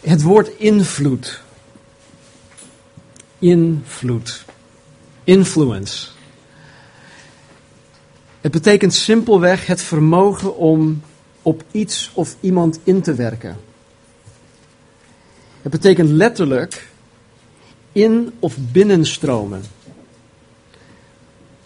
Het 0.00 0.22
woord 0.22 0.48
invloed. 0.56 1.42
Invloed. 3.38 4.44
Influence. 5.24 6.08
Het 8.40 8.52
betekent 8.52 8.94
simpelweg 8.94 9.66
het 9.66 9.82
vermogen 9.82 10.56
om 10.56 11.02
op 11.42 11.64
iets 11.70 12.10
of 12.14 12.36
iemand 12.40 12.78
in 12.84 13.02
te 13.02 13.14
werken. 13.14 13.56
Het 15.62 15.72
betekent 15.72 16.10
letterlijk 16.10 16.88
in 17.92 18.32
of 18.38 18.56
binnenstromen. 18.58 19.62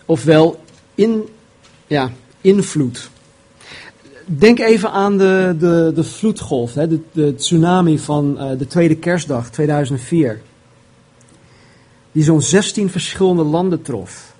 Ofwel 0.04 0.64
in, 0.94 1.28
ja, 1.86 2.12
invloed. 2.40 3.10
Denk 4.26 4.58
even 4.58 4.90
aan 4.90 5.18
de, 5.18 5.56
de, 5.58 5.92
de 5.94 6.04
vloedgolf, 6.04 6.74
hè, 6.74 6.88
de, 6.88 7.00
de 7.12 7.34
tsunami 7.34 7.98
van 7.98 8.36
uh, 8.38 8.58
de 8.58 8.66
tweede 8.66 8.96
kerstdag 8.96 9.50
2004. 9.50 10.42
Die 12.12 12.22
zo'n 12.22 12.42
16 12.42 12.90
verschillende 12.90 13.42
landen 13.42 13.82
trof. 13.82 14.34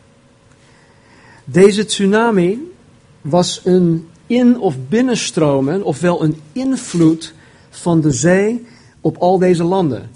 Deze 1.45 1.84
tsunami 1.84 2.73
was 3.20 3.61
een 3.65 4.09
in- 4.27 4.59
of 4.59 4.75
binnenstromen, 4.89 5.83
ofwel 5.83 6.23
een 6.23 6.41
invloed 6.53 7.34
van 7.70 8.01
de 8.01 8.11
zee 8.11 8.66
op 9.01 9.16
al 9.16 9.39
deze 9.39 9.64
landen. 9.64 10.11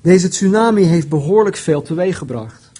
Deze 0.00 0.28
tsunami 0.28 0.82
heeft 0.82 1.08
behoorlijk 1.08 1.56
veel 1.56 1.82
teweeggebracht. 1.82 2.70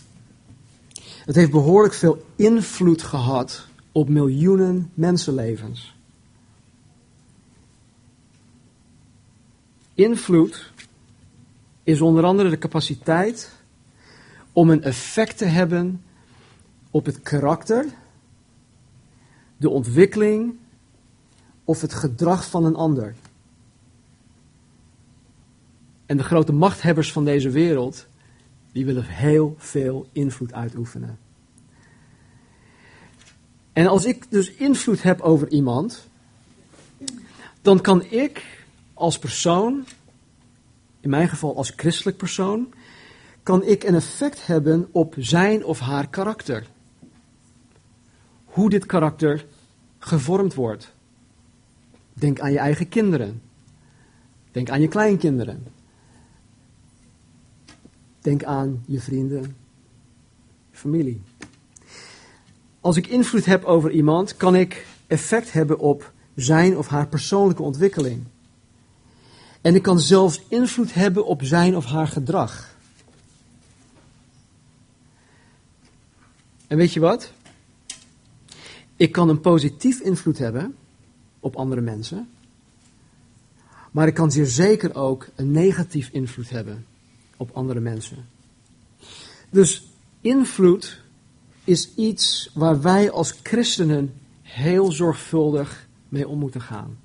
Het 1.25 1.35
heeft 1.35 1.51
behoorlijk 1.51 1.95
veel 1.95 2.25
invloed 2.37 3.03
gehad 3.03 3.67
op 3.95 4.09
miljoenen 4.09 4.91
mensenlevens. 4.95 5.97
Invloed 9.95 10.73
is 11.83 12.01
onder 12.01 12.25
andere 12.25 12.51
de 12.51 12.59
capaciteit 12.59 13.53
om 14.53 14.71
een 14.71 14.83
effect 14.83 15.39
te 15.39 15.45
hebben 15.45 16.03
op 16.91 17.05
het 17.05 17.21
karakter, 17.21 17.87
de 19.57 19.69
ontwikkeling 19.69 20.55
of 21.65 21.81
het 21.81 21.93
gedrag 21.93 22.51
van 22.51 22.65
een 22.65 22.77
ander. 22.77 23.15
En 26.07 26.17
de 26.17 26.23
grote 26.23 26.53
machthebbers 26.53 27.13
van 27.13 27.25
deze 27.25 27.51
wereld, 27.51 28.07
die 28.73 28.85
willen 28.85 29.05
heel 29.05 29.55
veel 29.59 30.09
invloed 30.13 30.53
uitoefenen. 30.53 31.24
En 33.75 33.87
als 33.87 34.05
ik 34.05 34.31
dus 34.31 34.53
invloed 34.53 35.03
heb 35.03 35.21
over 35.21 35.51
iemand, 35.51 36.09
dan 37.63 37.81
kan 37.81 38.03
ik 38.03 38.65
als 38.95 39.19
persoon, 39.19 39.85
in 41.01 41.11
mijn 41.11 41.29
geval 41.29 41.57
als 41.57 41.73
christelijk 41.77 42.17
persoon, 42.17 42.75
kan 43.43 43.65
ik 43.65 43.85
een 43.85 43.95
effect 43.95 44.47
hebben 44.47 44.89
op 44.93 45.15
zijn 45.19 45.65
of 45.65 45.79
haar 45.79 46.09
karakter. 46.09 46.67
Hoe 48.45 48.71
dit 48.71 48.87
karakter 48.87 49.47
gevormd 49.99 50.55
wordt. 50.55 50.93
Denk 52.13 52.41
aan 52.41 52.53
je 52.53 52.59
eigen 52.59 52.89
kinderen. 52.89 53.43
Denk 54.51 54.71
aan 54.71 54.81
je 54.81 54.89
kleinkinderen. 54.89 55.67
Denk 58.21 58.45
aan 58.45 58.83
je 58.87 59.01
vrienden, 59.01 59.57
familie. 60.71 61.23
Als 62.85 62.97
ik 62.97 63.07
invloed 63.07 63.45
heb 63.45 63.65
over 63.65 63.91
iemand, 63.91 64.37
kan 64.37 64.57
ik 64.57 64.87
effect 65.07 65.53
hebben 65.53 65.79
op 65.79 66.13
zijn 66.35 66.79
of 66.79 66.87
haar 66.89 67.07
persoonlijke 67.07 67.63
ontwikkeling. 67.63 68.25
En 69.61 69.75
ik 69.75 69.83
kan 69.83 70.01
zelfs 70.01 70.43
invloed 70.49 70.95
hebben 70.95 71.27
op 71.27 71.41
zijn 71.43 71.77
of 71.77 71.85
haar 71.85 72.09
gedrag. 72.09 72.77
En 76.67 76.77
weet 76.77 76.93
je 76.93 77.01
wat? 77.01 77.33
Ik 78.97 79.13
kan 79.13 79.29
een 79.29 79.41
positief 79.41 80.01
invloed 80.01 80.39
hebben 80.39 80.77
op 81.41 81.57
andere 81.57 81.81
mensen. 81.81 82.29
Maar 83.91 84.07
ik 84.07 84.15
kan 84.15 84.33
zeer 84.33 84.47
zeker 84.47 84.95
ook 84.95 85.29
een 85.35 85.51
negatief 85.51 86.09
invloed 86.13 86.51
hebben 86.51 86.87
op 87.37 87.51
andere 87.53 87.81
mensen. 87.81 88.29
Dus 89.51 89.89
invloed 90.21 91.03
is 91.65 91.95
iets 91.95 92.51
waar 92.55 92.81
wij 92.81 93.11
als 93.11 93.35
christenen 93.43 94.15
heel 94.43 94.93
zorgvuldig 94.93 95.89
mee 96.09 96.29
om 96.29 96.39
moeten 96.39 96.61
gaan. 96.61 96.99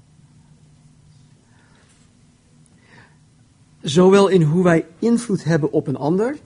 Zowel 3.82 4.28
in 4.28 4.42
hoe 4.42 4.64
wij 4.64 4.86
invloed 5.00 5.44
hebben 5.44 5.72
op 5.72 5.88
een 5.88 5.96
ander 5.96 6.38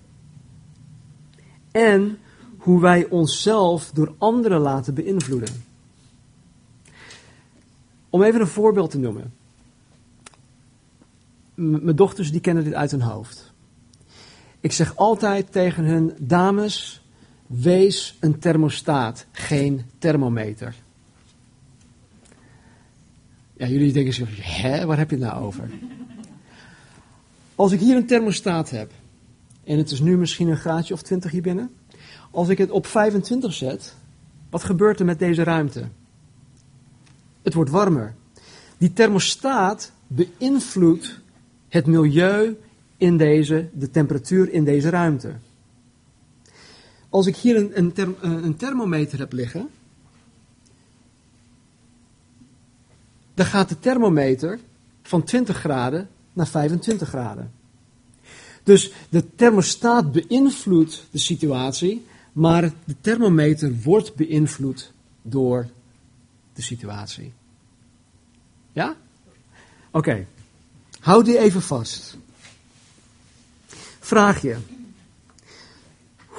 en 1.71 2.17
hoe 2.57 2.81
wij 2.81 3.09
onszelf 3.09 3.91
door 3.91 4.15
anderen 4.17 4.61
laten 4.61 4.93
beïnvloeden. 4.93 5.63
Om 8.09 8.23
even 8.23 8.41
een 8.41 8.47
voorbeeld 8.47 8.91
te 8.91 8.97
noemen. 8.97 9.33
Mijn 11.55 11.95
dochters 11.95 12.31
die 12.31 12.41
kennen 12.41 12.63
dit 12.63 12.73
uit 12.73 12.91
hun 12.91 13.01
hoofd. 13.01 13.51
Ik 14.59 14.71
zeg 14.71 14.95
altijd 14.95 15.51
tegen 15.51 15.83
hun, 15.83 16.13
dames, 16.19 17.02
wees 17.61 18.17
een 18.19 18.39
thermostaat, 18.39 19.25
geen 19.31 19.81
thermometer. 19.97 20.75
Ja, 23.57 23.67
jullie 23.67 23.93
denken 23.93 24.13
zo, 24.13 24.25
hè, 24.29 24.85
waar 24.85 24.97
heb 24.97 25.09
je 25.09 25.15
het 25.15 25.25
nou 25.25 25.43
over? 25.43 25.69
Als 27.55 27.71
ik 27.71 27.79
hier 27.79 27.95
een 27.95 28.05
thermostaat 28.05 28.69
heb, 28.69 28.91
en 29.63 29.77
het 29.77 29.91
is 29.91 29.99
nu 29.99 30.17
misschien 30.17 30.47
een 30.47 30.57
graadje 30.57 30.93
of 30.93 31.01
20 31.01 31.31
hier 31.31 31.41
binnen. 31.41 31.71
Als 32.31 32.49
ik 32.49 32.57
het 32.57 32.71
op 32.71 32.85
25 32.85 33.53
zet, 33.53 33.95
wat 34.49 34.63
gebeurt 34.63 34.99
er 34.99 35.05
met 35.05 35.19
deze 35.19 35.43
ruimte? 35.43 35.87
Het 37.41 37.53
wordt 37.53 37.69
warmer. 37.69 38.13
Die 38.77 38.93
thermostaat 38.93 39.91
beïnvloedt 40.07 41.19
het 41.69 41.85
milieu 41.85 42.57
in 42.97 43.17
deze, 43.17 43.69
de 43.73 43.91
temperatuur 43.91 44.49
in 44.49 44.63
deze 44.63 44.89
ruimte. 44.89 45.33
Als 47.13 47.25
ik 47.25 47.35
hier 47.35 47.55
een, 47.55 47.77
een, 47.77 47.93
therm, 47.93 48.15
een 48.21 48.55
thermometer 48.55 49.19
heb 49.19 49.33
liggen, 49.33 49.69
dan 53.33 53.45
gaat 53.45 53.69
de 53.69 53.79
thermometer 53.79 54.59
van 55.01 55.23
20 55.23 55.57
graden 55.57 56.09
naar 56.33 56.47
25 56.47 57.07
graden. 57.07 57.51
Dus 58.63 58.91
de 59.09 59.35
thermostaat 59.35 60.11
beïnvloedt 60.11 61.03
de 61.11 61.17
situatie, 61.17 62.05
maar 62.31 62.73
de 62.83 62.95
thermometer 63.01 63.75
wordt 63.83 64.15
beïnvloed 64.15 64.91
door 65.21 65.67
de 66.53 66.61
situatie. 66.61 67.33
Ja? 68.71 68.95
Oké. 69.91 70.25
Houd 70.99 71.25
die 71.25 71.39
even 71.39 71.61
vast. 71.61 72.17
Vraag 73.99 74.41
je. 74.41 74.57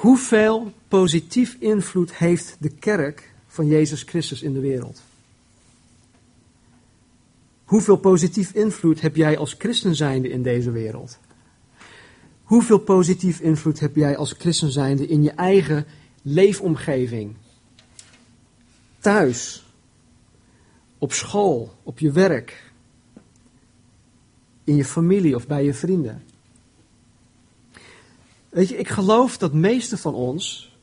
Hoeveel 0.05 0.73
positief 0.87 1.55
invloed 1.59 2.15
heeft 2.15 2.55
de 2.59 2.69
kerk 2.69 3.33
van 3.47 3.65
Jezus 3.65 4.01
Christus 4.01 4.41
in 4.41 4.53
de 4.53 4.59
wereld? 4.59 5.01
Hoeveel 7.63 7.97
positief 7.97 8.53
invloed 8.53 9.01
heb 9.01 9.15
jij 9.15 9.37
als 9.37 9.55
christen 9.57 9.95
zijnde 9.95 10.29
in 10.29 10.43
deze 10.43 10.71
wereld? 10.71 11.19
Hoeveel 12.43 12.77
positief 12.79 13.39
invloed 13.39 13.79
heb 13.79 13.95
jij 13.95 14.17
als 14.17 14.31
christen 14.31 14.71
zijnde 14.71 15.07
in 15.07 15.23
je 15.23 15.31
eigen 15.31 15.85
leefomgeving? 16.21 17.35
Thuis, 18.99 19.65
op 20.97 21.13
school, 21.13 21.73
op 21.83 21.99
je 21.99 22.11
werk, 22.11 22.71
in 24.63 24.75
je 24.75 24.85
familie 24.85 25.35
of 25.35 25.47
bij 25.47 25.63
je 25.63 25.73
vrienden. 25.73 26.23
Weet 28.55 28.69
je, 28.69 28.77
ik 28.77 28.87
geloof 28.87 29.37
dat 29.37 29.53
meeste 29.53 29.97
van 29.97 30.13
ons 30.13 30.75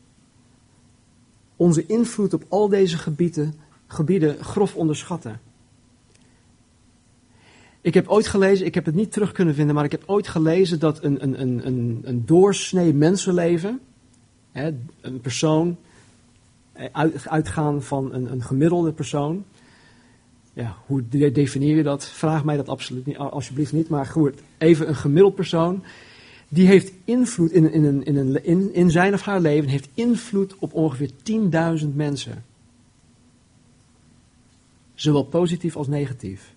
onze 1.56 1.86
invloed 1.86 2.34
op 2.34 2.44
al 2.48 2.68
deze 2.68 2.98
gebieden, 2.98 3.54
gebieden 3.86 4.44
grof 4.44 4.76
onderschatten. 4.76 5.40
Ik 7.80 7.94
heb 7.94 8.08
ooit 8.08 8.26
gelezen, 8.26 8.66
ik 8.66 8.74
heb 8.74 8.84
het 8.84 8.94
niet 8.94 9.12
terug 9.12 9.32
kunnen 9.32 9.54
vinden, 9.54 9.74
maar 9.74 9.84
ik 9.84 9.90
heb 9.90 10.02
ooit 10.06 10.28
gelezen 10.28 10.78
dat 10.78 11.02
een, 11.02 11.22
een, 11.22 11.40
een, 11.40 11.66
een, 11.66 12.00
een 12.04 12.26
doorsnee 12.26 12.94
mensenleven, 12.94 13.80
hè, 14.50 14.70
een 15.00 15.20
persoon, 15.20 15.76
uitgaan 17.24 17.82
van 17.82 18.12
een, 18.14 18.32
een 18.32 18.42
gemiddelde 18.42 18.92
persoon, 18.92 19.44
ja, 20.52 20.76
hoe 20.86 21.08
definieer 21.08 21.76
je 21.76 21.82
dat? 21.82 22.04
Vraag 22.08 22.44
mij 22.44 22.56
dat 22.56 22.68
absoluut 22.68 23.06
niet, 23.06 23.16
alsjeblieft 23.16 23.72
niet, 23.72 23.88
maar 23.88 24.06
goed, 24.06 24.42
even 24.58 24.88
een 24.88 24.96
gemiddeld 24.96 25.34
persoon, 25.34 25.82
die 26.52 26.66
heeft 26.66 26.92
invloed 27.04 27.50
in, 27.50 27.72
in, 27.72 28.04
in, 28.44 28.74
in, 28.74 28.90
zijn 28.90 29.14
of 29.14 29.20
haar 29.20 29.40
leven, 29.40 29.68
heeft 29.68 29.88
invloed 29.94 30.54
op 30.58 30.74
ongeveer 30.74 31.10
10.000 31.80 31.88
mensen. 31.94 32.44
Zowel 34.94 35.24
positief 35.24 35.76
als 35.76 35.86
negatief. 35.86 36.54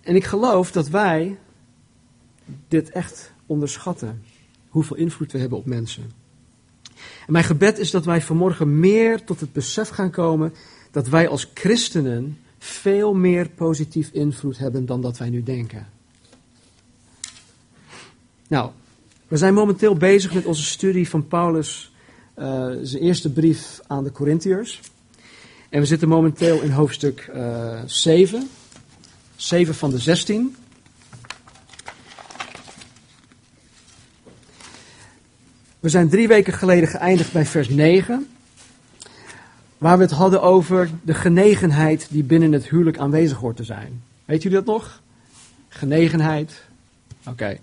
En 0.00 0.14
ik 0.14 0.24
geloof 0.24 0.72
dat 0.72 0.88
wij 0.88 1.38
dit 2.68 2.90
echt 2.90 3.32
onderschatten. 3.46 4.22
Hoeveel 4.68 4.96
invloed 4.96 5.32
we 5.32 5.38
hebben 5.38 5.58
op 5.58 5.66
mensen. 5.66 6.10
En 7.26 7.32
mijn 7.32 7.44
gebed 7.44 7.78
is 7.78 7.90
dat 7.90 8.04
wij 8.04 8.22
vanmorgen 8.22 8.78
meer 8.78 9.24
tot 9.24 9.40
het 9.40 9.52
besef 9.52 9.88
gaan 9.88 10.10
komen 10.10 10.54
dat 10.90 11.08
wij 11.08 11.28
als 11.28 11.50
christenen 11.54 12.38
veel 12.58 13.14
meer 13.14 13.48
positief 13.50 14.10
invloed 14.12 14.58
hebben 14.58 14.86
dan 14.86 15.00
dat 15.00 15.18
wij 15.18 15.30
nu 15.30 15.42
denken. 15.42 15.93
Nou, 18.48 18.70
we 19.28 19.36
zijn 19.36 19.54
momenteel 19.54 19.94
bezig 19.94 20.34
met 20.34 20.44
onze 20.44 20.64
studie 20.64 21.08
van 21.08 21.28
Paulus, 21.28 21.92
uh, 22.38 22.44
zijn 22.82 23.02
eerste 23.02 23.32
brief 23.32 23.80
aan 23.86 24.04
de 24.04 24.12
Corinthiërs. 24.12 24.80
En 25.68 25.80
we 25.80 25.86
zitten 25.86 26.08
momenteel 26.08 26.60
in 26.60 26.70
hoofdstuk 26.70 27.30
uh, 27.34 27.80
7, 27.86 28.48
7 29.36 29.74
van 29.74 29.90
de 29.90 29.98
16. 29.98 30.56
We 35.80 35.88
zijn 35.88 36.08
drie 36.08 36.28
weken 36.28 36.52
geleden 36.52 36.88
geëindigd 36.88 37.32
bij 37.32 37.46
vers 37.46 37.68
9, 37.68 38.28
waar 39.78 39.96
we 39.96 40.02
het 40.02 40.12
hadden 40.12 40.42
over 40.42 40.90
de 41.02 41.14
genegenheid 41.14 42.06
die 42.10 42.22
binnen 42.22 42.52
het 42.52 42.68
huwelijk 42.68 42.98
aanwezig 42.98 43.38
hoort 43.38 43.56
te 43.56 43.64
zijn. 43.64 44.02
Weet 44.24 44.42
jullie 44.42 44.58
dat 44.58 44.66
nog? 44.66 45.02
Genegenheid. 45.68 46.64
Oké. 47.26 47.58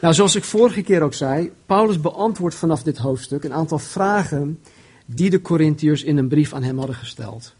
Nou, 0.00 0.14
zoals 0.14 0.34
ik 0.34 0.44
vorige 0.44 0.82
keer 0.82 1.02
ook 1.02 1.14
zei, 1.14 1.52
Paulus 1.66 2.00
beantwoordt 2.00 2.54
vanaf 2.54 2.82
dit 2.82 2.98
hoofdstuk 2.98 3.44
een 3.44 3.52
aantal 3.52 3.78
vragen 3.78 4.60
die 5.06 5.30
de 5.30 5.40
Corinthiërs 5.40 6.02
in 6.02 6.16
een 6.16 6.28
brief 6.28 6.52
aan 6.52 6.62
hem 6.62 6.78
hadden 6.78 6.96
gesteld. 6.96 7.54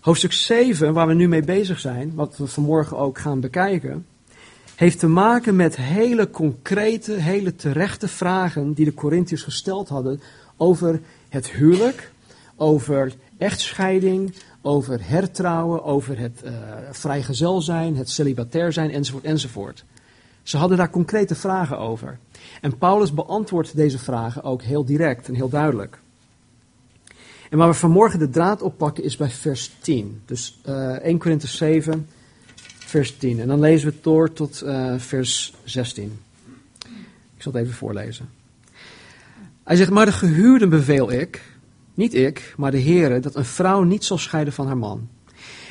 Hoofdstuk 0.00 0.32
7, 0.32 0.92
waar 0.92 1.06
we 1.06 1.14
nu 1.14 1.28
mee 1.28 1.42
bezig 1.42 1.80
zijn, 1.80 2.14
wat 2.14 2.36
we 2.36 2.46
vanmorgen 2.46 2.96
ook 2.96 3.18
gaan 3.18 3.40
bekijken, 3.40 4.06
heeft 4.74 4.98
te 4.98 5.06
maken 5.06 5.56
met 5.56 5.76
hele 5.76 6.30
concrete, 6.30 7.12
hele 7.12 7.56
terechte 7.56 8.08
vragen 8.08 8.72
die 8.72 8.84
de 8.84 8.94
Corinthiërs 8.94 9.42
gesteld 9.42 9.88
hadden 9.88 10.20
over 10.56 11.00
het 11.28 11.50
huwelijk, 11.50 12.12
over 12.56 13.12
echtscheiding, 13.38 14.34
over 14.62 14.98
hertrouwen, 15.02 15.84
over 15.84 16.18
het 16.18 16.40
uh, 16.44 16.50
vrijgezel 16.90 17.60
zijn, 17.60 17.96
het 17.96 18.10
celibatair 18.10 18.72
zijn, 18.72 18.90
enzovoort, 18.90 19.24
enzovoort. 19.24 19.84
Ze 20.42 20.56
hadden 20.56 20.76
daar 20.78 20.90
concrete 20.90 21.34
vragen 21.34 21.78
over. 21.78 22.18
En 22.60 22.78
Paulus 22.78 23.14
beantwoordt 23.14 23.76
deze 23.76 23.98
vragen 23.98 24.42
ook 24.42 24.62
heel 24.62 24.84
direct 24.84 25.28
en 25.28 25.34
heel 25.34 25.48
duidelijk. 25.48 25.98
En 27.50 27.58
waar 27.58 27.68
we 27.68 27.74
vanmorgen 27.74 28.18
de 28.18 28.30
draad 28.30 28.62
oppakken 28.62 29.04
is 29.04 29.16
bij 29.16 29.30
vers 29.30 29.70
10. 29.80 30.22
Dus 30.26 30.60
uh, 30.68 30.90
1 30.90 31.18
Korinthe 31.18 31.46
7, 31.46 32.08
vers 32.78 33.16
10. 33.16 33.40
En 33.40 33.48
dan 33.48 33.60
lezen 33.60 33.88
we 33.88 33.94
door 34.00 34.32
tot 34.32 34.62
uh, 34.64 34.94
vers 34.98 35.54
16. 35.64 36.18
Ik 37.36 37.42
zal 37.42 37.52
het 37.52 37.62
even 37.62 37.74
voorlezen. 37.74 38.28
Hij 39.64 39.76
zegt, 39.76 39.90
maar 39.90 40.06
de 40.06 40.12
gehuurden 40.12 40.68
beveel 40.68 41.12
ik, 41.12 41.42
niet 41.94 42.14
ik, 42.14 42.54
maar 42.56 42.70
de 42.70 42.82
Heere, 42.82 43.20
dat 43.20 43.34
een 43.34 43.44
vrouw 43.44 43.82
niet 43.82 44.04
zal 44.04 44.18
scheiden 44.18 44.52
van 44.52 44.66
haar 44.66 44.76
man. 44.76 45.08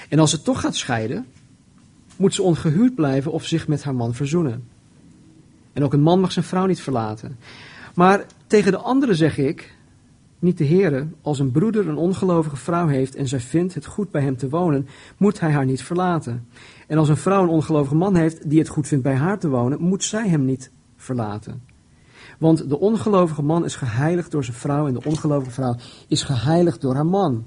En 0.10 0.20
als 0.20 0.30
ze 0.30 0.42
toch 0.42 0.60
gaat 0.60 0.76
scheiden, 0.76 1.26
moet 2.20 2.34
ze 2.34 2.42
ongehuurd 2.42 2.96
blijven 2.96 3.32
of 3.32 3.46
zich 3.46 3.68
met 3.68 3.84
haar 3.84 3.96
man 3.96 4.14
verzoenen. 4.14 4.64
En 5.74 5.84
ook 5.84 5.94
een 5.94 6.02
man 6.02 6.20
mag 6.20 6.32
zijn 6.32 6.46
vrouw 6.46 6.66
niet 6.66 6.82
verlaten. 6.82 7.38
Maar 7.96 8.26
tegen 8.48 8.72
de 8.72 8.78
anderen 8.78 9.16
zeg 9.16 9.38
ik, 9.38 9.76
niet 10.40 10.58
de 10.58 10.66
Heere, 10.66 11.08
als 11.22 11.40
een 11.40 11.52
broeder 11.52 11.88
een 11.88 11.98
ongelovige 11.98 12.56
vrouw 12.56 12.88
heeft 12.88 13.16
en 13.16 13.28
zij 13.28 13.40
vindt 13.40 13.74
het 13.74 13.86
goed 13.86 14.12
bij 14.12 14.22
hem 14.22 14.38
te 14.38 14.50
wonen, 14.50 14.88
moet 15.18 15.40
hij 15.40 15.52
haar 15.52 15.66
niet 15.66 15.84
verlaten. 15.84 16.48
En 16.88 16.98
als 16.98 17.10
een 17.10 17.18
vrouw 17.18 17.44
een 17.44 17.50
ongelovige 17.50 17.96
man 17.96 18.16
heeft 18.16 18.50
die 18.50 18.60
het 18.60 18.68
goed 18.68 18.88
vindt 18.88 19.04
bij 19.04 19.16
haar 19.16 19.40
te 19.40 19.50
wonen, 19.50 19.82
moet 19.82 20.04
zij 20.04 20.28
hem 20.28 20.46
niet 20.46 20.72
verlaten. 20.98 21.62
Want 22.38 22.70
de 22.70 22.80
ongelovige 22.80 23.42
man 23.42 23.66
is 23.66 23.76
geheiligd 23.76 24.32
door 24.32 24.44
zijn 24.44 24.58
vrouw 24.58 24.88
en 24.88 24.94
de 24.94 25.04
ongelovige 25.04 25.52
vrouw 25.52 25.76
is 26.08 26.24
geheiligd 26.24 26.82
door 26.82 26.96
haar 26.96 27.06
man. 27.06 27.46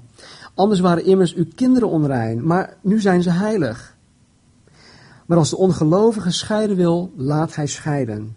Anders 0.53 0.79
waren 0.79 1.05
immers 1.05 1.33
uw 1.33 1.45
kinderen 1.55 1.89
onrein, 1.89 2.47
maar 2.47 2.77
nu 2.81 2.99
zijn 2.99 3.23
ze 3.23 3.29
heilig. 3.29 3.92
Maar 5.25 5.37
als 5.37 5.49
de 5.49 5.57
ongelovige 5.57 6.31
scheiden 6.31 6.75
wil, 6.75 7.13
laat 7.15 7.55
hij 7.55 7.67
scheiden. 7.67 8.35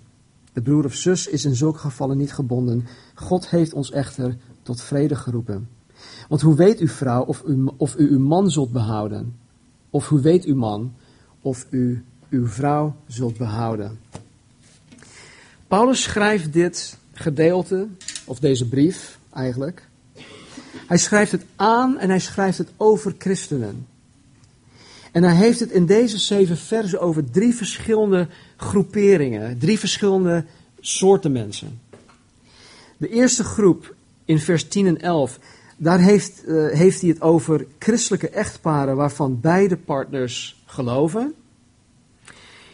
De 0.53 0.63
broer 0.63 0.85
of 0.85 0.95
zus 0.95 1.27
is 1.27 1.45
in 1.45 1.57
zulke 1.57 1.79
gevallen 1.79 2.17
niet 2.17 2.33
gebonden. 2.33 2.87
God 3.15 3.49
heeft 3.49 3.73
ons 3.73 3.91
echter 3.91 4.37
tot 4.63 4.81
vrede 4.81 5.15
geroepen. 5.15 5.69
Want 6.29 6.41
hoe 6.41 6.55
weet 6.55 6.79
uw 6.79 6.89
vrouw 6.89 7.23
of 7.23 7.43
u, 7.47 7.69
of 7.77 7.99
u 7.99 8.11
uw 8.11 8.19
man 8.19 8.51
zult 8.51 8.73
behouden? 8.73 9.37
Of 9.91 10.09
hoe 10.09 10.21
weet 10.21 10.45
uw 10.45 10.57
man 10.57 10.95
of 11.41 11.67
u 11.71 12.05
uw 12.29 12.47
vrouw 12.47 12.97
zult 13.07 13.37
behouden? 13.39 13.99
Paulus 15.69 16.03
schrijft 16.03 16.53
dit 16.53 16.99
gedeelte, 17.13 17.89
of 18.25 18.39
deze 18.39 18.69
brief 18.69 19.19
eigenlijk. 19.33 19.89
Hij 20.87 20.99
schrijft 20.99 21.33
het 21.33 21.45
aan 21.57 21.99
en 21.99 22.09
hij 22.09 22.21
schrijft 22.21 22.59
het 22.59 22.71
over 22.77 23.15
christenen. 23.19 23.87
En 25.17 25.23
hij 25.23 25.35
heeft 25.35 25.61
het 25.61 25.71
in 25.71 25.87
deze 25.87 26.19
zeven 26.19 26.57
versen 26.57 27.01
over 27.01 27.31
drie 27.31 27.55
verschillende 27.55 28.29
groeperingen, 28.57 29.59
drie 29.59 29.79
verschillende 29.79 30.45
soorten 30.81 31.33
mensen. 31.33 31.81
De 32.97 33.09
eerste 33.09 33.45
groep 33.45 33.95
in 34.25 34.39
vers 34.39 34.69
10 34.69 34.87
en 34.87 35.01
11, 35.01 35.39
daar 35.77 35.99
heeft, 35.99 36.43
uh, 36.47 36.73
heeft 36.73 37.01
hij 37.01 37.11
het 37.11 37.21
over 37.21 37.67
christelijke 37.79 38.29
echtparen 38.29 38.97
waarvan 38.97 39.41
beide 39.41 39.77
partners 39.77 40.63
geloven. 40.67 41.35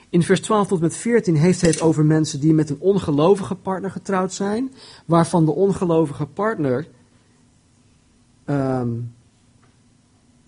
In 0.09 0.23
vers 0.23 0.41
12 0.41 0.67
tot 0.67 0.81
met 0.81 0.97
14 0.97 1.37
heeft 1.37 1.61
hij 1.61 1.71
het 1.71 1.81
over 1.81 2.05
mensen 2.05 2.41
die 2.41 2.55
met 2.55 2.71
een 2.71 2.81
ongelovige 2.81 3.55
partner 3.55 3.91
getrouwd 3.91 4.33
zijn, 4.33 4.73
waarvan 5.05 5.45
de 5.45 5.53
ongelovige 5.53 6.27
partner 6.27 6.87
um, 8.47 9.13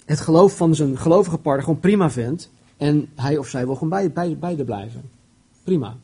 het 0.05 0.21
geloof 0.21 0.57
van 0.57 0.75
zijn 0.75 0.99
gelovige 0.99 1.39
partner 1.39 1.65
gewoon 1.65 1.81
prima 1.81 2.11
vindt. 2.11 2.51
En 2.77 3.09
hij 3.15 3.37
of 3.37 3.49
zij 3.49 3.65
wil 3.65 3.75
gewoon 3.75 3.89
bij, 3.89 4.13
bij, 4.13 4.37
beide 4.39 4.65
blijven. 4.65 5.03
Prima. 5.65 5.97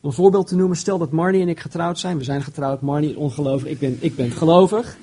Om 0.00 0.08
een 0.08 0.12
voorbeeld 0.12 0.46
te 0.46 0.56
noemen, 0.56 0.76
stel 0.76 0.98
dat 0.98 1.10
Marnie 1.10 1.42
en 1.42 1.48
ik 1.48 1.60
getrouwd 1.60 1.98
zijn. 1.98 2.18
We 2.18 2.24
zijn 2.24 2.42
getrouwd, 2.42 2.80
Marnie 2.80 3.10
is 3.10 3.16
ongelovig, 3.16 3.68
ik 3.68 3.78
ben, 3.78 3.96
ik 4.00 4.16
ben 4.16 4.30
gelovig. 4.30 4.96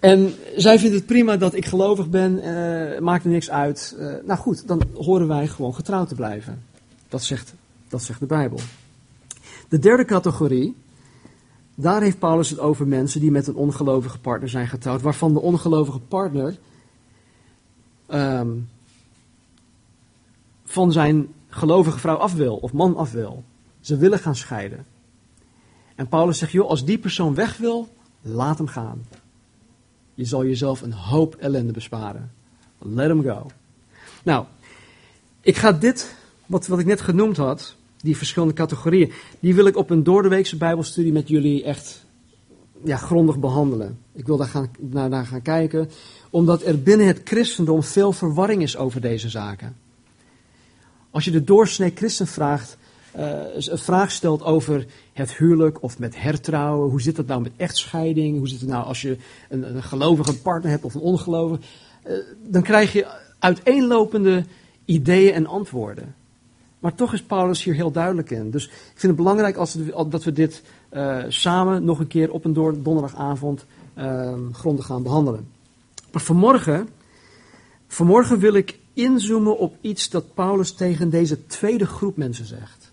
En 0.00 0.34
zij 0.56 0.78
vindt 0.78 0.94
het 0.94 1.06
prima 1.06 1.36
dat 1.36 1.54
ik 1.54 1.64
gelovig 1.64 2.08
ben, 2.08 2.38
uh, 2.44 3.00
maakt 3.00 3.24
er 3.24 3.30
niks 3.30 3.50
uit. 3.50 3.96
Uh, 3.98 4.14
nou 4.24 4.38
goed, 4.38 4.68
dan 4.68 4.82
horen 4.94 5.28
wij 5.28 5.48
gewoon 5.48 5.74
getrouwd 5.74 6.08
te 6.08 6.14
blijven. 6.14 6.62
Dat 7.08 7.22
zegt, 7.22 7.54
dat 7.88 8.02
zegt 8.02 8.20
de 8.20 8.26
Bijbel. 8.26 8.58
De 9.68 9.78
derde 9.78 10.04
categorie 10.04 10.76
daar 11.80 12.02
heeft 12.02 12.18
Paulus 12.18 12.50
het 12.50 12.58
over 12.58 12.86
mensen 12.86 13.20
die 13.20 13.30
met 13.30 13.46
een 13.46 13.54
ongelovige 13.54 14.18
partner 14.18 14.48
zijn 14.48 14.68
getrouwd, 14.68 15.02
waarvan 15.02 15.32
de 15.32 15.40
ongelovige 15.40 16.00
partner 16.00 16.58
um, 18.08 18.68
van 20.64 20.92
zijn 20.92 21.28
gelovige 21.48 21.98
vrouw 21.98 22.16
af 22.16 22.34
wil, 22.34 22.56
of 22.56 22.72
man 22.72 22.96
af 22.96 23.12
wil. 23.12 23.44
Ze 23.80 23.96
willen 23.96 24.18
gaan 24.18 24.36
scheiden. 24.36 24.86
En 25.94 26.08
Paulus 26.08 26.38
zegt, 26.38 26.52
joh, 26.52 26.68
als 26.68 26.84
die 26.84 26.98
persoon 26.98 27.34
weg 27.34 27.56
wil, 27.56 27.88
laat 28.22 28.58
hem 28.58 28.66
gaan. 28.66 29.06
Je 30.14 30.24
zal 30.24 30.44
jezelf 30.44 30.82
een 30.82 30.92
hoop 30.92 31.34
ellende 31.34 31.72
besparen. 31.72 32.32
Let 32.78 33.06
him 33.06 33.22
go. 33.22 33.46
Nou, 34.22 34.44
ik 35.40 35.56
ga 35.56 35.72
dit, 35.72 36.14
wat, 36.46 36.66
wat 36.66 36.78
ik 36.78 36.86
net 36.86 37.00
genoemd 37.00 37.36
had, 37.36 37.76
die 38.02 38.16
verschillende 38.16 38.54
categorieën, 38.54 39.12
die 39.40 39.54
wil 39.54 39.66
ik 39.66 39.76
op 39.76 39.90
een 39.90 40.02
doordeweekse 40.02 40.56
Bijbelstudie 40.56 41.12
met 41.12 41.28
jullie 41.28 41.64
echt 41.64 42.04
ja, 42.84 42.96
grondig 42.96 43.38
behandelen. 43.38 43.98
Ik 44.12 44.26
wil 44.26 44.36
daar 44.36 44.48
gaan, 44.48 44.70
naar, 44.80 45.26
gaan 45.26 45.42
kijken, 45.42 45.90
omdat 46.30 46.62
er 46.62 46.82
binnen 46.82 47.06
het 47.06 47.20
christendom 47.24 47.82
veel 47.82 48.12
verwarring 48.12 48.62
is 48.62 48.76
over 48.76 49.00
deze 49.00 49.28
zaken. 49.28 49.76
Als 51.10 51.24
je 51.24 51.30
de 51.30 51.44
doorsnee 51.44 51.92
christen 51.94 52.26
vraagt, 52.26 52.76
uh, 53.16 53.40
een 53.54 53.78
vraag 53.78 54.10
stelt 54.10 54.42
over 54.42 54.86
het 55.12 55.36
huwelijk 55.36 55.82
of 55.82 55.98
met 55.98 56.20
hertrouwen, 56.22 56.90
hoe 56.90 57.02
zit 57.02 57.16
dat 57.16 57.26
nou 57.26 57.40
met 57.40 57.52
echtscheiding, 57.56 58.38
hoe 58.38 58.48
zit 58.48 58.60
het 58.60 58.68
nou 58.68 58.84
als 58.84 59.02
je 59.02 59.16
een, 59.48 59.76
een 59.76 59.82
gelovige 59.82 60.40
partner 60.40 60.70
hebt 60.70 60.84
of 60.84 60.94
een 60.94 61.00
ongelovige, 61.00 61.62
uh, 62.06 62.12
dan 62.46 62.62
krijg 62.62 62.92
je 62.92 63.06
uiteenlopende 63.38 64.44
ideeën 64.84 65.34
en 65.34 65.46
antwoorden. 65.46 66.14
Maar 66.80 66.94
toch 66.94 67.12
is 67.12 67.22
Paulus 67.22 67.64
hier 67.64 67.74
heel 67.74 67.90
duidelijk 67.90 68.30
in. 68.30 68.50
Dus 68.50 68.66
ik 68.66 68.72
vind 68.72 69.02
het 69.02 69.16
belangrijk 69.16 69.56
als 69.56 69.76
dat 70.08 70.24
we 70.24 70.32
dit 70.32 70.62
uh, 70.92 71.24
samen 71.28 71.84
nog 71.84 71.98
een 71.98 72.06
keer 72.06 72.32
op 72.32 72.44
een 72.44 72.52
donderdagavond 72.52 73.64
uh, 73.98 74.34
grondig 74.52 74.86
gaan 74.86 75.02
behandelen. 75.02 75.48
Maar 76.12 76.22
vanmorgen, 76.22 76.88
vanmorgen 77.86 78.38
wil 78.38 78.54
ik 78.54 78.78
inzoomen 78.92 79.58
op 79.58 79.76
iets 79.80 80.08
dat 80.08 80.34
Paulus 80.34 80.72
tegen 80.72 81.10
deze 81.10 81.46
tweede 81.46 81.86
groep 81.86 82.16
mensen 82.16 82.46
zegt. 82.46 82.92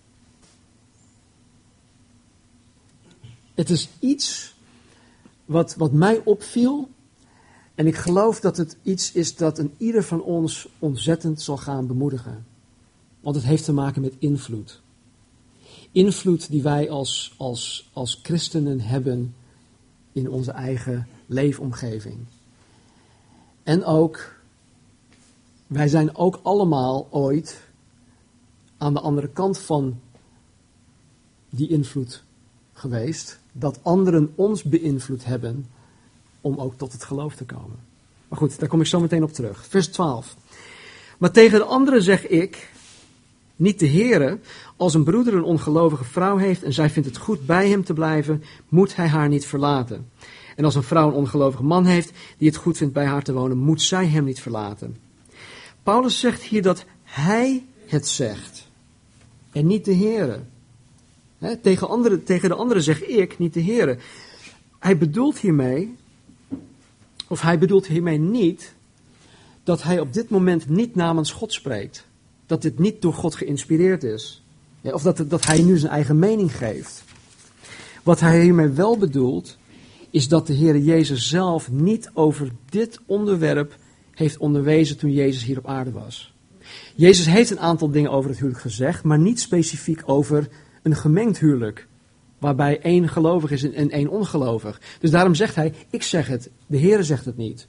Het 3.56 3.70
is 3.70 3.89
iets 4.00 4.56
wat, 5.46 5.75
wat 5.75 5.91
mij 5.91 6.22
opviel 6.24 6.89
En 7.75 7.88
ik 7.88 7.96
geloof 7.96 8.39
dat 8.39 8.58
het 8.58 8.77
iets 8.84 9.12
is 9.12 9.36
dat 9.36 9.58
een 9.58 9.74
ieder 9.77 10.03
van 10.03 10.22
ons 10.22 10.70
ontzettend 10.79 11.41
zal 11.41 11.58
gaan 11.58 11.88
bemoedigen. 11.88 12.46
Want 13.27 13.39
het 13.39 13.48
heeft 13.48 13.65
te 13.65 13.74
maken 13.74 14.01
met 14.01 14.13
invloed. 14.19 14.81
Invloed 15.91 16.50
die 16.50 16.62
wij 16.62 16.89
als, 16.89 17.34
als, 17.38 17.89
als 17.93 18.19
christenen 18.24 18.79
hebben 18.79 19.36
in 20.12 20.29
onze 20.29 20.51
eigen 20.51 21.07
leefomgeving. 21.25 22.17
En 23.63 23.86
ook, 23.86 24.36
wij 25.67 25.88
zijn 25.88 26.15
ook 26.15 26.39
allemaal 26.43 27.07
ooit 27.10 27.62
aan 28.77 28.93
de 28.93 29.00
andere 29.00 29.29
kant 29.29 29.60
van 29.60 30.00
die 31.50 31.69
invloed 31.69 32.24
geweest. 32.74 33.39
Dat 33.51 33.79
anderen 33.81 34.34
ons 34.36 34.63
beïnvloed 34.63 35.25
hebben 35.25 35.65
om 36.41 36.57
ook 36.57 36.77
tot 36.77 36.91
het 36.91 37.03
geloof 37.03 37.36
te 37.36 37.46
komen. 37.46 37.79
Maar 38.27 38.39
goed, 38.39 38.60
daar 38.60 38.69
kom 38.69 38.81
ik 38.81 38.88
zo 38.88 39.00
meteen 39.00 39.24
op 39.24 39.34
terug. 39.34 39.65
Vers 39.67 39.88
12. 39.88 40.36
Maar 41.17 41.31
tegen 41.31 41.60
de 41.60 41.65
anderen 41.65 42.03
zeg 42.03 42.27
ik, 42.27 42.75
niet 43.58 43.80
de 43.80 43.90
Heere, 43.90 44.40
als 44.76 44.94
een 44.94 45.04
broeder 45.04 45.34
een 45.34 45.44
ongelovige 45.44 46.04
vrouw 46.04 46.38
heeft 46.38 46.64
en 46.64 46.74
zij 46.74 46.90
vindt 46.90 47.08
het 47.08 47.18
goed 47.18 47.46
bij 47.46 47.70
hem 47.70 47.84
te 47.84 47.94
blijven, 47.94 48.44
moet 48.70 48.96
hij 48.96 49.08
haar 49.08 49.30
niet 49.30 49.46
verlaten. 49.46 50.10
En 50.56 50.66
als 50.66 50.76
een 50.76 50.84
vrouw 50.84 51.08
een 51.08 51.14
ongelovige 51.14 51.64
man 51.64 51.86
heeft 51.86 52.12
die 52.38 52.48
het 52.48 52.58
goed 52.58 52.78
vindt 52.78 52.94
bij 52.94 53.06
haar 53.06 53.24
te 53.24 53.34
wonen, 53.34 53.58
moet 53.58 53.82
zij 53.82 54.08
hem 54.08 54.24
niet 54.24 54.42
verlaten. 54.42 54.98
Paulus 55.84 56.20
zegt 56.20 56.42
hier 56.42 56.62
dat 56.62 56.86
hij 57.04 57.66
het 57.86 58.08
zegt 58.08 58.68
en 59.52 59.68
niet 59.68 59.86
de 59.86 59.96
Heere. 59.96 60.40
tegen, 61.62 61.90
andere, 61.90 62.24
tegen 62.24 62.50
de 62.50 62.56
anderen 62.56 62.84
zeg 62.84 63.04
ik, 63.04 63.40
niet 63.40 63.54
de 63.54 63.64
Heere. 63.64 63.98
Hij 64.80 64.98
bedoelt 64.98 65.38
hiermee, 65.38 65.96
of 67.28 67.42
hij 67.42 67.60
bedoelt 67.60 67.88
hiermee 67.88 68.18
niet, 68.18 68.76
dat 69.64 69.84
hij 69.84 70.00
op 70.00 70.14
dit 70.14 70.30
moment 70.30 70.70
niet 70.70 70.96
namens 70.96 71.32
God 71.32 71.54
spreekt. 71.54 72.07
Dat 72.48 72.62
dit 72.62 72.80
niet 72.80 73.01
door 73.01 73.13
God 73.13 73.36
geïnspireerd 73.36 74.04
is. 74.04 74.44
of 74.82 75.01
dat, 75.01 75.24
dat 75.27 75.46
hij 75.46 75.62
nu 75.62 75.77
zijn 75.77 75.92
eigen 75.92 76.20
mening 76.20 76.58
geeft. 76.58 77.04
Wat 78.04 78.20
hij 78.20 78.42
hiermee 78.42 78.70
wel 78.70 78.98
bedoelt, 78.98 79.58
is 80.10 80.27
dat 80.27 80.48
de 80.48 80.54
Heer 80.54 80.77
Jezus 80.77 81.30
zelf 81.30 81.72
niet 81.72 82.12
over 82.13 82.51
dit 82.70 83.00
onderwerp 83.06 83.75
heeft 84.12 84.38
onderwezen 84.38 84.98
toen 84.98 85.12
Jezus 85.12 85.44
hier 85.44 85.58
op 85.58 85.68
aarde 85.68 85.92
was. 85.92 86.34
Jezus 86.96 87.25
heeft 87.25 87.50
een 87.50 87.60
aantal 87.60 87.92
dingen 87.92 88.12
over 88.12 88.30
het 88.30 88.39
huwelijk 88.39 88.62
gezegd, 88.62 89.04
maar 89.04 89.20
niet 89.20 89.39
specifiek 89.39 90.01
over 90.06 90.48
een 90.84 90.96
gemengd 90.96 91.39
huwelijk. 91.39 91.88
Waarbij 92.38 92.80
één 92.82 93.10
gelovig 93.10 93.51
is 93.51 93.72
en 93.72 93.89
één 93.89 94.10
ongelovig. 94.10 94.82
Dus 95.00 95.12
daarom 95.12 95.36
zegt 95.36 95.56
hij, 95.56 95.74
ik 95.89 96.04
zeg 96.04 96.27
het, 96.27 96.50
de 96.68 96.77
Heer 96.77 97.04
zegt 97.04 97.25
het 97.25 97.38
niet. 97.38 97.68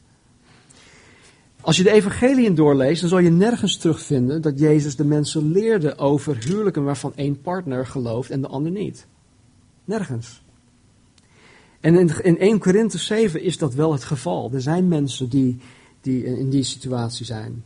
Als 1.60 1.76
je 1.76 1.82
de 1.82 1.90
evangeliën 1.90 2.54
doorleest, 2.54 3.00
dan 3.00 3.10
zal 3.10 3.18
je 3.18 3.30
nergens 3.30 3.76
terugvinden 3.76 4.42
dat 4.42 4.58
Jezus 4.58 4.96
de 4.96 5.04
mensen 5.04 5.50
leerde 5.50 5.96
over 5.96 6.44
huwelijken 6.44 6.84
waarvan 6.84 7.12
één 7.14 7.40
partner 7.40 7.86
gelooft 7.86 8.30
en 8.30 8.40
de 8.40 8.48
ander 8.48 8.72
niet. 8.72 9.06
Nergens. 9.84 10.42
En 11.80 11.94
in, 11.94 12.24
in 12.24 12.38
1 12.38 12.58
Korinthe 12.58 12.98
7 12.98 13.42
is 13.42 13.58
dat 13.58 13.74
wel 13.74 13.92
het 13.92 14.04
geval. 14.04 14.50
Er 14.52 14.60
zijn 14.60 14.88
mensen 14.88 15.28
die, 15.28 15.58
die 16.00 16.24
in 16.24 16.50
die 16.50 16.62
situatie 16.62 17.26
zijn. 17.26 17.64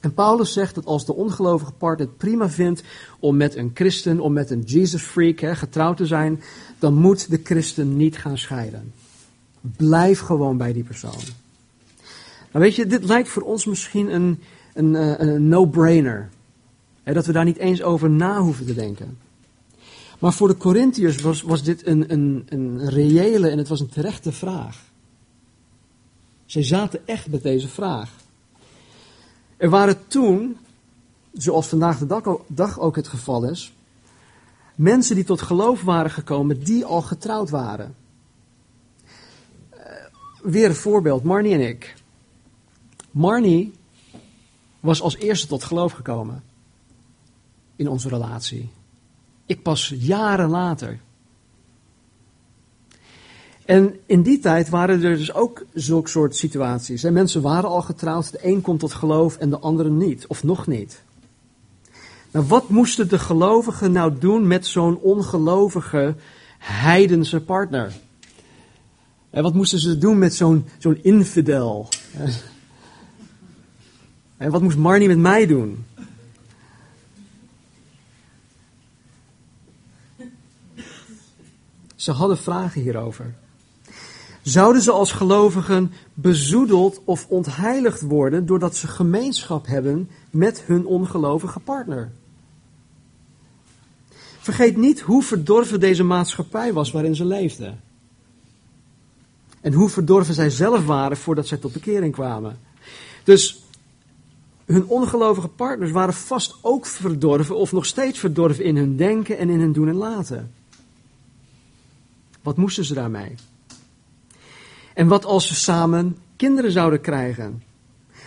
En 0.00 0.14
Paulus 0.14 0.52
zegt 0.52 0.74
dat 0.74 0.84
als 0.84 1.06
de 1.06 1.14
ongelovige 1.14 1.72
partner 1.72 2.06
het 2.06 2.16
prima 2.16 2.50
vindt 2.50 2.82
om 3.20 3.36
met 3.36 3.56
een 3.56 3.70
christen, 3.74 4.20
om 4.20 4.32
met 4.32 4.50
een 4.50 4.60
Jesus 4.60 5.02
freak 5.02 5.38
hè, 5.38 5.54
getrouwd 5.54 5.96
te 5.96 6.06
zijn, 6.06 6.40
dan 6.78 6.94
moet 6.94 7.30
de 7.30 7.40
christen 7.44 7.96
niet 7.96 8.16
gaan 8.16 8.38
scheiden. 8.38 8.92
Blijf 9.60 10.20
gewoon 10.20 10.56
bij 10.56 10.72
die 10.72 10.84
persoon. 10.84 11.22
Weet 12.52 12.74
je, 12.74 12.86
dit 12.86 13.04
lijkt 13.04 13.28
voor 13.28 13.42
ons 13.42 13.64
misschien 13.64 14.14
een, 14.14 14.42
een, 14.74 14.96
eh, 14.96 15.18
een 15.18 15.48
no-brainer. 15.48 16.28
Dat 17.04 17.26
we 17.26 17.32
daar 17.32 17.44
niet 17.44 17.56
eens 17.56 17.82
over 17.82 18.10
na 18.10 18.40
hoeven 18.40 18.66
te 18.66 18.74
denken. 18.74 19.18
Maar 20.18 20.32
voor 20.32 20.48
de 20.48 20.56
Corinthiërs 20.56 21.20
was, 21.20 21.42
was 21.42 21.62
dit 21.62 21.86
een, 21.86 22.12
een, 22.12 22.46
een 22.48 22.88
reële 22.88 23.48
en 23.48 23.58
het 23.58 23.68
was 23.68 23.80
een 23.80 23.88
terechte 23.88 24.32
vraag. 24.32 24.90
Zij 26.46 26.62
zaten 26.62 27.06
echt 27.06 27.30
met 27.30 27.42
deze 27.42 27.68
vraag. 27.68 28.10
Er 29.56 29.70
waren 29.70 30.06
toen, 30.06 30.56
zoals 31.32 31.66
vandaag 31.66 31.98
de 31.98 32.40
dag 32.46 32.80
ook 32.80 32.96
het 32.96 33.08
geval 33.08 33.44
is, 33.44 33.72
mensen 34.74 35.14
die 35.14 35.24
tot 35.24 35.42
geloof 35.42 35.82
waren 35.82 36.10
gekomen 36.10 36.64
die 36.64 36.84
al 36.84 37.02
getrouwd 37.02 37.50
waren. 37.50 37.94
Uh, 39.74 39.78
weer 40.42 40.68
een 40.68 40.74
voorbeeld, 40.74 41.22
Marnie 41.22 41.52
en 41.52 41.68
ik. 41.68 41.94
Marnie 43.12 43.72
was 44.80 45.02
als 45.02 45.16
eerste 45.16 45.46
tot 45.46 45.64
geloof 45.64 45.92
gekomen 45.92 46.42
in 47.76 47.88
onze 47.88 48.08
relatie. 48.08 48.70
Ik 49.46 49.62
pas 49.62 49.94
jaren 49.98 50.48
later. 50.48 51.00
En 53.64 53.96
in 54.06 54.22
die 54.22 54.38
tijd 54.38 54.68
waren 54.68 55.02
er 55.02 55.16
dus 55.16 55.32
ook 55.32 55.64
zulke 55.72 56.08
soort 56.08 56.36
situaties. 56.36 57.04
En 57.04 57.12
mensen 57.12 57.42
waren 57.42 57.68
al 57.68 57.82
getrouwd, 57.82 58.32
de 58.32 58.38
een 58.46 58.60
komt 58.60 58.80
tot 58.80 58.92
geloof 58.92 59.36
en 59.36 59.50
de 59.50 59.58
andere 59.58 59.90
niet, 59.90 60.26
of 60.26 60.42
nog 60.42 60.66
niet. 60.66 61.02
Nou, 62.30 62.46
wat 62.46 62.68
moesten 62.68 63.08
de 63.08 63.18
gelovigen 63.18 63.92
nou 63.92 64.18
doen 64.18 64.46
met 64.46 64.66
zo'n 64.66 64.98
ongelovige 64.98 66.14
heidense 66.58 67.40
partner? 67.40 67.92
En 69.30 69.42
wat 69.42 69.54
moesten 69.54 69.78
ze 69.78 69.98
doen 69.98 70.18
met 70.18 70.34
zo'n 70.34 70.64
zo'n 70.78 70.98
infidel? 71.02 71.88
En 74.42 74.50
wat 74.50 74.62
moest 74.62 74.76
Marnie 74.76 75.08
met 75.08 75.18
mij 75.18 75.46
doen? 75.46 75.84
Ze 81.94 82.12
hadden 82.12 82.38
vragen 82.38 82.80
hierover. 82.80 83.34
Zouden 84.42 84.82
ze 84.82 84.90
als 84.90 85.12
gelovigen 85.12 85.92
bezoedeld 86.14 87.00
of 87.04 87.26
ontheiligd 87.28 88.00
worden 88.00 88.46
doordat 88.46 88.76
ze 88.76 88.86
gemeenschap 88.88 89.66
hebben 89.66 90.08
met 90.30 90.62
hun 90.66 90.86
ongelovige 90.86 91.60
partner? 91.60 92.12
Vergeet 94.38 94.76
niet 94.76 95.00
hoe 95.00 95.22
verdorven 95.22 95.80
deze 95.80 96.02
maatschappij 96.02 96.72
was 96.72 96.90
waarin 96.90 97.16
ze 97.16 97.24
leefden. 97.24 97.80
En 99.60 99.72
hoe 99.72 99.88
verdorven 99.88 100.34
zij 100.34 100.50
zelf 100.50 100.86
waren 100.86 101.16
voordat 101.16 101.46
zij 101.46 101.58
tot 101.58 101.72
bekering 101.72 102.12
kwamen. 102.12 102.58
Dus 103.24 103.61
hun 104.66 104.86
ongelovige 104.86 105.48
partners 105.48 105.90
waren 105.90 106.14
vast 106.14 106.56
ook 106.60 106.86
verdorven 106.86 107.56
of 107.56 107.72
nog 107.72 107.86
steeds 107.86 108.18
verdorven 108.18 108.64
in 108.64 108.76
hun 108.76 108.96
denken 108.96 109.38
en 109.38 109.50
in 109.50 109.60
hun 109.60 109.72
doen 109.72 109.88
en 109.88 109.94
laten. 109.94 110.52
Wat 112.42 112.56
moesten 112.56 112.84
ze 112.84 112.94
daarmee? 112.94 113.34
En 114.94 115.08
wat 115.08 115.24
als 115.24 115.46
ze 115.46 115.54
samen 115.54 116.16
kinderen 116.36 116.72
zouden 116.72 117.00
krijgen? 117.00 117.62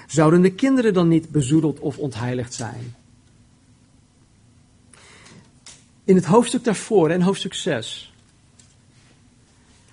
Zouden 0.07 0.41
de 0.41 0.51
kinderen 0.51 0.93
dan 0.93 1.07
niet 1.07 1.29
bezoedeld 1.29 1.79
of 1.79 1.97
ontheiligd 1.97 2.53
zijn? 2.53 2.95
In 6.03 6.15
het 6.15 6.25
hoofdstuk 6.25 6.63
daarvoor, 6.63 7.11
in 7.11 7.21
hoofdstuk 7.21 7.53
6, 7.53 8.13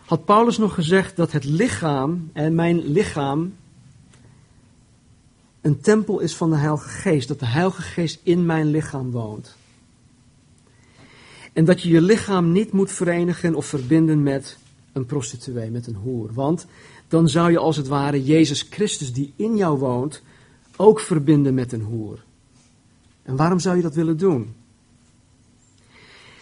had 0.05 0.25
Paulus 0.25 0.59
nog 0.59 0.75
gezegd 0.75 1.17
dat 1.17 1.33
het 1.33 1.45
lichaam 1.45 2.31
en 2.33 2.55
mijn 2.55 2.93
lichaam 2.93 3.55
een 5.63 5.81
tempel 5.81 6.21
is 6.21 6.37
van 6.37 6.51
de 6.51 6.57
Heilige 6.57 6.89
Geest. 6.89 7.29
Dat 7.29 7.39
de 7.39 7.47
Heilige 7.47 7.83
Geest 7.83 8.21
in 8.23 8.47
mijn 8.47 8.67
lichaam 8.67 9.11
woont. 9.11 9.57
En 11.53 11.65
dat 11.65 11.83
je 11.83 11.89
je 11.89 12.01
lichaam 12.01 12.53
niet 12.53 12.73
moet 12.73 12.93
verenigen 12.93 13.55
of 13.55 13.67
verbinden 13.67 14.23
met 14.23 14.59
een 14.93 15.07
prostituee, 15.07 15.71
met 15.71 15.87
een 15.87 15.95
hoer. 15.95 16.33
Want 16.33 16.67
dan 17.09 17.29
zou 17.29 17.51
je 17.51 17.59
als 17.59 17.77
het 17.77 17.89
ware 17.89 18.25
Jezus 18.25 18.67
Christus 18.71 19.13
die 19.13 19.33
in 19.37 19.57
jou 19.57 19.79
woont 19.79 20.23
ook 20.77 21.01
verbinden 21.01 21.55
met 21.55 21.73
een 21.73 21.83
hoer. 21.83 22.25
En 23.23 23.37
waarom 23.37 23.59
zou 23.59 23.77
je 23.77 23.83
dat 23.83 23.95
willen 23.95 24.17
doen? 24.17 24.55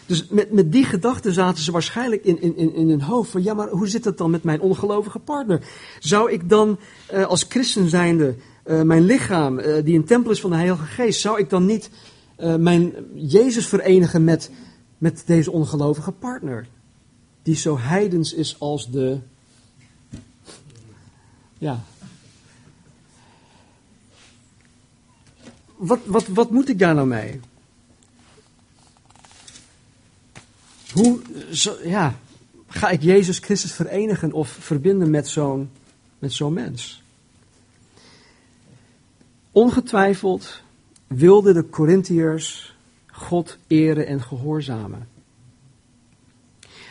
Dus 0.06 0.28
met, 0.28 0.52
met 0.52 0.72
die 0.72 0.84
gedachten 0.84 1.32
zaten 1.32 1.62
ze 1.62 1.72
waarschijnlijk 1.72 2.24
in, 2.24 2.42
in, 2.42 2.74
in 2.74 2.88
hun 2.88 3.02
hoofd 3.02 3.30
van 3.30 3.42
ja, 3.42 3.54
maar 3.54 3.68
hoe 3.68 3.88
zit 3.88 4.02
dat 4.02 4.18
dan 4.18 4.30
met 4.30 4.42
mijn 4.42 4.60
ongelovige 4.60 5.18
partner? 5.18 5.60
Zou 5.98 6.32
ik 6.32 6.48
dan 6.48 6.78
uh, 7.12 7.26
als 7.26 7.46
christen 7.48 7.88
zijnde 7.88 8.34
uh, 8.64 8.82
mijn 8.82 9.02
lichaam, 9.02 9.58
uh, 9.58 9.84
die 9.84 9.96
een 9.96 10.04
tempel 10.04 10.30
is 10.30 10.40
van 10.40 10.50
de 10.50 10.56
Heilige 10.56 10.84
Geest, 10.84 11.20
zou 11.20 11.38
ik 11.38 11.50
dan 11.50 11.66
niet 11.66 11.90
mijn 12.58 12.94
Jezus 13.14 13.66
verenigen 13.66 14.24
met, 14.24 14.50
met 14.98 15.22
deze 15.26 15.50
ongelovige 15.50 16.12
partner? 16.12 16.66
Die 17.42 17.56
zo 17.56 17.78
heidens 17.78 18.32
is 18.32 18.60
als 18.60 18.90
de. 18.90 19.18
Ja. 21.58 21.84
Wat, 25.76 25.98
wat, 26.04 26.26
wat 26.26 26.50
moet 26.50 26.68
ik 26.68 26.78
daar 26.78 26.94
nou 26.94 27.06
mee? 27.06 27.40
Hoe, 30.92 31.20
zo, 31.52 31.76
ja, 31.84 32.14
ga 32.66 32.90
ik 32.90 33.02
Jezus 33.02 33.38
Christus 33.38 33.72
verenigen 33.72 34.32
of 34.32 34.48
verbinden 34.48 35.10
met 35.10 35.28
zo'n 35.28 35.70
met 36.18 36.32
zo'n 36.32 36.52
mens? 36.52 37.02
Ongetwijfeld 39.60 40.62
wilden 41.06 41.54
de 41.54 41.68
Corinthiërs 41.68 42.76
God 43.06 43.58
eren 43.66 44.06
en 44.06 44.22
gehoorzamen. 44.22 45.08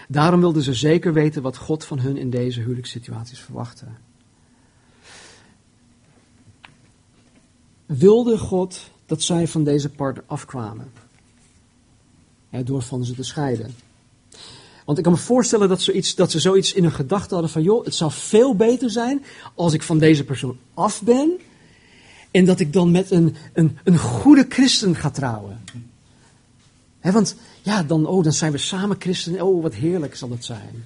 Daarom 0.08 0.40
wilden 0.40 0.64
ze 0.64 0.74
zeker 0.74 1.14
weten 1.14 1.42
wat 1.42 1.58
God 1.58 1.86
van 1.86 2.00
hun 2.00 2.18
in 2.18 2.30
deze 2.30 2.60
huwelijkssituaties 2.60 3.40
verwachtte. 3.40 3.86
Wilde 7.86 8.38
God 8.38 8.90
dat 9.06 9.22
zij 9.22 9.48
van 9.48 9.64
deze 9.64 9.90
partner 9.90 10.24
afkwamen? 10.28 10.92
door 12.64 12.82
van 12.82 13.06
ze 13.06 13.14
te 13.14 13.24
scheiden. 13.24 13.76
Want 14.86 14.98
ik 14.98 15.04
kan 15.04 15.14
me 15.14 15.20
voorstellen 15.20 15.70
dat, 15.70 15.82
zoiets, 15.82 16.16
dat 16.16 16.32
ze 16.32 16.40
zoiets 16.40 16.74
in 16.74 16.84
hun 16.84 16.92
gedachten 16.92 17.32
hadden 17.32 17.50
van, 17.50 17.64
joh, 17.64 17.86
het 17.86 17.96
zou 17.96 18.12
veel 18.12 18.56
beter 18.56 18.90
zijn 18.90 19.24
als 19.56 19.74
ik 19.74 19.84
van 19.84 19.98
deze 19.98 20.24
persoon 20.24 20.58
af 20.74 21.02
ben 21.02 21.40
en 22.32 22.46
dat 22.46 22.60
ik 22.60 22.74
dan 22.74 22.92
met 22.92 23.12
een, 23.12 23.36
een, 23.54 23.78
een 23.84 23.98
goede 23.98 24.46
christen 24.50 24.96
ga 24.96 25.10
trouwen. 25.10 25.60
want 27.02 27.36
ja, 27.62 27.84
dan, 27.84 28.06
oh, 28.06 28.24
dan 28.24 28.34
zijn 28.34 28.52
we 28.52 28.58
samen 28.58 28.96
christen. 29.00 29.42
Oh, 29.42 29.62
wat 29.62 29.74
heerlijk 29.74 30.16
zal 30.16 30.30
het 30.30 30.46
zijn. 30.46 30.86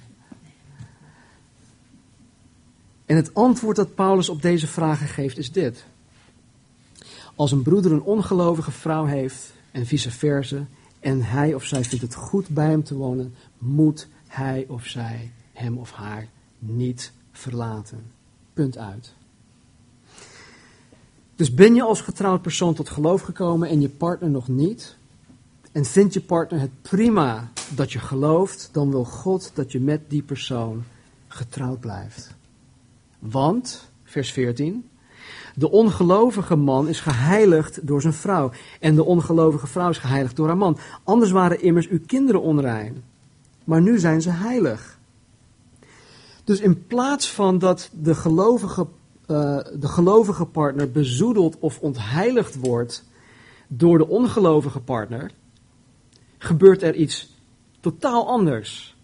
En 3.06 3.16
het 3.16 3.34
antwoord 3.34 3.76
dat 3.76 3.94
Paulus 3.94 4.28
op 4.28 4.42
deze 4.42 4.66
vragen 4.66 5.08
geeft 5.08 5.38
is 5.38 5.52
dit. 5.52 5.84
Als 7.34 7.52
een 7.52 7.62
broeder 7.62 7.92
een 7.92 8.02
ongelovige 8.02 8.70
vrouw 8.70 9.04
heeft 9.04 9.52
en 9.70 9.86
vice 9.86 10.10
versa, 10.10 10.66
en 11.00 11.22
hij 11.22 11.54
of 11.54 11.64
zij 11.64 11.84
vindt 11.84 12.04
het 12.04 12.14
goed 12.14 12.48
bij 12.48 12.68
hem 12.68 12.84
te 12.84 12.94
wonen, 12.94 13.34
moet 13.58 14.08
hij 14.26 14.64
of 14.68 14.86
zij 14.86 15.32
hem 15.52 15.78
of 15.78 15.92
haar 15.92 16.28
niet 16.58 17.12
verlaten. 17.32 18.12
Punt 18.52 18.78
uit. 18.78 19.14
Dus 21.36 21.54
ben 21.54 21.74
je 21.74 21.82
als 21.82 22.00
getrouwd 22.00 22.42
persoon 22.42 22.74
tot 22.74 22.88
geloof 22.88 23.22
gekomen 23.22 23.68
en 23.68 23.80
je 23.80 23.88
partner 23.88 24.30
nog 24.30 24.48
niet, 24.48 24.96
en 25.72 25.84
vindt 25.84 26.14
je 26.14 26.20
partner 26.20 26.60
het 26.60 26.82
prima 26.82 27.50
dat 27.68 27.92
je 27.92 27.98
gelooft, 27.98 28.68
dan 28.72 28.90
wil 28.90 29.04
God 29.04 29.50
dat 29.54 29.72
je 29.72 29.80
met 29.80 30.00
die 30.10 30.22
persoon 30.22 30.84
getrouwd 31.28 31.80
blijft. 31.80 32.34
Want, 33.18 33.88
vers 34.04 34.32
14, 34.32 34.88
de 35.54 35.70
ongelovige 35.70 36.56
man 36.56 36.88
is 36.88 37.00
geheiligd 37.00 37.86
door 37.86 38.00
zijn 38.00 38.12
vrouw. 38.12 38.50
En 38.80 38.94
de 38.94 39.04
ongelovige 39.04 39.66
vrouw 39.66 39.88
is 39.90 39.98
geheiligd 39.98 40.36
door 40.36 40.46
haar 40.46 40.56
man. 40.56 40.78
Anders 41.04 41.30
waren 41.30 41.62
immers 41.62 41.88
uw 41.88 42.00
kinderen 42.06 42.42
onrein. 42.42 43.02
Maar 43.64 43.80
nu 43.80 43.98
zijn 43.98 44.22
ze 44.22 44.30
heilig. 44.30 44.98
Dus 46.44 46.60
in 46.60 46.86
plaats 46.86 47.30
van 47.30 47.58
dat 47.58 47.90
de 47.92 48.14
gelovige, 48.14 48.86
uh, 49.26 49.58
de 49.80 49.88
gelovige 49.88 50.44
partner 50.44 50.90
bezoedeld 50.90 51.58
of 51.58 51.80
ontheiligd 51.80 52.60
wordt 52.60 53.04
door 53.66 53.98
de 53.98 54.08
ongelovige 54.08 54.80
partner, 54.80 55.30
gebeurt 56.38 56.82
er 56.82 56.94
iets 56.94 57.34
totaal 57.80 58.28
anders. 58.28 58.96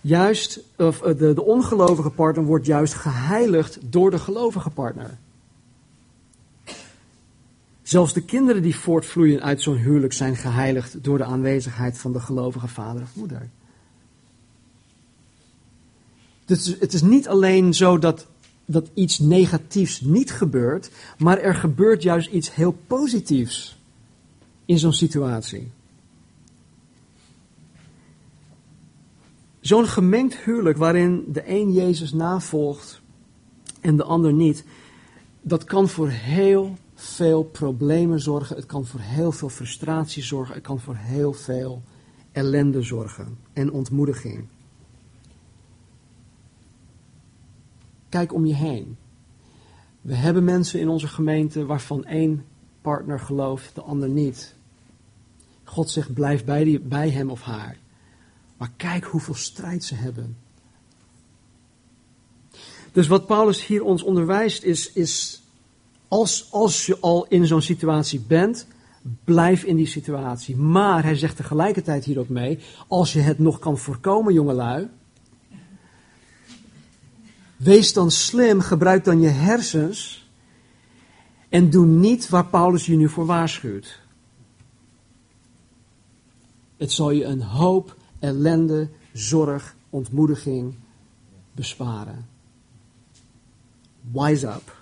Juist, 0.00 0.60
of 0.76 1.02
eh, 1.02 1.18
de, 1.18 1.34
de 1.34 1.44
ongelovige 1.44 2.10
partner 2.10 2.44
wordt 2.44 2.66
juist 2.66 2.94
geheiligd 2.94 3.78
door 3.82 4.10
de 4.10 4.18
gelovige 4.18 4.70
partner. 4.70 5.18
Zelfs 7.82 8.12
de 8.12 8.22
kinderen 8.22 8.62
die 8.62 8.76
voortvloeien 8.76 9.42
uit 9.42 9.62
zo'n 9.62 9.76
huwelijk 9.76 10.12
zijn 10.12 10.36
geheiligd 10.36 11.04
door 11.04 11.18
de 11.18 11.24
aanwezigheid 11.24 11.98
van 11.98 12.12
de 12.12 12.20
gelovige 12.20 12.68
vader 12.68 13.02
of 13.02 13.14
moeder. 13.14 13.48
Dus 16.44 16.76
het 16.78 16.92
is 16.92 17.02
niet 17.02 17.28
alleen 17.28 17.74
zo 17.74 17.98
dat, 17.98 18.26
dat 18.66 18.90
iets 18.94 19.18
negatiefs 19.18 20.00
niet 20.00 20.32
gebeurt, 20.32 20.90
maar 21.18 21.38
er 21.38 21.54
gebeurt 21.54 22.02
juist 22.02 22.30
iets 22.30 22.54
heel 22.54 22.76
positiefs 22.86 23.78
in 24.64 24.78
zo'n 24.78 24.92
situatie. 24.92 25.70
Zo'n 29.60 29.86
gemengd 29.86 30.36
huwelijk 30.36 30.78
waarin 30.78 31.24
de 31.32 31.50
een 31.50 31.72
Jezus 31.72 32.12
navolgt 32.12 33.00
en 33.80 33.96
de 33.96 34.04
ander 34.04 34.32
niet, 34.32 34.64
dat 35.42 35.64
kan 35.64 35.88
voor 35.88 36.08
heel 36.08 36.76
veel 36.94 37.42
problemen 37.42 38.20
zorgen. 38.20 38.56
Het 38.56 38.66
kan 38.66 38.86
voor 38.86 39.00
heel 39.00 39.32
veel 39.32 39.48
frustratie 39.48 40.22
zorgen. 40.22 40.54
Het 40.54 40.62
kan 40.62 40.80
voor 40.80 40.96
heel 40.96 41.32
veel 41.32 41.82
ellende 42.32 42.82
zorgen 42.82 43.38
en 43.52 43.72
ontmoediging. 43.72 44.44
Kijk 48.08 48.34
om 48.34 48.46
je 48.46 48.54
heen. 48.54 48.96
We 50.00 50.14
hebben 50.14 50.44
mensen 50.44 50.80
in 50.80 50.88
onze 50.88 51.08
gemeente 51.08 51.66
waarvan 51.66 52.04
één 52.04 52.44
partner 52.80 53.20
gelooft, 53.20 53.74
de 53.74 53.80
ander 53.80 54.08
niet. 54.08 54.54
God 55.64 55.90
zegt: 55.90 56.14
blijf 56.14 56.44
bij, 56.44 56.64
die, 56.64 56.80
bij 56.80 57.10
hem 57.10 57.30
of 57.30 57.42
haar. 57.42 57.76
Maar 58.56 58.70
kijk 58.76 59.04
hoeveel 59.04 59.34
strijd 59.34 59.84
ze 59.84 59.94
hebben. 59.94 60.36
Dus 62.92 63.06
wat 63.06 63.26
Paulus 63.26 63.66
hier 63.66 63.84
ons 63.84 64.02
onderwijst 64.02 64.62
is, 64.62 64.92
is 64.92 65.42
als, 66.08 66.48
als 66.50 66.86
je 66.86 66.98
al 67.00 67.26
in 67.28 67.46
zo'n 67.46 67.62
situatie 67.62 68.20
bent, 68.20 68.66
blijf 69.24 69.62
in 69.64 69.76
die 69.76 69.86
situatie. 69.86 70.56
Maar 70.56 71.02
hij 71.02 71.14
zegt 71.14 71.36
tegelijkertijd 71.36 72.04
hier 72.04 72.18
ook 72.18 72.28
mee, 72.28 72.58
als 72.88 73.12
je 73.12 73.20
het 73.20 73.38
nog 73.38 73.58
kan 73.58 73.78
voorkomen, 73.78 74.32
jongelui, 74.32 74.88
wees 77.56 77.92
dan 77.92 78.10
slim, 78.10 78.60
gebruik 78.60 79.04
dan 79.04 79.20
je 79.20 79.28
hersens 79.28 80.28
en 81.48 81.70
doe 81.70 81.86
niet 81.86 82.28
waar 82.28 82.46
Paulus 82.46 82.86
je 82.86 82.96
nu 82.96 83.08
voor 83.08 83.26
waarschuwt. 83.26 84.00
Het 86.76 86.92
zal 86.92 87.10
je 87.10 87.24
een 87.24 87.42
hoop 87.42 87.96
ellende, 88.18 88.88
zorg, 89.12 89.76
ontmoediging 89.90 90.74
besparen. 91.52 92.28
Wise 94.12 94.46
up. 94.46 94.76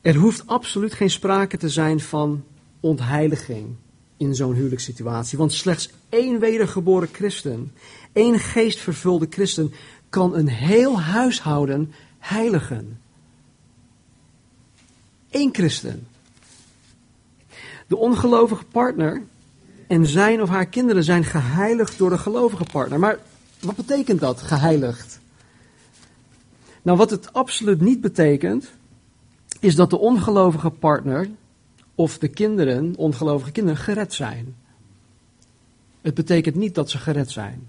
Er 0.00 0.16
hoeft 0.16 0.46
absoluut 0.46 0.94
geen 0.94 1.10
sprake 1.10 1.56
te 1.56 1.68
zijn 1.68 2.00
van 2.00 2.44
ontheiliging 2.80 3.76
in 4.16 4.34
zo'n 4.34 4.54
huwelijkssituatie. 4.54 5.38
Want 5.38 5.52
slechts 5.52 5.90
één 6.08 6.38
wedergeboren 6.38 7.08
christen, 7.12 7.72
één 8.14 8.38
geestvervulde 8.38 9.26
christen, 9.30 9.72
kan 10.08 10.34
een 10.34 10.48
heel 10.48 11.00
huishouden 11.00 11.92
heiligen. 12.18 13.00
Eén 15.30 15.54
christen. 15.54 16.06
De 17.86 17.96
ongelovige 17.96 18.64
partner 18.64 19.22
en 19.86 20.06
zijn 20.06 20.42
of 20.42 20.48
haar 20.48 20.66
kinderen 20.66 21.04
zijn 21.04 21.24
geheiligd 21.24 21.98
door 21.98 22.10
de 22.10 22.18
gelovige 22.18 22.64
partner. 22.72 22.98
Maar 22.98 23.18
wat 23.60 23.76
betekent 23.76 24.20
dat, 24.20 24.42
geheiligd? 24.42 25.20
Nou, 26.82 26.98
wat 26.98 27.10
het 27.10 27.32
absoluut 27.32 27.80
niet 27.80 28.00
betekent, 28.00 28.72
is 29.60 29.74
dat 29.74 29.90
de 29.90 29.98
ongelovige 29.98 30.70
partner 30.70 31.30
of 31.94 32.18
de 32.18 32.28
kinderen, 32.28 32.96
ongelovige 32.96 33.52
kinderen, 33.52 33.80
gered 33.80 34.12
zijn. 34.12 34.56
Het 36.00 36.14
betekent 36.14 36.54
niet 36.54 36.74
dat 36.74 36.90
ze 36.90 36.98
gered 36.98 37.30
zijn. 37.30 37.66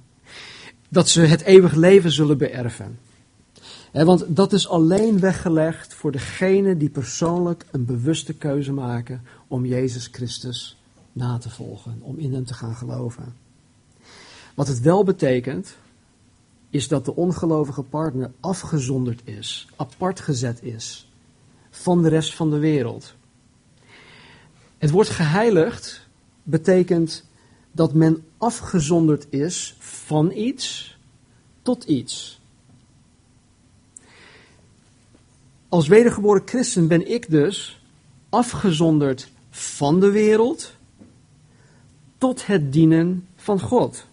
Dat 0.90 1.10
ze 1.10 1.22
het 1.22 1.42
eeuwig 1.42 1.74
leven 1.74 2.12
zullen 2.12 2.38
beërven. 2.38 3.00
want 3.92 4.26
dat 4.28 4.54
is 4.54 4.68
alleen 4.68 5.20
weggelegd 5.20 5.94
voor 5.94 6.12
degenen 6.12 6.78
die 6.78 6.90
persoonlijk 6.90 7.66
een 7.72 7.86
bewuste 7.86 8.34
keuze 8.34 8.74
maken 8.74 9.22
om 9.48 9.66
Jezus 9.66 10.10
Christus 10.12 10.78
na 11.12 11.38
te 11.38 11.50
volgen, 11.50 12.00
om 12.02 12.18
in 12.18 12.34
hem 12.34 12.46
te 12.46 12.54
gaan 12.54 12.76
geloven. 12.76 13.36
Wat 14.56 14.68
het 14.68 14.80
wel 14.80 15.04
betekent, 15.04 15.76
is 16.70 16.88
dat 16.88 17.06
de 17.06 17.16
ongelovige 17.16 17.84
partner 17.84 18.32
afgezonderd 18.40 19.22
is, 19.24 19.68
apart 19.76 20.20
gezet 20.20 20.64
is 20.64 21.08
van 21.70 22.02
de 22.02 22.10
rest 22.10 22.36
van 22.36 22.50
de 22.50 22.58
wereld. 22.58 23.14
Het 24.78 24.90
woord 24.90 25.10
geheiligd 25.10 26.08
betekent 26.44 27.25
dat 27.76 27.94
men 27.94 28.24
afgezonderd 28.38 29.28
is 29.30 29.76
van 29.80 30.32
iets 30.32 30.98
tot 31.62 31.84
iets. 31.84 32.40
Als 35.70 35.88
wedergeboren 35.88 36.42
christen 36.46 36.88
ben 36.88 37.12
ik 37.12 37.30
dus 37.30 37.82
afgezonderd 38.30 39.30
van 39.50 40.00
de 40.00 40.12
wereld 40.12 40.74
tot 42.18 42.46
het 42.46 42.74
dienen 42.74 43.28
van 43.36 43.60
God. 43.60 44.06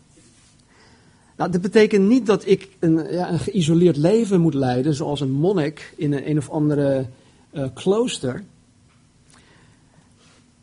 Nou, 1.37 1.51
dat 1.51 1.61
betekent 1.61 2.09
niet 2.09 2.27
dat 2.27 2.47
ik 2.47 2.69
een, 2.79 3.13
ja, 3.13 3.33
een 3.33 3.39
geïsoleerd 3.39 3.97
leven 3.97 4.41
moet 4.41 4.55
leiden, 4.55 4.95
zoals 4.95 5.21
een 5.21 5.33
monnik 5.33 5.95
in 5.97 6.13
een, 6.13 6.31
een 6.31 6.39
of 6.39 6.51
andere 6.51 7.07
uh, 7.53 7.67
klooster. 7.75 8.45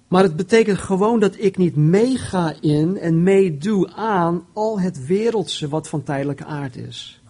Maar 0.10 0.24
het 0.24 0.36
betekent 0.36 0.78
gewoon 0.78 1.20
dat 1.20 1.36
ik 1.38 1.58
niet 1.58 1.76
meega 1.76 2.54
in 2.62 2.98
en 2.98 3.24
meedoe 3.24 3.92
aan 3.92 4.46
al 4.54 4.80
het 4.80 5.06
wereldse 5.06 5.68
wat 5.68 5.88
van 5.88 6.04
tijdelijke 6.04 6.46
aard 6.46 6.76
is. 6.76 7.22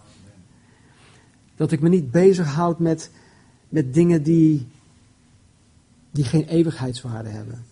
Dat 1.56 1.72
ik 1.72 1.80
me 1.80 1.88
niet 1.88 2.10
bezighoud 2.10 2.78
met, 2.78 3.10
met 3.68 3.94
dingen 3.94 4.22
die, 4.22 4.66
die 6.10 6.24
geen 6.24 6.44
eeuwigheidswaarde 6.44 7.28
hebben. 7.28 7.64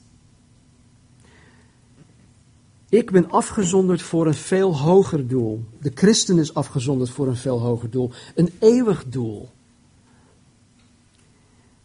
Ik 2.88 3.11
ben 3.11 3.31
afgezonderd 3.31 4.03
voor 4.03 4.27
een 4.27 4.35
veel 4.35 4.79
hoger 4.79 5.29
doel. 5.29 5.64
De 5.81 5.92
christen 5.94 6.38
is 6.38 6.55
afgezonderd 6.55 7.11
voor 7.11 7.27
een 7.27 7.37
veel 7.37 7.61
hoger 7.61 7.90
doel. 7.90 8.11
Een 8.35 8.51
eeuwig 8.59 9.05
doel. 9.07 9.49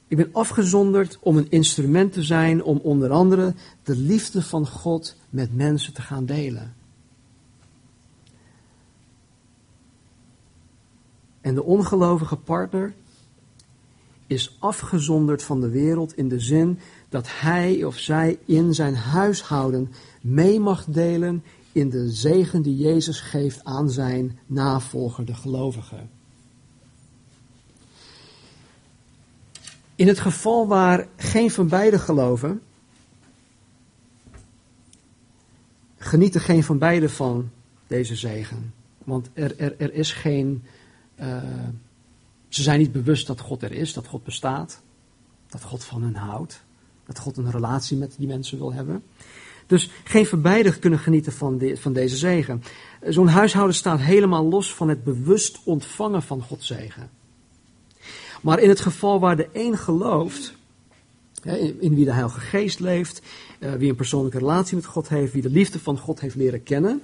Ik 0.08 0.18
ben 0.18 0.30
afgezonderd 0.34 1.18
om 1.22 1.38
een 1.38 1.52
instrument 1.52 2.14
te 2.14 2.24
zijn 2.24 2.64
om 2.64 2.78
onder 2.78 3.10
andere 3.10 3.54
de 3.84 3.96
liefde 3.96 4.42
van 4.42 4.68
God 4.68 5.16
met 5.30 5.56
mensen 5.56 5.94
te 5.94 6.02
gaan 6.02 6.26
delen. 6.26 6.74
En 11.42 11.56
de 11.56 11.64
ongelovige 11.64 12.36
partner 12.36 12.94
is 14.28 14.56
afgezonderd 14.60 15.44
van 15.44 15.62
de 15.62 15.70
wereld 15.70 16.18
in 16.18 16.28
de 16.28 16.40
zin 16.40 16.80
dat 17.10 17.28
hij 17.30 17.84
of 17.84 17.98
zij 17.98 18.40
in 18.46 18.74
zijn 18.74 18.96
huishouden 18.96 19.92
mee 20.22 20.60
mag 20.60 20.86
delen 20.86 21.44
in 21.72 21.90
de 21.90 22.10
zegen 22.10 22.62
die 22.62 22.78
Jezus 22.78 23.20
geeft 23.20 23.64
aan 23.64 23.90
zijn 23.90 24.40
navolger, 24.46 25.26
de 25.26 25.34
gelovige. 25.34 25.96
In 29.96 30.08
het 30.08 30.20
geval 30.20 30.68
waar 30.68 31.08
geen 31.16 31.52
van 31.52 31.68
beiden 31.68 32.00
geloven, 32.00 32.62
genieten 35.98 36.42
geen 36.42 36.64
van 36.64 36.78
beiden 36.78 37.10
van 37.10 37.50
deze 37.88 38.16
zegen. 38.16 38.74
Want 39.04 39.30
er, 39.34 39.60
er, 39.60 39.80
er 39.80 39.94
is 39.94 40.12
geen. 40.12 40.64
Uh, 41.20 41.44
ze 42.48 42.62
zijn 42.62 42.80
niet 42.80 42.92
bewust 42.92 43.28
dat 43.28 43.40
God 43.40 43.64
er 43.64 43.72
is, 43.72 43.94
dat 43.94 44.08
God 44.08 44.24
bestaat, 44.24 44.82
dat 45.50 45.64
God 45.64 45.84
van 45.84 46.04
hen 46.04 46.16
houdt, 46.16 46.64
dat 47.06 47.20
God 47.20 47.38
een 47.38 47.52
relatie 47.52 47.98
met 47.98 48.16
die 48.18 48.28
mensen 48.28 48.58
wil 48.58 48.74
hebben. 48.74 49.04
Dus 49.68 49.90
geen 50.04 50.26
van 50.26 50.42
beiden 50.42 50.80
kunnen 50.80 51.00
genieten 51.00 51.34
van, 51.34 51.62
van 51.76 51.94
deze 51.94 52.18
zegen. 52.18 52.64
Zo'n 53.02 53.28
huishouden 53.28 53.76
staat 53.76 54.00
helemaal 54.00 54.46
los 54.46 54.74
van 54.74 54.90
het 54.90 55.04
bewust 55.04 55.60
ontvangen 55.64 56.22
van 56.22 56.42
Gods 56.42 56.68
zegen. 56.68 57.10
Maar 58.44 58.60
in 58.60 58.70
het 58.70 58.80
geval 58.80 59.20
waar 59.20 59.36
de 59.36 59.50
een 59.54 59.78
gelooft, 59.78 60.54
in 61.80 61.96
wie 61.96 62.06
de 62.06 62.12
Heilige 62.12 62.40
Geest 62.40 62.80
leeft, 62.80 63.22
eh, 63.60 63.74
wie 63.74 63.90
een 63.90 63.96
persoonlijke 63.96 64.38
relatie 64.38 64.76
met 64.76 64.86
God 64.86 65.10
heeft, 65.10 65.34
wie 65.34 65.42
de 65.42 65.50
liefde 65.50 65.80
van 65.80 65.98
God 65.98 66.20
heeft 66.20 66.36
leren 66.36 66.64
kennen, 66.64 67.04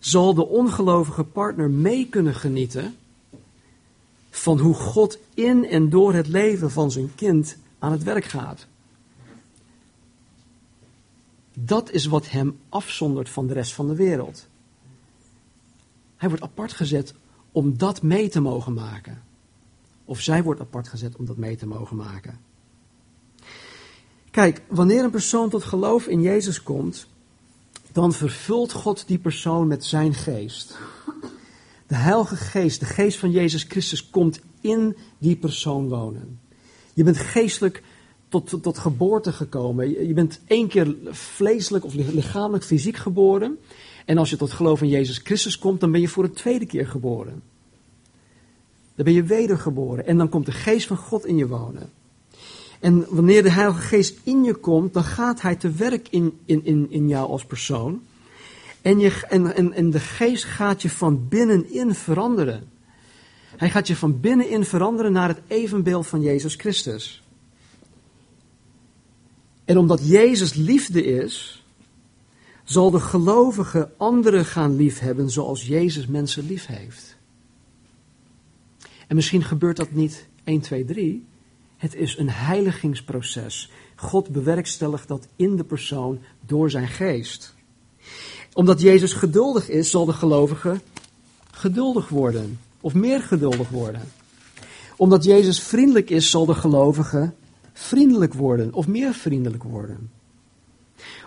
zal 0.00 0.34
de 0.34 0.46
ongelovige 0.46 1.24
partner 1.24 1.70
mee 1.70 2.08
kunnen 2.08 2.34
genieten 2.34 2.96
van 4.30 4.58
hoe 4.58 4.74
God 4.74 5.18
in 5.34 5.66
en 5.66 5.90
door 5.90 6.14
het 6.14 6.28
leven 6.28 6.70
van 6.70 6.90
zijn 6.90 7.14
kind 7.14 7.56
aan 7.78 7.92
het 7.92 8.02
werk 8.02 8.24
gaat. 8.24 8.66
Dat 11.54 11.90
is 11.90 12.06
wat 12.06 12.30
hem 12.30 12.58
afzondert 12.68 13.28
van 13.28 13.46
de 13.46 13.52
rest 13.52 13.72
van 13.72 13.88
de 13.88 13.94
wereld. 13.94 14.46
Hij 16.16 16.28
wordt 16.28 16.44
apart 16.44 16.72
gezet 16.72 17.14
om 17.52 17.78
dat 17.78 18.02
mee 18.02 18.28
te 18.28 18.40
mogen 18.40 18.74
maken. 18.74 19.25
Of 20.06 20.20
zij 20.20 20.42
wordt 20.42 20.60
apart 20.60 20.88
gezet 20.88 21.16
om 21.16 21.26
dat 21.26 21.36
mee 21.36 21.56
te 21.56 21.66
mogen 21.66 21.96
maken. 21.96 22.38
Kijk, 24.30 24.62
wanneer 24.68 25.04
een 25.04 25.10
persoon 25.10 25.50
tot 25.50 25.64
geloof 25.64 26.06
in 26.06 26.20
Jezus 26.20 26.62
komt, 26.62 27.06
dan 27.92 28.12
vervult 28.12 28.72
God 28.72 29.06
die 29.06 29.18
persoon 29.18 29.66
met 29.66 29.84
zijn 29.84 30.14
geest. 30.14 30.78
De 31.86 31.94
Heilige 31.94 32.36
Geest, 32.36 32.80
de 32.80 32.86
geest 32.86 33.18
van 33.18 33.30
Jezus 33.30 33.62
Christus, 33.62 34.10
komt 34.10 34.40
in 34.60 34.96
die 35.18 35.36
persoon 35.36 35.88
wonen. 35.88 36.40
Je 36.94 37.04
bent 37.04 37.16
geestelijk 37.16 37.82
tot, 38.28 38.62
tot, 38.62 38.78
geboorte 38.78 39.32
gekomen. 39.32 40.06
Je, 40.06 40.14
bent 40.14 40.40
één 40.46 40.68
keer 40.68 40.96
vleeselijk 41.10 41.84
of 41.84 41.94
lichamelijk, 41.94 42.64
fysiek 42.64 42.96
geboren. 42.96 43.58
En 44.04 44.18
als 44.18 44.30
je 44.30 44.36
tot 44.36 44.52
geloof 44.52 44.82
in 44.82 44.88
Jezus 44.88 45.18
Christus 45.18 45.58
komt, 45.58 45.80
dan 45.80 45.90
ben 45.90 46.00
je 46.00 46.08
voor 46.08 46.24
een 46.24 46.32
tweede 46.32 46.66
keer 46.66 46.86
geboren. 46.86 47.42
Dan 48.96 49.04
ben 49.04 49.14
je 49.14 49.22
wedergeboren. 49.22 50.06
En 50.06 50.18
dan 50.18 50.28
komt 50.28 50.46
de 50.46 50.52
geest 50.52 50.86
van 50.86 50.96
God 50.96 51.26
in 51.26 51.36
je 51.36 51.46
wonen. 51.46 51.90
En 52.80 53.06
wanneer 53.08 53.42
de 53.42 53.50
Heilige 53.50 53.80
Geest 53.80 54.18
in 54.22 54.44
je 54.44 54.54
komt, 54.54 54.92
dan 54.92 55.04
gaat 55.04 55.40
Hij 55.40 55.56
te 55.56 55.70
werk 55.70 56.08
in, 56.10 56.38
in, 56.44 56.64
in, 56.64 56.86
in 56.90 57.08
jou 57.08 57.28
als 57.28 57.44
persoon. 57.44 58.02
En, 58.82 58.98
je, 58.98 59.26
en, 59.28 59.54
en, 59.54 59.72
en 59.72 59.90
de 59.90 60.00
Geest 60.00 60.44
gaat 60.44 60.82
je 60.82 60.90
van 60.90 61.28
binnenin 61.28 61.94
veranderen. 61.94 62.68
Hij 63.56 63.70
gaat 63.70 63.86
je 63.86 63.96
van 63.96 64.20
binnenin 64.20 64.64
veranderen 64.64 65.12
naar 65.12 65.28
het 65.28 65.40
evenbeeld 65.46 66.06
van 66.06 66.20
Jezus 66.20 66.54
Christus. 66.54 67.22
En 69.64 69.78
omdat 69.78 70.08
Jezus 70.08 70.54
liefde 70.54 71.04
is, 71.04 71.64
zal 72.64 72.90
de 72.90 73.00
gelovige 73.00 73.90
anderen 73.96 74.44
gaan 74.44 74.76
liefhebben 74.76 75.30
zoals 75.30 75.66
Jezus 75.66 76.06
mensen 76.06 76.46
lief 76.46 76.66
heeft. 76.66 77.15
En 79.06 79.16
misschien 79.16 79.44
gebeurt 79.44 79.76
dat 79.76 79.90
niet 79.90 80.26
1, 80.44 80.60
2, 80.60 80.84
3. 80.84 81.26
Het 81.76 81.94
is 81.94 82.18
een 82.18 82.30
heiligingsproces. 82.30 83.70
God 83.94 84.28
bewerkstelligt 84.28 85.08
dat 85.08 85.26
in 85.36 85.56
de 85.56 85.64
persoon 85.64 86.18
door 86.46 86.70
zijn 86.70 86.88
geest. 86.88 87.54
Omdat 88.52 88.80
Jezus 88.80 89.12
geduldig 89.12 89.68
is, 89.68 89.90
zal 89.90 90.04
de 90.04 90.12
gelovige 90.12 90.80
geduldig 91.50 92.08
worden. 92.08 92.58
Of 92.80 92.94
meer 92.94 93.20
geduldig 93.20 93.68
worden. 93.68 94.02
Omdat 94.96 95.24
Jezus 95.24 95.60
vriendelijk 95.60 96.10
is, 96.10 96.30
zal 96.30 96.46
de 96.46 96.54
gelovige 96.54 97.32
vriendelijk 97.72 98.34
worden 98.34 98.72
of 98.72 98.86
meer 98.86 99.14
vriendelijk 99.14 99.62
worden. 99.62 100.10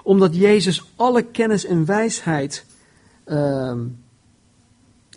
Omdat 0.04 0.36
Jezus 0.36 0.84
alle 0.96 1.24
kennis 1.24 1.66
en 1.66 1.86
wijsheid 1.86 2.66
uh, 3.26 3.76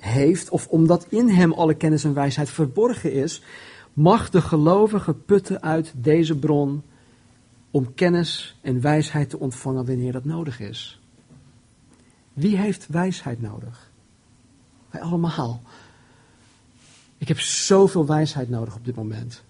heeft, 0.02 0.50
of 0.50 0.68
omdat 0.68 1.06
in 1.08 1.28
hem 1.28 1.52
alle 1.52 1.74
kennis 1.74 2.04
en 2.04 2.14
wijsheid 2.14 2.50
verborgen 2.50 3.12
is, 3.12 3.42
mag 3.92 4.30
de 4.30 4.40
gelovige 4.40 5.14
putten 5.14 5.62
uit 5.62 5.92
deze 5.96 6.38
bron 6.38 6.82
om 7.70 7.94
kennis 7.94 8.58
en 8.60 8.80
wijsheid 8.80 9.30
te 9.30 9.38
ontvangen 9.38 9.86
wanneer 9.86 10.12
dat 10.12 10.24
nodig 10.24 10.60
is. 10.60 11.00
Wie 12.32 12.56
heeft 12.56 12.86
wijsheid 12.86 13.40
nodig? 13.40 13.90
Wij 14.90 15.00
allemaal. 15.00 15.62
Ik 17.18 17.28
heb 17.28 17.40
zoveel 17.40 18.06
wijsheid 18.06 18.48
nodig 18.48 18.76
op 18.76 18.84
dit 18.84 18.94
moment. 18.94 19.42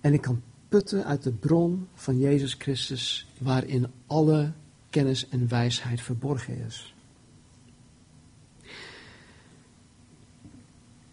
En 0.00 0.12
ik 0.12 0.20
kan 0.20 0.42
putten 0.68 1.04
uit 1.04 1.22
de 1.22 1.32
bron 1.32 1.88
van 1.94 2.18
Jezus 2.18 2.54
Christus, 2.54 3.28
waarin 3.38 3.86
alle 4.06 4.52
kennis 4.90 5.28
en 5.28 5.48
wijsheid 5.48 6.00
verborgen 6.00 6.64
is. 6.66 6.94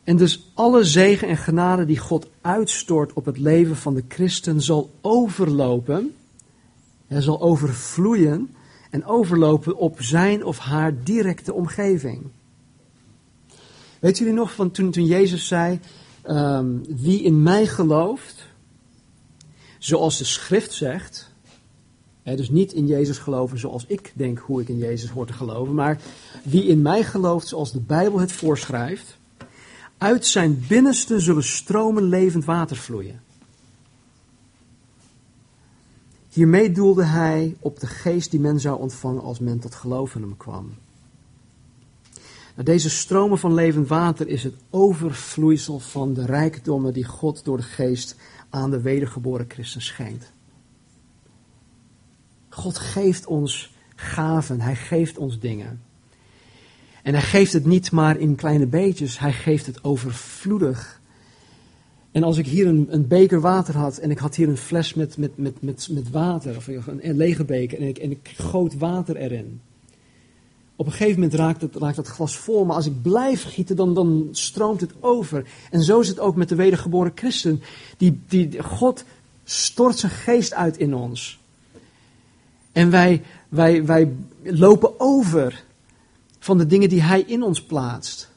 En 0.04 0.18
dus 0.18 0.52
alle 0.54 0.84
zegen 0.84 1.28
en 1.28 1.38
genade 1.38 1.86
die 1.86 1.98
God 1.98 2.30
uitstort 2.42 3.14
op 3.14 3.26
het 3.26 3.38
leven 3.38 3.76
van 3.76 3.94
de 3.94 4.04
christen 4.08 4.62
zal 4.62 4.92
overlopen, 5.02 6.16
hij 7.08 7.22
zal 7.22 7.42
overvloeien 7.42 8.56
en 8.90 9.06
overlopen 9.06 9.78
op 9.78 10.02
zijn 10.02 10.46
of 10.46 10.58
haar 10.58 11.04
directe 11.04 11.54
omgeving. 11.54 12.24
Weet 14.00 14.18
jullie 14.18 14.34
nog 14.34 14.54
van 14.54 14.72
toen, 14.72 14.92
toen 14.92 15.06
Jezus 15.06 15.48
zei, 15.48 15.80
um, 16.26 16.84
wie 16.88 17.24
in 17.24 17.44
mij 17.44 17.68
gelooft, 17.68 18.46
zoals 19.78 20.18
de 20.18 20.24
schrift 20.24 20.74
zegt. 20.74 21.36
Dus 22.36 22.50
niet 22.50 22.74
in 22.74 22.88
Jezus 22.88 23.18
geloven 23.18 23.60
zoals 23.60 23.86
ik 23.88 24.12
denk 24.16 24.40
hoe 24.40 24.62
ik 24.62 24.70
in 24.70 24.78
Jezus 24.78 25.10
hoor 25.10 25.28
te 25.28 25.34
geloven. 25.34 25.74
Maar 25.74 26.02
wie 26.44 26.64
in 26.64 26.82
mij 26.82 27.04
gelooft 27.04 27.48
zoals 27.48 27.72
de 27.72 27.80
Bijbel 27.80 28.20
het 28.20 28.32
voorschrijft. 28.32 29.18
Uit 29.98 30.26
zijn 30.26 30.66
binnenste 30.68 31.20
zullen 31.20 31.44
stromen 31.44 32.04
levend 32.04 32.46
water 32.46 32.76
vloeien. 32.76 33.22
Hiermee 36.30 36.72
doelde 36.72 37.04
hij 37.04 37.56
op 37.60 37.80
de 37.80 37.88
geest 37.88 38.32
die 38.32 38.40
men 38.40 38.60
zou 38.60 38.80
ontvangen 38.80 39.22
als 39.22 39.40
men 39.40 39.60
tot 39.60 39.76
geloof 39.76 40.16
in 40.16 40.22
hem 40.22 40.38
kwam. 40.38 40.74
Nou, 42.54 42.70
deze 42.70 42.90
stromen 42.90 43.38
van 43.38 43.54
levend 43.54 43.88
water 43.88 44.28
is 44.28 44.44
het 44.44 44.56
overvloeisel 44.70 45.80
van 45.80 46.14
de 46.14 46.26
rijkdommen 46.26 46.94
die 46.94 47.06
God 47.06 47.46
door 47.46 47.58
de 47.58 47.64
geest 47.64 48.16
aan 48.50 48.72
de 48.72 48.82
wedergeboren 48.82 49.46
christen 49.50 49.82
schenkt. 49.82 50.36
God 52.58 52.78
geeft 52.78 53.26
ons 53.26 53.72
gaven, 53.96 54.62
hij 54.62 54.76
geeft 54.76 55.18
ons 55.18 55.40
dingen. 55.40 55.82
En 57.04 57.14
hij 57.14 57.22
geeft 57.22 57.54
het 57.54 57.66
niet 57.66 57.92
maar 57.92 58.18
in 58.18 58.36
kleine 58.36 58.66
beetjes, 58.66 59.20
hij 59.20 59.34
geeft 59.34 59.66
het 59.66 59.84
overvloedig. 59.84 61.02
En 62.12 62.24
als 62.24 62.38
ik 62.38 62.46
hier 62.46 62.68
een, 62.68 62.88
een 62.90 63.08
beker 63.08 63.42
water 63.42 63.78
had 63.78 63.98
en 63.98 64.12
ik 64.12 64.18
had 64.18 64.36
hier 64.36 64.50
een 64.50 64.58
fles 64.58 64.94
met, 64.94 65.18
met, 65.18 65.38
met, 65.38 65.62
met, 65.62 65.88
met 65.92 66.10
water, 66.10 66.56
of 66.56 66.68
een, 66.68 67.18
lege 67.18 67.46
beker, 67.46 67.78
en 67.80 67.88
ik, 67.88 67.98
en 67.98 68.12
ik 68.12 68.34
goot 68.38 68.78
water 68.78 69.16
erin. 69.16 69.62
Op 70.76 70.86
een 70.86 70.92
gegeven 70.92 71.20
moment 71.20 71.34
raakt 71.34 71.62
het, 71.62 71.76
raakt 71.76 71.98
het 71.98 72.08
glas 72.08 72.38
vol, 72.38 72.66
maar 72.66 72.76
als 72.76 72.86
ik 72.86 73.02
blijf 73.02 73.44
gieten, 73.44 73.76
dan, 73.76 73.94
dan 73.94 74.28
stroomt 74.32 74.82
het 74.82 74.94
over. 75.00 75.46
En 75.72 75.84
zo 75.84 76.00
is 76.00 76.08
het 76.08 76.20
ook 76.20 76.36
met 76.36 76.50
de 76.50 76.56
wedergeboren 76.56 77.12
christen. 77.16 77.62
Die, 77.98 78.20
die, 78.28 78.64
God 78.64 79.04
stort 79.44 79.98
zijn 79.98 80.12
geest 80.12 80.54
uit 80.54 80.78
in 80.78 80.94
ons. 80.94 81.40
En 82.78 82.90
wij, 82.90 83.24
wij, 83.50 83.86
wij 83.86 84.16
lopen 84.44 85.00
over 85.00 85.64
van 86.40 86.58
de 86.58 86.66
dingen 86.66 86.90
die 86.90 87.02
Hij 87.02 87.22
in 87.22 87.44
ons 87.44 87.64
plaatst. 87.64 88.30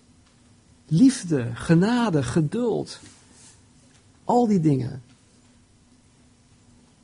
Liefde, 0.86 1.50
genade, 1.54 2.22
geduld. 2.22 3.00
Al 4.24 4.46
die 4.46 4.60
dingen. 4.60 5.02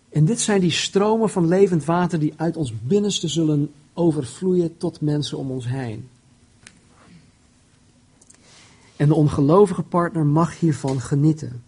En 0.08 0.24
dit 0.24 0.40
zijn 0.40 0.60
die 0.60 0.70
stromen 0.70 1.30
van 1.30 1.48
levend 1.48 1.84
water 1.84 2.18
die 2.18 2.32
uit 2.36 2.56
ons 2.56 2.72
binnenste 2.82 3.28
zullen 3.28 3.72
overvloeien 3.92 4.76
tot 4.76 5.00
mensen 5.00 5.38
om 5.38 5.50
ons 5.50 5.66
heen. 5.66 6.08
En 8.96 9.08
de 9.08 9.14
ongelovige 9.14 9.82
partner 9.82 10.26
mag 10.26 10.58
hiervan 10.58 11.00
genieten. 11.00 11.62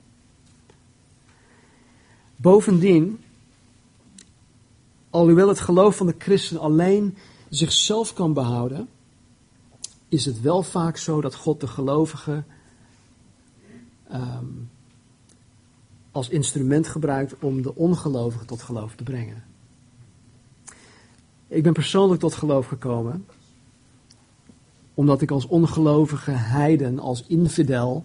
Bovendien, 2.37 3.21
alhoewel 5.11 5.49
het 5.49 5.61
geloof 5.61 5.97
van 5.97 6.07
de 6.07 6.15
christen 6.19 6.59
alleen 6.59 7.17
zichzelf 7.49 8.13
kan 8.13 8.33
behouden, 8.33 8.89
is 10.09 10.25
het 10.25 10.41
wel 10.41 10.63
vaak 10.63 10.97
zo 10.97 11.21
dat 11.21 11.35
God 11.35 11.61
de 11.61 11.67
gelovige 11.67 12.43
um, 14.13 14.71
als 16.11 16.29
instrument 16.29 16.89
gebruikt 16.89 17.35
om 17.41 17.63
de 17.63 17.75
ongelovigen 17.75 18.47
tot 18.47 18.63
geloof 18.63 18.95
te 18.95 19.03
brengen. 19.03 19.45
Ik 21.49 21.63
ben 21.63 21.73
persoonlijk 21.73 22.21
tot 22.21 22.35
geloof 22.35 22.67
gekomen 22.67 23.27
omdat 24.99 25.23
ik 25.23 25.31
als 25.31 25.47
ongelovige 25.47 26.31
heiden, 26.31 26.99
als 26.99 27.25
infidel, 27.27 28.05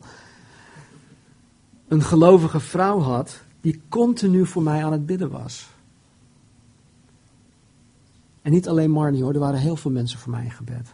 een 1.87 2.01
gelovige 2.01 2.59
vrouw 2.59 2.99
had 2.99 3.41
die 3.61 3.81
continu 3.89 4.45
voor 4.45 4.63
mij 4.63 4.85
aan 4.85 4.91
het 4.91 5.05
bidden 5.05 5.29
was. 5.29 5.72
En 8.43 8.51
niet 8.51 8.67
alleen 8.67 8.91
Marnie 8.91 9.23
hoor, 9.23 9.33
er 9.33 9.39
waren 9.39 9.59
heel 9.59 9.75
veel 9.75 9.91
mensen 9.91 10.19
voor 10.19 10.31
mij 10.31 10.43
in 10.43 10.51
gebed. 10.51 10.93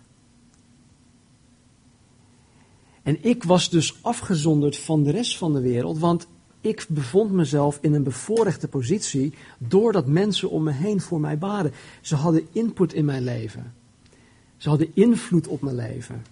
En 3.03 3.23
ik 3.23 3.43
was 3.43 3.69
dus 3.69 4.03
afgezonderd 4.03 4.77
van 4.77 5.03
de 5.03 5.11
rest 5.11 5.37
van 5.37 5.53
de 5.53 5.61
wereld, 5.61 5.99
want 5.99 6.27
ik 6.61 6.85
bevond 6.89 7.31
mezelf 7.31 7.77
in 7.81 7.93
een 7.93 8.03
bevoorrechte 8.03 8.67
positie 8.67 9.33
doordat 9.57 10.07
mensen 10.07 10.49
om 10.49 10.63
me 10.63 10.71
heen 10.71 11.01
voor 11.01 11.19
mij 11.19 11.37
baden. 11.37 11.71
Ze 12.01 12.15
hadden 12.15 12.47
input 12.51 12.93
in 12.93 13.05
mijn 13.05 13.23
leven. 13.23 13.73
Ze 14.57 14.69
hadden 14.69 14.91
invloed 14.93 15.47
op 15.47 15.61
mijn 15.61 15.75
leven. 15.75 16.25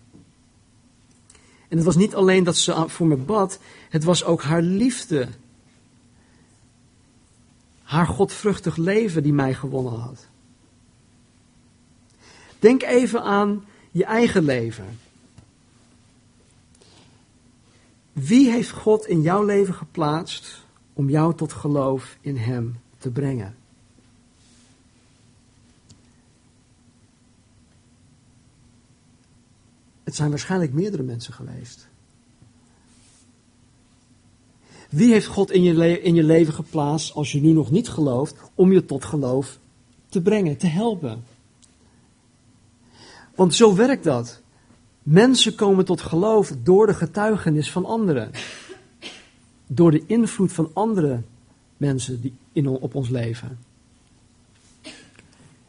En 1.68 1.78
het 1.78 1.86
was 1.86 1.96
niet 1.96 2.16
alleen 2.16 2.44
dat 2.44 2.58
ze 2.58 2.84
voor 2.88 3.08
me 3.08 3.16
bad, 3.16 3.60
het 3.90 4.04
was 4.04 4.24
ook 4.24 4.42
haar 4.42 4.62
liefde. 4.62 5.28
Haar 7.84 8.08
godvruchtig 8.08 8.76
leven 8.76 9.24
die 9.24 9.34
mij 9.34 9.54
gewonnen 9.54 10.00
had. 10.00 10.28
Denk 12.60 12.84
even 12.84 13.24
aan 13.24 13.66
je 13.92 14.06
eigen 14.06 14.44
leven. 14.44 15.00
Wie 18.14 18.52
heeft 18.52 18.70
God 18.70 19.08
in 19.08 19.22
jouw 19.22 19.44
leven 19.44 19.74
geplaatst 19.74 20.66
om 20.94 21.10
jou 21.10 21.36
tot 21.36 21.54
geloof 21.54 22.18
in 22.22 22.38
Hem 22.38 22.80
te 22.98 23.10
brengen? 23.10 23.56
Het 30.04 30.16
zijn 30.16 30.30
waarschijnlijk 30.30 30.74
meerdere 30.74 31.04
mensen 31.04 31.34
geweest. 31.34 31.88
Wie 34.90 35.12
heeft 35.12 35.28
God 35.28 35.52
in 35.52 35.64
je, 35.64 36.02
in 36.02 36.16
je 36.16 36.24
leven 36.24 36.54
geplaatst, 36.54 37.14
als 37.14 37.32
je 37.32 37.42
nu 37.42 37.52
nog 37.52 37.72
niet 37.72 37.90
gelooft, 37.90 38.36
om 38.56 38.72
je 38.72 38.86
tot 38.86 39.06
geloof 39.06 39.60
te 40.10 40.22
brengen, 40.22 40.58
te 40.58 40.68
helpen? 40.68 41.24
Want 43.38 43.56
zo 43.56 43.76
werkt 43.76 44.04
dat. 44.04 44.42
Mensen 45.04 45.56
komen 45.56 45.86
tot 45.86 46.02
geloof 46.02 46.54
door 46.64 46.88
de 46.88 46.94
getuigenis 46.94 47.72
van 47.72 47.86
anderen. 47.86 48.32
Door 49.68 49.92
de 49.92 50.04
invloed 50.06 50.52
van 50.52 50.70
andere 50.74 51.22
mensen 51.78 52.22
die 52.22 52.34
in, 52.52 52.68
op 52.68 52.96
ons 52.96 53.10
leven. 53.10 53.60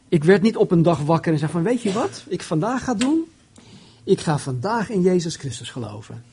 Ik 0.07 0.23
werd 0.23 0.41
niet 0.41 0.57
op 0.57 0.71
een 0.71 0.81
dag 0.81 0.99
wakker 0.99 1.33
en 1.33 1.39
zei 1.39 1.51
van 1.51 1.63
weet 1.63 1.81
je 1.81 1.91
wat 1.91 2.25
ik 2.27 2.41
vandaag 2.41 2.83
ga 2.83 2.93
doen? 2.93 3.23
Ik 4.03 4.19
ga 4.19 4.37
vandaag 4.37 4.89
in 4.89 5.01
Jezus 5.01 5.35
Christus 5.35 5.69
geloven. 5.69 6.23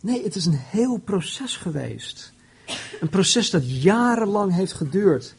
Nee, 0.00 0.22
het 0.22 0.36
is 0.36 0.46
een 0.46 0.60
heel 0.70 0.96
proces 0.96 1.56
geweest. 1.56 2.32
Een 3.00 3.08
proces 3.08 3.50
dat 3.50 3.82
jarenlang 3.82 4.52
heeft 4.52 4.72
geduurd. 4.72 5.34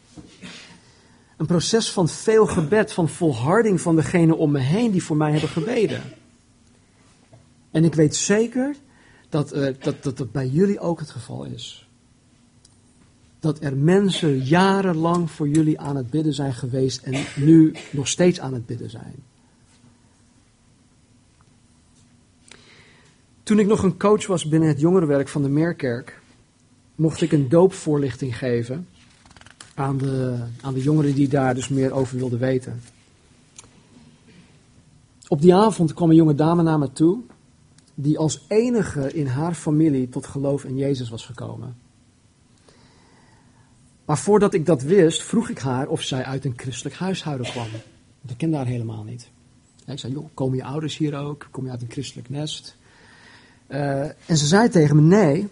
Een 1.38 1.46
proces 1.46 1.92
van 1.92 2.10
veel 2.10 2.48
gebed, 2.48 2.94
van 2.94 3.10
volharding 3.10 3.82
van 3.82 3.96
degene 3.96 4.36
om 4.36 4.52
me 4.52 4.60
heen 4.60 4.92
die 4.92 5.04
voor 5.04 5.18
mij 5.18 5.32
hebben 5.32 5.50
gebeden. 5.50 6.02
En 7.72 7.84
ik 7.84 7.94
weet 7.94 8.16
zeker 8.16 8.76
dat, 9.30 9.56
uh, 9.56 9.74
dat, 9.80 10.04
dat 10.04 10.18
dat 10.18 10.32
bij 10.32 10.48
jullie 10.48 10.80
ook 10.80 11.00
het 11.00 11.10
geval 11.10 11.46
is. 11.46 11.90
Dat 13.40 13.64
er 13.64 13.78
mensen 13.78 14.44
jarenlang 14.44 15.32
voor 15.32 15.48
jullie 15.48 15.80
aan 15.80 15.96
het 15.96 16.10
bidden 16.10 16.34
zijn 16.34 16.54
geweest 16.54 17.02
en 17.04 17.26
nu 17.36 17.76
nog 17.92 18.08
steeds 18.08 18.40
aan 18.40 18.54
het 18.54 18.66
bidden 18.66 18.90
zijn. 18.90 19.16
Toen 23.44 23.60
ik 23.60 23.68
nog 23.68 23.84
een 23.84 23.98
coach 23.98 24.28
was 24.28 24.48
binnen 24.48 24.70
het 24.70 24.80
jongerenwerk 24.80 25.28
van 25.28 25.42
de 25.42 25.50
Meerkerk, 25.50 26.22
mocht 26.96 27.22
ik 27.22 27.32
een 27.32 27.50
doopvoorlichting 27.50 28.38
geven 28.38 28.88
aan 29.78 29.98
de, 29.98 30.38
aan 30.62 30.74
de 30.74 30.82
jongeren 30.82 31.16
die 31.16 31.28
daar 31.28 31.56
dus 31.56 31.68
meer 31.68 31.92
over 31.92 32.18
wilden 32.18 32.40
weten. 32.40 32.82
Op 35.28 35.42
die 35.42 35.56
avond 35.56 35.94
kwam 35.94 36.10
een 36.10 36.16
jonge 36.16 36.36
dame 36.36 36.64
naar 36.64 36.80
me 36.80 36.92
toe, 36.92 37.20
die 37.96 38.18
als 38.18 38.46
enige 38.48 39.14
in 39.14 39.28
haar 39.28 39.54
familie 39.54 40.10
tot 40.10 40.28
geloof 40.28 40.64
in 40.64 40.76
Jezus 40.76 41.10
was 41.10 41.26
gekomen. 41.26 41.76
Maar 44.06 44.18
voordat 44.18 44.54
ik 44.54 44.66
dat 44.66 44.82
wist, 44.82 45.24
vroeg 45.24 45.50
ik 45.50 45.60
haar 45.60 45.88
of 45.88 46.02
zij 46.02 46.24
uit 46.24 46.46
een 46.46 46.54
christelijk 46.56 46.96
huishouden 46.96 47.46
kwam. 47.46 47.68
Ik 48.28 48.38
kende 48.38 48.58
haar 48.58 48.66
helemaal 48.66 49.04
niet. 49.04 49.30
Ik 49.86 50.00
zei, 50.00 50.14
joh, 50.14 50.30
komen 50.34 50.58
je 50.58 50.64
ouders 50.64 50.98
hier 50.98 51.16
ook? 51.16 51.48
Kom 51.52 51.66
je 51.66 51.72
uit 51.72 51.82
een 51.82 51.92
christelijk 51.92 52.30
nest? 52.30 52.76
Uh, 53.68 54.02
en 54.02 54.38
ze 54.38 54.46
zei 54.46 54.70
tegen 54.70 54.96
me, 54.96 55.02
nee, 55.02 55.48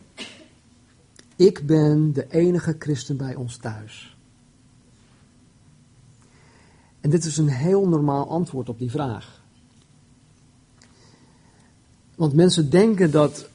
ik 1.36 1.66
ben 1.66 2.14
de 2.14 2.26
enige 2.30 2.76
christen 2.80 3.18
bij 3.18 3.36
ons 3.36 3.58
thuis. 3.58 4.15
En 7.06 7.12
dit 7.12 7.26
is 7.26 7.38
een 7.38 7.50
heel 7.50 7.88
normaal 7.88 8.30
antwoord 8.30 8.70
op 8.70 8.80
die 8.80 8.92
vraag. 8.92 9.42
Want 12.16 12.34
mensen 12.34 12.70
denken 12.70 13.12
dat 13.12 13.50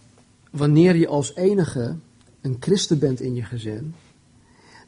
wanneer 0.51 0.97
je 0.97 1.09
als 1.09 1.35
enige 1.35 1.97
een 2.41 2.57
christen 2.61 2.99
bent 2.99 3.21
in 3.21 3.35
je 3.35 3.43
gezin, 3.43 3.95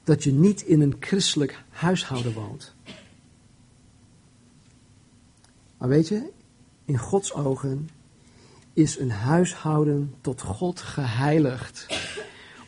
dat 0.04 0.24
je 0.24 0.32
niet 0.32 0.62
in 0.62 0.80
een 0.80 0.96
christelijk 1.00 1.62
huishouden 1.70 2.32
woont. 2.32 2.74
Maar 5.78 5.88
weet 5.88 6.08
je, 6.08 6.30
in 6.84 6.98
Gods 6.98 7.34
ogen 7.34 7.88
is 8.72 8.98
een 8.98 9.10
huishouden 9.10 10.14
tot 10.20 10.40
God 10.40 10.80
geheiligd, 10.80 11.86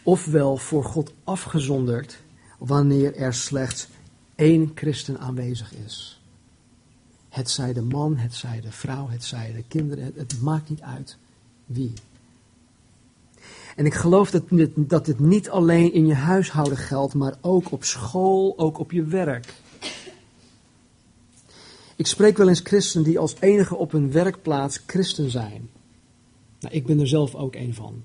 ofwel 0.02 0.56
voor 0.56 0.84
God 0.84 1.12
afgezonderd, 1.24 2.18
wanneer 2.58 3.16
er 3.16 3.34
slechts 3.34 3.88
één 4.34 4.72
christen 4.74 5.18
aanwezig 5.18 5.74
is. 5.74 6.20
Het 7.28 7.50
zij 7.50 7.72
de 7.72 7.82
man, 7.82 8.16
het 8.16 8.34
zij 8.34 8.60
de 8.60 8.72
vrouw, 8.72 9.08
het 9.08 9.24
zij 9.24 9.52
de 9.52 9.64
kinderen, 9.68 10.12
het, 10.16 10.40
maakt 10.40 10.68
niet 10.68 10.80
uit 10.80 11.16
wie. 11.66 11.92
En 13.76 13.86
ik 13.86 13.94
geloof 13.94 14.30
dat 14.30 14.48
dit, 14.48 14.70
dat 14.76 15.04
dit 15.04 15.18
niet 15.18 15.50
alleen 15.50 15.92
in 15.92 16.06
je 16.06 16.14
huishouden 16.14 16.78
geldt, 16.78 17.14
maar 17.14 17.34
ook 17.40 17.72
op 17.72 17.84
school, 17.84 18.54
ook 18.58 18.78
op 18.78 18.92
je 18.92 19.04
werk. 19.04 19.54
Ik 21.96 22.06
spreek 22.06 22.36
wel 22.36 22.48
eens 22.48 22.60
christenen 22.60 23.04
die 23.04 23.18
als 23.18 23.36
enige 23.40 23.76
op 23.76 23.92
hun 23.92 24.12
werkplaats 24.12 24.82
christen 24.86 25.30
zijn. 25.30 25.70
Nou, 26.60 26.74
ik 26.74 26.86
ben 26.86 27.00
er 27.00 27.08
zelf 27.08 27.34
ook 27.34 27.54
een 27.54 27.74
van. 27.74 28.02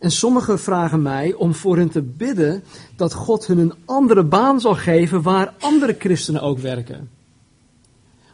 En 0.00 0.10
sommigen 0.10 0.60
vragen 0.60 1.02
mij 1.02 1.34
om 1.34 1.54
voor 1.54 1.76
hen 1.76 1.90
te 1.90 2.02
bidden 2.02 2.64
dat 2.96 3.12
God 3.12 3.46
hun 3.46 3.58
een 3.58 3.74
andere 3.84 4.24
baan 4.24 4.60
zal 4.60 4.74
geven 4.74 5.22
waar 5.22 5.54
andere 5.58 5.96
christenen 5.98 6.42
ook 6.42 6.58
werken. 6.58 7.10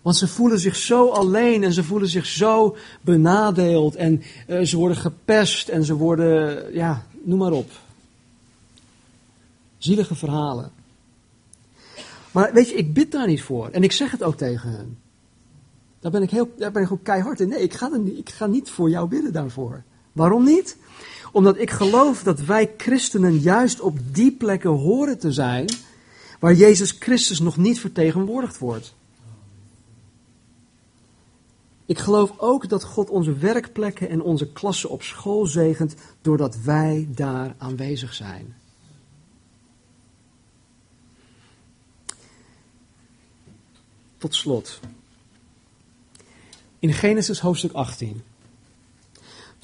Want 0.02 0.16
ze 0.16 0.28
voelen 0.28 0.58
zich 0.58 0.76
zo 0.76 1.08
alleen 1.08 1.64
en 1.64 1.72
ze 1.72 1.84
voelen 1.84 2.08
zich 2.08 2.26
zo 2.26 2.76
benadeeld 3.00 3.94
en 3.94 4.22
uh, 4.48 4.60
ze 4.62 4.76
worden 4.76 4.96
gepest 4.96 5.68
en 5.68 5.84
ze 5.84 5.94
worden, 5.94 6.64
ja, 6.74 7.06
noem 7.22 7.38
maar 7.38 7.52
op. 7.52 7.70
Zielige 9.78 10.14
verhalen. 10.14 10.70
Maar 12.30 12.52
weet 12.52 12.68
je, 12.68 12.74
ik 12.74 12.94
bid 12.94 13.12
daar 13.12 13.26
niet 13.26 13.42
voor. 13.42 13.68
En 13.68 13.82
ik 13.82 13.92
zeg 13.92 14.10
het 14.10 14.22
ook 14.22 14.36
tegen 14.36 14.70
hen. 14.70 14.98
Daar 16.00 16.10
ben 16.10 16.22
ik, 16.22 16.30
heel, 16.30 16.52
daar 16.56 16.72
ben 16.72 16.82
ik 16.82 16.92
ook 16.92 17.04
keihard 17.04 17.40
in. 17.40 17.48
Nee, 17.48 17.62
ik 17.62 17.74
ga, 17.74 17.92
er 17.92 18.18
ik 18.18 18.30
ga 18.30 18.46
niet 18.46 18.70
voor 18.70 18.90
jou 18.90 19.08
bidden 19.08 19.32
daarvoor. 19.32 19.82
Waarom 20.12 20.44
niet? 20.44 20.76
Omdat 21.36 21.58
ik 21.58 21.70
geloof 21.70 22.22
dat 22.22 22.40
wij 22.40 22.74
christenen 22.76 23.38
juist 23.38 23.80
op 23.80 23.98
die 24.14 24.32
plekken 24.32 24.70
horen 24.70 25.18
te 25.18 25.32
zijn 25.32 25.68
waar 26.40 26.54
Jezus 26.54 26.90
Christus 26.90 27.40
nog 27.40 27.56
niet 27.56 27.80
vertegenwoordigd 27.80 28.58
wordt. 28.58 28.94
Ik 31.86 31.98
geloof 31.98 32.38
ook 32.38 32.68
dat 32.68 32.84
God 32.84 33.10
onze 33.10 33.32
werkplekken 33.32 34.08
en 34.08 34.22
onze 34.22 34.52
klassen 34.52 34.90
op 34.90 35.02
school 35.02 35.46
zegent 35.46 35.94
doordat 36.22 36.62
wij 36.62 37.08
daar 37.10 37.54
aanwezig 37.58 38.14
zijn. 38.14 38.56
Tot 44.18 44.34
slot. 44.34 44.80
In 46.78 46.92
Genesis 46.92 47.40
hoofdstuk 47.40 47.72
18. 47.72 48.25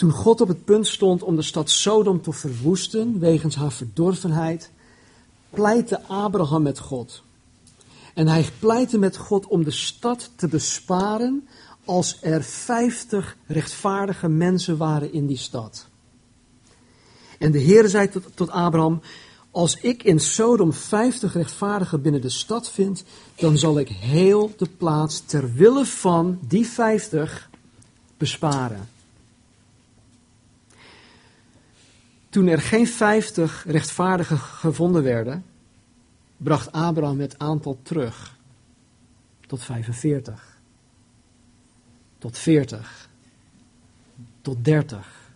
Toen 0.02 0.10
God 0.10 0.40
op 0.40 0.48
het 0.48 0.64
punt 0.64 0.86
stond 0.86 1.22
om 1.22 1.36
de 1.36 1.42
stad 1.42 1.70
Sodom 1.70 2.22
te 2.22 2.32
verwoesten 2.32 3.18
wegens 3.18 3.54
haar 3.54 3.72
verdorvenheid, 3.72 4.70
pleitte 5.50 6.02
Abraham 6.06 6.62
met 6.62 6.78
God. 6.78 7.22
En 8.14 8.28
hij 8.28 8.48
pleitte 8.58 8.98
met 8.98 9.16
God 9.16 9.46
om 9.46 9.64
de 9.64 9.70
stad 9.70 10.30
te 10.36 10.48
besparen 10.48 11.48
als 11.84 12.18
er 12.20 12.42
vijftig 12.42 13.36
rechtvaardige 13.46 14.28
mensen 14.28 14.76
waren 14.76 15.12
in 15.12 15.26
die 15.26 15.36
stad. 15.36 15.86
En 17.38 17.52
de 17.52 17.58
Heer 17.58 17.88
zei 17.88 18.08
tot, 18.34 18.50
Abraham, 18.50 19.00
als 19.50 19.76
ik 19.80 20.02
in 20.02 20.20
Sodom 20.20 20.72
vijftig 20.72 21.34
rechtvaardigen 21.34 22.02
binnen 22.02 22.20
de 22.20 22.28
stad 22.28 22.70
vind, 22.70 23.04
dan 23.34 23.58
zal 23.58 23.78
ik 23.78 23.88
heel 23.88 24.52
de 24.56 24.68
plaats 24.76 25.20
ter 25.20 25.52
wille 25.52 25.84
van 25.84 26.38
die 26.48 26.66
vijftig 26.66 27.50
besparen. 28.16 28.91
Toen 32.32 32.46
er 32.46 32.60
geen 32.60 32.86
vijftig 32.86 33.64
rechtvaardigen 33.66 34.38
gevonden 34.38 35.02
werden, 35.02 35.44
bracht 36.36 36.72
Abraham 36.72 37.20
het 37.20 37.38
aantal 37.38 37.78
terug 37.82 38.38
tot 39.46 39.62
45, 39.62 40.58
tot 42.18 42.38
40, 42.38 43.08
tot 44.40 44.64
30, 44.64 45.30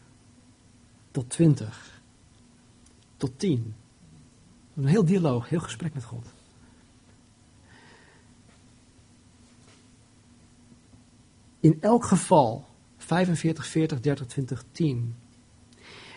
tot 1.10 1.30
20, 1.30 2.00
tot 3.16 3.38
10. 3.38 3.74
Een 4.76 4.86
heel 4.86 5.04
dialoog, 5.04 5.48
heel 5.48 5.60
gesprek 5.60 5.94
met 5.94 6.04
God. 6.04 6.26
In 11.60 11.78
elk 11.80 12.04
geval, 12.04 12.66
45, 12.96 13.66
40, 13.66 14.00
30, 14.00 14.26
20, 14.26 14.64
10, 14.72 15.14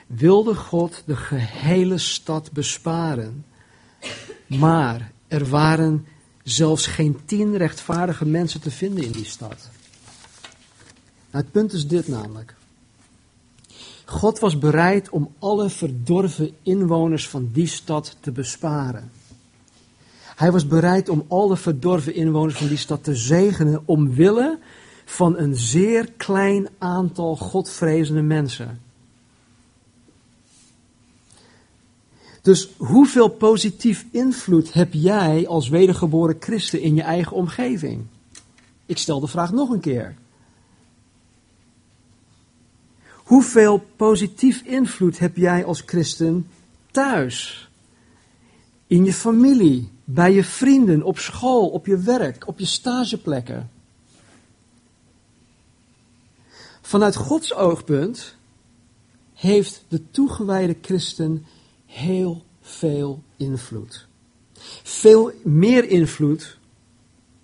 wilde 0.10 0.56
God 0.56 1.04
de 1.06 1.16
gehele 1.16 1.98
stad 1.98 2.52
besparen. 2.52 3.46
Maar 4.48 5.12
er 5.28 5.50
waren 5.50 6.06
zelfs 6.44 6.86
geen 6.86 7.20
tien 7.26 7.58
rechtvaardige 7.58 8.26
mensen 8.26 8.62
te 8.62 8.72
vinden 8.72 9.04
in 9.04 9.12
die 9.12 9.26
stad. 9.26 9.70
Het 11.30 11.52
punt 11.52 11.74
is 11.74 11.88
dit 11.88 12.08
namelijk. 12.08 12.56
God 14.06 14.40
was 14.40 14.58
bereid 14.58 15.10
om 15.10 15.34
alle 15.40 15.70
verdorven 15.70 16.52
inwoners 16.64 17.30
van 17.30 17.50
die 17.54 17.68
stad 17.68 18.18
te 18.20 18.32
besparen. 18.32 19.12
Hij 20.36 20.52
was 20.52 20.68
bereid 20.68 21.10
om 21.10 21.26
alle 21.28 21.58
verdorven 21.58 22.16
inwoners 22.16 22.56
van 22.56 22.68
die 22.68 22.78
stad 22.78 23.04
te 23.04 23.16
zegenen 23.16 23.82
omwille 23.86 24.60
van 25.06 25.38
een 25.38 25.56
zeer 25.56 26.12
klein 26.12 26.68
aantal 26.78 27.36
godvrezende 27.36 28.22
mensen. 28.22 28.89
Dus 32.42 32.70
hoeveel 32.78 33.28
positief 33.28 34.06
invloed 34.12 34.74
heb 34.74 34.94
jij 34.94 35.48
als 35.48 35.70
wedergeboren 35.70 36.36
christen 36.40 36.82
in 36.82 36.96
je 36.96 37.02
eigen 37.02 37.36
omgeving? 37.36 38.06
Ik 38.86 38.98
stel 38.98 39.20
de 39.20 39.28
vraag 39.28 39.52
nog 39.52 39.70
een 39.70 39.80
keer. 39.80 40.16
Hoeveel 43.14 43.86
positief 43.96 44.62
invloed 44.62 45.20
heb 45.20 45.38
jij 45.38 45.66
als 45.66 45.84
christen 45.86 46.48
thuis? 46.92 47.70
In 48.88 49.06
je 49.06 49.14
familie, 49.14 49.92
bij 50.04 50.34
je 50.34 50.44
vrienden, 50.44 51.04
op 51.04 51.18
school, 51.18 51.70
op 51.70 51.86
je 51.86 51.98
werk, 51.98 52.48
op 52.48 52.60
je 52.60 52.66
stageplekken? 52.66 53.70
Vanuit 56.82 57.16
Gods 57.16 57.54
oogpunt 57.54 58.36
heeft 59.34 59.84
de 59.88 60.12
toegewijde 60.12 60.78
christen 60.82 61.46
heel 61.90 62.44
veel 62.62 63.24
invloed. 63.38 64.08
Veel 64.84 65.32
meer 65.44 65.90
invloed 65.90 66.58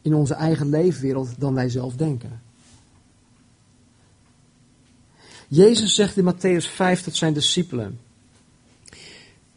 in 0.01 0.13
onze 0.13 0.33
eigen 0.33 0.69
leefwereld 0.69 1.29
dan 1.37 1.53
wij 1.53 1.69
zelf 1.69 1.95
denken. 1.95 2.41
Jezus 5.47 5.95
zegt 5.95 6.17
in 6.17 6.33
Matthäus 6.33 6.69
5 6.69 7.01
tot 7.01 7.15
zijn 7.15 7.33
discipelen: 7.33 7.99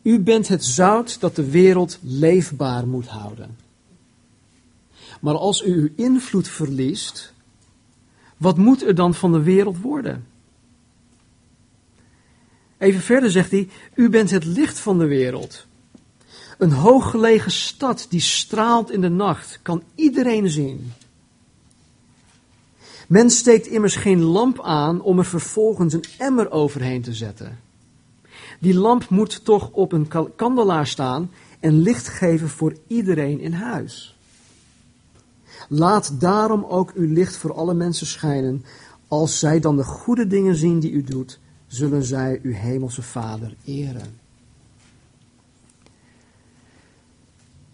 U 0.03 0.21
bent 0.21 0.49
het 0.49 0.65
zout 0.65 1.21
dat 1.21 1.37
de 1.37 1.51
wereld 1.51 1.99
leefbaar 2.03 2.87
moet 2.87 3.07
houden. 3.07 3.57
Maar 5.21 5.37
als 5.37 5.63
u 5.63 5.75
uw 5.75 5.89
invloed 5.97 6.49
verliest, 6.49 7.33
wat 8.37 8.57
moet 8.57 8.83
er 8.83 8.95
dan 8.95 9.15
van 9.15 9.33
de 9.33 9.43
wereld 9.43 9.79
worden? 9.79 10.27
Even 12.79 13.01
verder 13.01 13.31
zegt 13.31 13.51
hij: 13.51 13.69
U 13.95 14.09
bent 14.09 14.31
het 14.31 14.45
licht 14.45 14.79
van 14.79 14.99
de 14.99 15.07
wereld. 15.07 15.67
Een 16.59 16.73
hooggelegen 16.73 17.51
stad 17.51 18.07
die 18.09 18.21
straalt 18.21 18.91
in 18.91 19.01
de 19.01 19.09
nacht, 19.09 19.59
kan 19.63 19.83
iedereen 19.95 20.51
zien. 20.51 20.93
Men 23.09 23.31
steekt 23.31 23.67
immers 23.67 23.97
geen 23.97 24.23
lamp 24.23 24.63
aan 24.63 25.01
om 25.01 25.19
er 25.19 25.25
vervolgens 25.25 25.93
een 25.93 26.05
emmer 26.19 26.51
overheen 26.51 27.03
te 27.03 27.15
zetten. 27.15 27.59
Die 28.61 28.75
lamp 28.75 29.09
moet 29.09 29.45
toch 29.45 29.71
op 29.71 29.93
een 29.93 30.09
kandelaar 30.37 30.87
staan 30.87 31.31
en 31.61 31.83
licht 31.83 32.09
geven 32.09 32.49
voor 32.49 32.77
iedereen 32.87 33.41
in 33.41 33.53
huis. 33.53 34.17
Laat 35.69 36.21
daarom 36.21 36.65
ook 36.65 36.93
uw 36.95 37.13
licht 37.13 37.37
voor 37.37 37.55
alle 37.55 37.75
mensen 37.75 38.07
schijnen. 38.07 38.65
Als 39.09 39.39
zij 39.39 39.61
dan 39.61 39.77
de 39.77 39.85
goede 39.85 40.27
dingen 40.27 40.57
zien 40.57 40.81
die 40.81 40.91
u 40.91 41.03
doet, 41.03 41.39
zullen 41.69 42.03
zij 42.03 42.41
uw 42.43 42.53
hemelse 42.53 43.03
Vader 43.03 43.55
eren. 43.65 44.19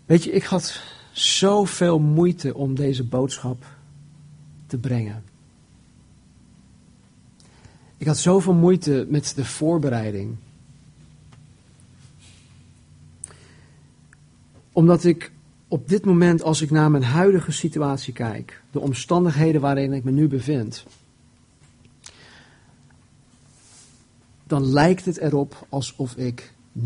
Weet 0.07 0.25
je, 0.25 0.31
ik 0.31 0.45
had 0.45 0.83
zoveel 1.13 1.99
moeite 1.99 2.55
om 2.55 2.75
deze 2.75 3.05
boodschap 3.05 3.65
te 4.67 4.79
brengen. 4.79 5.25
Ik 7.97 8.07
had 8.07 8.19
zoveel 8.19 8.55
moeite 8.55 9.07
met 9.09 9.33
de 9.37 9.45
voorbereiding. 9.45 10.37
Omdat 14.73 15.05
ik 15.05 15.33
op 15.69 15.89
dit 15.89 16.05
moment, 16.05 16.43
als 16.43 16.63
ik 16.63 16.71
naar 16.71 16.91
mijn 16.91 17.03
huidige 17.03 17.53
situatie 17.53 18.13
kijk, 18.13 18.63
de 18.71 18.81
omstandigheden 18.81 19.61
waarin 19.61 19.93
ik 19.93 20.05
me 20.05 20.11
nu 20.11 20.29
bevind, 20.29 20.85
dan 24.45 24.67
lijkt 24.67 25.05
het 25.05 25.17
erop 25.17 25.67
alsof 25.69 26.17
ik 26.17 26.53
0,0 26.79 26.85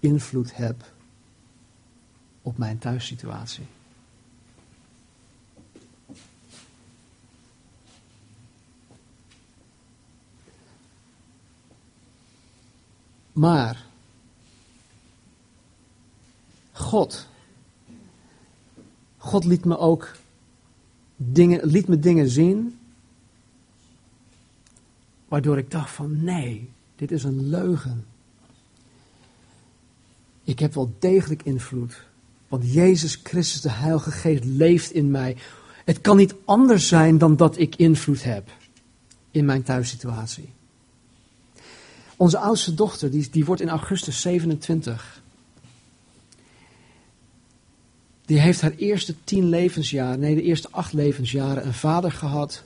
invloed 0.00 0.56
heb 0.56 0.92
op 2.42 2.58
mijn 2.58 2.78
thuissituatie. 2.78 3.66
Maar 13.32 13.86
God, 16.72 17.28
God 19.16 19.44
liet 19.44 19.64
me 19.64 19.78
ook 19.78 20.16
dingen, 21.16 21.66
liet 21.66 21.88
me 21.88 21.98
dingen 21.98 22.28
zien 22.28 22.78
waardoor 25.32 25.58
ik 25.58 25.70
dacht 25.70 25.90
van 25.90 26.24
nee, 26.24 26.70
dit 26.96 27.10
is 27.10 27.24
een 27.24 27.48
leugen. 27.48 28.04
Ik 30.44 30.58
heb 30.58 30.74
wel 30.74 30.96
degelijk 30.98 31.42
invloed, 31.42 32.02
want 32.48 32.72
Jezus 32.72 33.20
Christus, 33.22 33.60
de 33.60 33.70
Heilige 33.70 34.10
Geest, 34.10 34.44
leeft 34.44 34.90
in 34.90 35.10
mij. 35.10 35.36
Het 35.84 36.00
kan 36.00 36.16
niet 36.16 36.34
anders 36.44 36.88
zijn 36.88 37.18
dan 37.18 37.36
dat 37.36 37.58
ik 37.58 37.76
invloed 37.76 38.22
heb 38.22 38.50
in 39.30 39.44
mijn 39.44 39.62
thuissituatie. 39.62 40.48
Onze 42.16 42.38
oudste 42.38 42.74
dochter, 42.74 43.10
die, 43.10 43.28
die 43.30 43.44
wordt 43.44 43.62
in 43.62 43.68
augustus 43.68 44.20
27. 44.20 45.22
die 48.24 48.40
heeft 48.40 48.60
haar 48.60 48.74
eerste 48.76 49.14
tien 49.24 49.48
levensjaren, 49.48 50.20
nee, 50.20 50.34
de 50.34 50.42
eerste 50.42 50.68
acht 50.70 50.92
levensjaren, 50.92 51.66
een 51.66 51.74
vader 51.74 52.12
gehad 52.12 52.64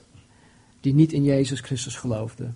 die 0.81 0.93
niet 0.93 1.13
in 1.13 1.23
Jezus 1.23 1.59
Christus 1.59 1.95
geloofde. 1.95 2.49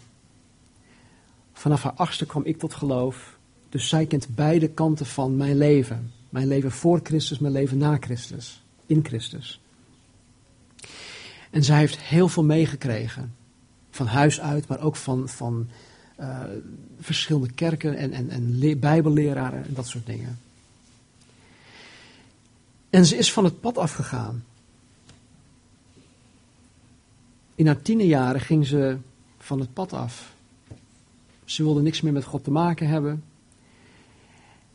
Vanaf 1.54 1.84
haar 1.84 1.94
achtste 1.94 2.26
kwam 2.26 2.44
ik 2.46 2.58
tot 2.58 2.74
geloof. 2.74 3.38
Dus 3.70 3.90
zij 3.90 4.06
kent 4.06 4.36
beide 4.36 4.68
kanten 4.68 5.06
van 5.06 5.38
mijn 5.38 5.58
leven. 5.58 6.12
Mijn 6.30 6.48
leven 6.48 6.72
voor 6.72 7.00
Christus, 7.04 7.40
mijn 7.40 7.54
leven 7.54 7.78
na 7.78 7.98
Christus. 8.00 8.64
In 8.86 9.06
Christus. 9.06 9.62
En 11.50 11.64
zij 11.64 11.78
heeft 11.78 12.00
heel 12.00 12.28
veel 12.28 12.44
meegekregen. 12.44 13.36
Van 13.90 14.08
huis 14.08 14.40
uit, 14.40 14.68
maar 14.68 14.80
ook 14.80 14.96
van, 14.96 15.30
van 15.30 15.70
uh, 16.20 16.40
verschillende 17.00 17.52
kerken 17.52 17.96
en, 17.96 18.12
en, 18.12 18.30
en 18.30 18.80
bijbelleraren 18.80 19.66
en 19.66 19.74
dat 19.74 19.88
soort 19.88 20.06
dingen. 20.06 20.40
En 22.90 23.06
ze 23.06 23.18
is 23.18 23.34
van 23.34 23.44
het 23.44 23.60
pad 23.60 23.78
afgegaan. 23.78 24.44
In 27.62 27.68
haar 27.68 27.82
tienerjaren 27.82 28.42
ging 28.42 28.68
ze 28.68 28.98
van 29.38 29.60
het 29.60 29.74
pad 29.74 29.94
af. 29.94 30.36
Ze 31.46 31.64
wilde 31.64 31.82
niks 31.82 32.02
meer 32.02 32.14
met 32.14 32.24
God 32.24 32.44
te 32.44 32.52
maken 32.52 32.88
hebben. 32.88 33.24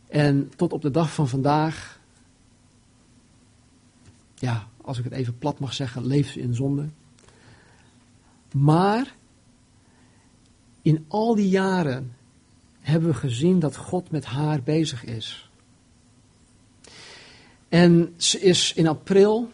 En 0.07 0.53
tot 0.57 0.73
op 0.73 0.83
de 0.83 0.91
dag 0.91 1.15
van 1.15 1.29
vandaag, 1.29 2.01
ja, 4.35 4.69
als 4.81 4.99
ik 4.99 5.05
het 5.05 5.13
even 5.13 5.39
plat 5.39 5.59
mag 5.59 5.73
zeggen, 5.73 6.07
leeft 6.07 6.33
ze 6.33 6.41
in 6.41 6.55
zonde. 6.55 6.89
Maar 8.53 9.15
in 10.83 11.05
al 11.09 11.35
die 11.35 11.49
jaren 11.49 12.17
hebben 12.81 13.11
we 13.11 13.17
gezien 13.17 13.59
dat 13.59 13.77
God 13.77 14.11
met 14.11 14.25
haar 14.25 14.63
bezig 14.63 15.05
is. 15.05 15.51
En 17.69 18.15
ze 18.17 18.41
is 18.41 18.73
in 18.73 18.87
april, 18.87 19.51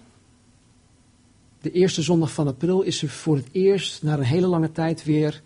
de 1.63 1.73
eerste 1.73 2.03
zondag 2.03 2.33
van 2.33 2.47
april, 2.47 2.83
is 2.83 2.99
ze 2.99 3.09
voor 3.09 3.37
het 3.37 3.49
eerst 3.53 4.03
na 4.03 4.13
een 4.13 4.23
hele 4.23 4.47
lange 4.47 4.73
tijd 4.73 5.05
weer 5.05 5.43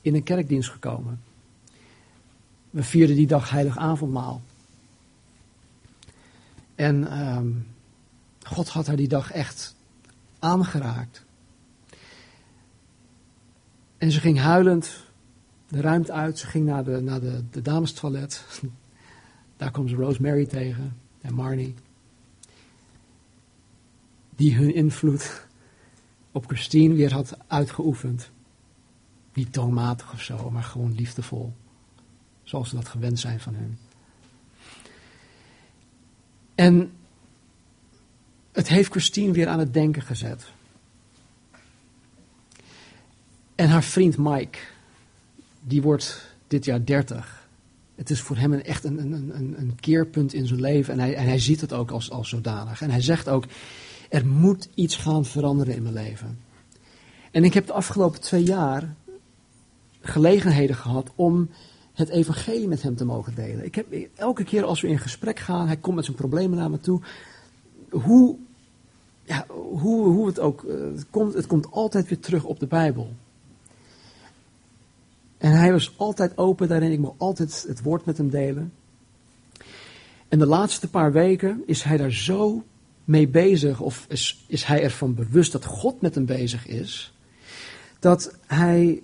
in 0.00 0.14
een 0.14 0.22
kerkdienst 0.22 0.70
gekomen. 0.70 1.20
We 2.70 2.82
vierden 2.82 3.16
die 3.16 3.26
dag 3.26 3.50
heilig 3.50 3.78
avondmaal. 3.78 4.42
En 6.74 7.28
um, 7.36 7.66
God 8.42 8.68
had 8.68 8.86
haar 8.86 8.96
die 8.96 9.08
dag 9.08 9.30
echt 9.30 9.74
aangeraakt. 10.38 11.24
En 13.98 14.10
ze 14.10 14.20
ging 14.20 14.38
huilend 14.38 15.04
de 15.68 15.80
ruimte 15.80 16.12
uit. 16.12 16.38
Ze 16.38 16.46
ging 16.46 16.66
naar 16.66 16.84
de, 16.84 17.00
naar 17.00 17.20
de, 17.20 17.44
de 17.50 17.62
damestoilet. 17.62 18.44
Daar 19.56 19.70
kwam 19.70 19.88
ze 19.88 19.94
Rosemary 19.94 20.46
tegen 20.46 20.96
en 21.20 21.34
Marnie. 21.34 21.74
Die 24.36 24.54
hun 24.54 24.74
invloed 24.74 25.45
op 26.36 26.46
Christine 26.46 26.94
weer 26.94 27.12
had 27.12 27.36
uitgeoefend. 27.46 28.30
Niet 29.32 29.52
toonmatig 29.52 30.12
of 30.12 30.22
zo, 30.22 30.50
maar 30.50 30.62
gewoon 30.62 30.94
liefdevol. 30.94 31.52
Zoals 32.42 32.68
ze 32.68 32.74
dat 32.74 32.88
gewend 32.88 33.18
zijn 33.18 33.40
van 33.40 33.54
hen. 33.54 33.78
En 36.54 36.92
het 38.52 38.68
heeft 38.68 38.90
Christine 38.90 39.32
weer 39.32 39.48
aan 39.48 39.58
het 39.58 39.74
denken 39.74 40.02
gezet. 40.02 40.46
En 43.54 43.68
haar 43.68 43.84
vriend 43.84 44.16
Mike, 44.18 44.58
die 45.60 45.82
wordt 45.82 46.36
dit 46.46 46.64
jaar 46.64 46.84
30. 46.84 47.48
Het 47.94 48.10
is 48.10 48.20
voor 48.20 48.36
hem 48.36 48.52
een, 48.52 48.64
echt 48.64 48.84
een, 48.84 48.98
een, 48.98 49.12
een, 49.36 49.54
een 49.58 49.74
keerpunt 49.80 50.32
in 50.32 50.46
zijn 50.46 50.60
leven. 50.60 50.92
En 50.92 51.00
hij, 51.00 51.14
en 51.14 51.26
hij 51.26 51.38
ziet 51.38 51.60
het 51.60 51.72
ook 51.72 51.90
als, 51.90 52.10
als 52.10 52.28
zodanig. 52.28 52.82
En 52.82 52.90
hij 52.90 53.02
zegt 53.02 53.28
ook: 53.28 53.44
Er 54.08 54.26
moet 54.26 54.68
iets 54.74 54.96
gaan 54.96 55.24
veranderen 55.24 55.74
in 55.74 55.82
mijn 55.82 55.94
leven. 55.94 56.38
En 57.30 57.44
ik 57.44 57.54
heb 57.54 57.66
de 57.66 57.72
afgelopen 57.72 58.20
twee 58.20 58.42
jaar 58.42 58.94
gelegenheden 60.00 60.76
gehad 60.76 61.10
om 61.14 61.48
het 61.92 62.08
evangelie 62.08 62.68
met 62.68 62.82
hem 62.82 62.96
te 62.96 63.04
mogen 63.04 63.34
delen. 63.34 63.64
Ik 63.64 63.74
heb 63.74 63.86
elke 64.14 64.44
keer 64.44 64.64
als 64.64 64.80
we 64.80 64.88
in 64.88 64.98
gesprek 64.98 65.38
gaan, 65.38 65.66
hij 65.66 65.76
komt 65.76 65.96
met 65.96 66.04
zijn 66.04 66.16
problemen 66.16 66.58
naar 66.58 66.70
me 66.70 66.80
toe. 66.80 67.00
Hoe, 67.90 68.36
ja, 69.24 69.46
hoe, 69.48 70.06
hoe 70.06 70.26
het 70.26 70.40
ook 70.40 70.62
het 70.68 71.06
komt, 71.10 71.34
het 71.34 71.46
komt 71.46 71.70
altijd 71.70 72.08
weer 72.08 72.20
terug 72.20 72.44
op 72.44 72.60
de 72.60 72.66
Bijbel. 72.66 73.12
En 75.38 75.52
hij 75.52 75.72
was 75.72 75.94
altijd 75.96 76.38
open 76.38 76.68
daarin, 76.68 76.92
ik 76.92 76.98
mocht 76.98 77.18
altijd 77.18 77.64
het 77.68 77.82
woord 77.82 78.04
met 78.04 78.16
hem 78.16 78.30
delen. 78.30 78.72
En 80.28 80.38
de 80.38 80.46
laatste 80.46 80.90
paar 80.90 81.12
weken 81.12 81.62
is 81.66 81.82
hij 81.82 81.96
daar 81.96 82.12
zo 82.12 82.64
mee 83.06 83.28
bezig, 83.28 83.80
of 83.80 84.06
is, 84.08 84.44
is 84.46 84.64
hij 84.64 84.82
ervan 84.82 85.14
bewust 85.14 85.52
dat 85.52 85.64
God 85.64 86.00
met 86.00 86.14
hem 86.14 86.26
bezig 86.26 86.66
is, 86.66 87.12
dat 87.98 88.38
hij 88.46 89.02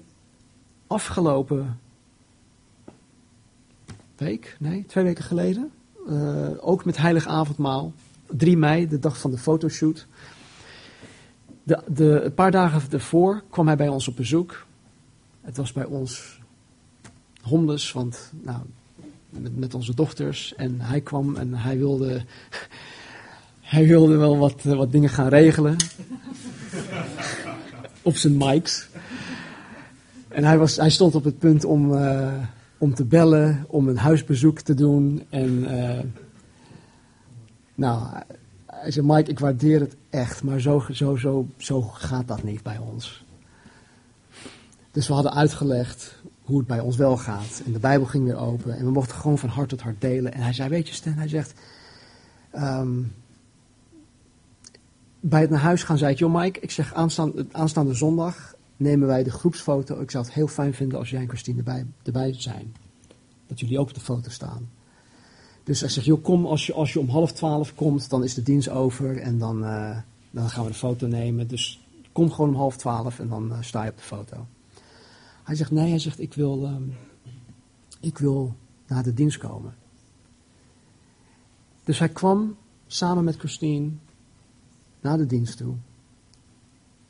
afgelopen 0.87 1.79
week, 4.17 4.57
nee, 4.59 4.85
twee 4.87 5.05
weken 5.05 5.25
geleden, 5.25 5.71
uh, 6.09 6.49
ook 6.61 6.85
met 6.85 6.97
heilig 6.97 7.27
avondmaal, 7.27 7.93
3 8.27 8.57
mei, 8.57 8.89
de 8.89 8.99
dag 8.99 9.19
van 9.19 9.31
de 9.31 9.39
fotoshoot. 9.39 10.07
De, 11.63 11.83
de, 11.87 12.21
een 12.25 12.35
paar 12.35 12.51
dagen 12.51 12.83
ervoor 12.91 13.43
kwam 13.51 13.67
hij 13.67 13.77
bij 13.77 13.89
ons 13.89 14.09
op 14.09 14.17
bezoek. 14.17 14.67
Het 15.41 15.57
was 15.57 15.73
bij 15.73 15.85
ons 15.85 16.41
hondes, 17.43 17.93
want 17.93 18.33
nou, 18.33 18.61
met, 19.29 19.59
met 19.59 19.75
onze 19.75 19.95
dochters. 19.95 20.55
En 20.55 20.81
hij 20.81 21.01
kwam 21.01 21.37
en 21.37 21.55
hij 21.55 21.79
wilde, 21.79 22.25
hij 23.73 23.87
wilde 23.87 24.17
wel 24.17 24.39
wat, 24.39 24.63
wat 24.63 24.93
dingen 24.93 25.09
gaan 25.09 25.29
regelen. 25.29 25.77
op 28.03 28.17
zijn 28.17 28.37
mics. 28.37 28.89
En 30.29 30.45
hij, 30.45 30.59
was, 30.59 30.77
hij 30.77 30.91
stond 30.91 31.15
op 31.15 31.25
het 31.25 31.39
punt 31.39 31.65
om, 31.65 31.93
uh, 31.93 32.33
om 32.79 32.95
te 32.95 33.05
bellen, 33.05 33.65
om 33.69 33.89
een 33.89 33.97
huisbezoek 33.97 34.61
te 34.61 34.75
doen. 34.75 35.23
En 35.29 35.49
uh, 35.49 35.99
nou, 37.75 38.09
hij 38.67 38.91
zei, 38.91 39.07
Mike, 39.07 39.31
ik 39.31 39.39
waardeer 39.39 39.81
het 39.81 39.97
echt, 40.11 40.43
maar 40.43 40.61
zo, 40.61 40.85
zo, 40.91 41.17
zo, 41.17 41.47
zo 41.57 41.81
gaat 41.81 42.29
dat 42.29 42.43
niet 42.43 42.63
bij 42.63 42.79
ons. 42.79 43.25
Dus 44.91 45.09
we 45.09 45.15
hadden 45.15 45.35
uitgelegd 45.35 46.23
hoe 46.43 46.59
het 46.59 46.67
bij 46.67 46.81
ons 46.81 46.97
wel 46.97 47.17
gaat. 47.17 47.63
En 47.67 47.73
de 47.73 47.79
Bijbel 47.79 48.07
ging 48.07 48.25
weer 48.25 48.39
open 48.39 48.77
en 48.77 48.85
we 48.85 48.91
mochten 48.91 49.17
gewoon 49.17 49.39
van 49.39 49.49
hart 49.49 49.69
tot 49.69 49.81
hart 49.81 50.01
delen. 50.01 50.33
En 50.33 50.41
hij 50.41 50.53
zei, 50.53 50.69
weet 50.69 50.89
je 50.89 50.95
Stan, 50.95 51.13
hij 51.13 51.29
zegt, 51.29 51.55
um, 52.55 53.13
bij 55.25 55.41
het 55.41 55.51
naar 55.51 55.61
huis 55.61 55.83
gaan 55.83 55.99
zei 55.99 56.13
ik, 56.13 56.19
joh 56.19 56.35
Mike, 56.35 56.61
ik 56.61 56.71
zeg 56.71 56.95
aanstaande, 56.95 57.47
aanstaande 57.53 57.95
zondag 57.95 58.55
nemen 58.77 59.09
wij 59.09 59.23
de 59.23 59.31
groepsfoto. 59.31 60.01
Ik 60.01 60.11
zou 60.11 60.25
het 60.25 60.35
heel 60.35 60.47
fijn 60.47 60.75
vinden 60.75 60.99
als 60.99 61.11
jij 61.11 61.21
en 61.21 61.29
Christine 61.29 61.59
erbij, 61.59 61.87
erbij 62.03 62.35
zijn. 62.39 62.75
Dat 63.47 63.61
jullie 63.61 63.79
ook 63.79 63.89
op 63.89 63.95
de 63.95 64.01
foto 64.01 64.31
staan. 64.31 64.71
Dus 65.65 65.81
hij 65.81 65.89
zegt, 65.89 66.07
joh, 66.07 66.23
kom 66.23 66.47
als 66.47 66.67
je, 66.67 66.73
als 66.73 66.93
je 66.93 67.01
om 67.01 67.09
half 67.09 67.33
twaalf 67.33 67.75
komt, 67.75 68.11
dan 68.11 68.25
is 68.25 68.35
de 68.35 68.43
dienst 68.43 68.69
over 68.69 69.19
en 69.19 69.39
dan, 69.39 69.65
uh, 69.65 69.99
dan 70.31 70.49
gaan 70.49 70.65
we 70.65 70.71
de 70.71 70.77
foto 70.77 71.07
nemen. 71.07 71.49
Dus 71.49 71.87
kom 72.13 72.31
gewoon 72.31 72.51
om 72.51 72.57
half 72.57 72.77
twaalf 72.77 73.19
en 73.19 73.29
dan 73.29 73.53
uh, 73.53 73.57
sta 73.61 73.85
je 73.85 73.91
op 73.91 73.97
de 73.97 74.03
foto. 74.03 74.47
Hij 75.45 75.55
zegt, 75.55 75.71
nee, 75.71 75.89
hij 75.89 75.99
zegt, 75.99 76.21
ik 76.21 76.35
wil, 76.35 76.65
um, 76.65 76.95
ik 78.01 78.19
wil 78.19 78.55
naar 78.87 79.03
de 79.03 79.15
dienst 79.15 79.39
komen. 79.39 79.75
Dus 81.85 81.99
hij 81.99 82.09
kwam 82.09 82.57
samen 82.87 83.25
met 83.25 83.37
Christine 83.37 83.91
naar 85.03 85.17
de 85.17 85.27
dienst 85.27 85.57
toe. 85.57 85.75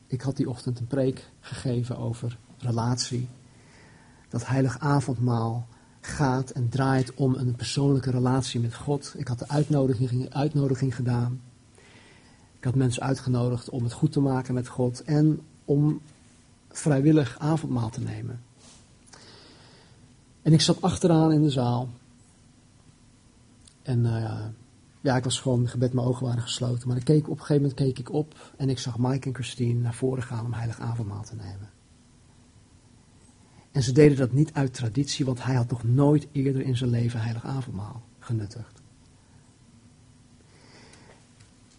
Ik 0.07 0.21
had 0.21 0.37
die 0.37 0.49
ochtend 0.49 0.79
een 0.79 0.87
preek 0.87 1.31
gegeven 1.41 1.99
over 1.99 2.39
relatie. 2.59 3.29
Dat 4.29 4.47
heilig 4.47 4.79
avondmaal 4.79 5.67
gaat 6.01 6.51
en 6.51 6.69
draait 6.69 7.15
om 7.15 7.35
een 7.35 7.55
persoonlijke 7.55 8.11
relatie 8.11 8.61
met 8.61 8.75
God. 8.75 9.15
Ik 9.17 9.29
had 9.29 9.39
de 9.39 9.49
uitnodiging, 9.49 10.33
uitnodiging 10.35 10.95
gedaan. 10.95 11.41
Ik 12.59 12.65
had 12.65 12.75
mensen 12.75 13.03
uitgenodigd 13.03 13.71
om 13.71 13.83
het 13.83 13.93
goed 13.93 14.13
te 14.13 14.21
maken 14.21 14.55
met 14.55 14.69
God 14.69 15.05
en 15.05 15.41
om 15.65 16.01
vrijwillig 16.69 17.39
avondmaal 17.39 17.91
te 17.91 18.01
nemen. 18.01 18.41
En 20.43 20.53
ik 20.53 20.61
zat 20.61 20.83
achteraan 20.83 21.33
in 21.33 21.43
de 21.43 21.51
zaal. 21.51 21.89
En 23.83 23.99
uh, 23.99 24.45
ja, 25.03 25.17
ik 25.17 25.25
was 25.25 25.41
gewoon, 25.41 25.69
gebed, 25.69 25.93
mijn 25.93 26.07
ogen 26.07 26.27
waren 26.27 26.43
gesloten. 26.43 26.89
Maar 26.89 26.97
ik 26.97 27.05
keek, 27.05 27.25
op 27.25 27.31
een 27.31 27.45
gegeven 27.45 27.63
moment 27.63 27.75
keek 27.75 27.99
ik 27.99 28.13
op 28.13 28.53
en 28.57 28.69
ik 28.69 28.79
zag 28.79 28.99
Mike 28.99 29.29
en 29.29 29.35
Christine 29.35 29.81
naar 29.81 29.95
voren 29.95 30.23
gaan 30.23 30.45
om 30.45 30.53
heilig 30.53 30.81
avondmaal 30.81 31.23
te 31.23 31.35
nemen. 31.35 31.71
En 33.73 33.83
ze 33.83 33.93
deden 33.93 34.17
dat 34.17 34.33
niet 34.33 34.53
uit 34.53 34.75
traditie, 34.75 35.25
want 35.25 35.43
hij 35.45 35.55
had 35.55 35.71
nog 35.71 35.85
nooit 35.85 36.27
eerder 36.33 36.63
in 36.63 36.77
zijn 36.77 36.91
leven 36.91 37.21
heilig 37.21 37.45
avondmaal 37.45 38.03
genuttigd. 38.19 38.81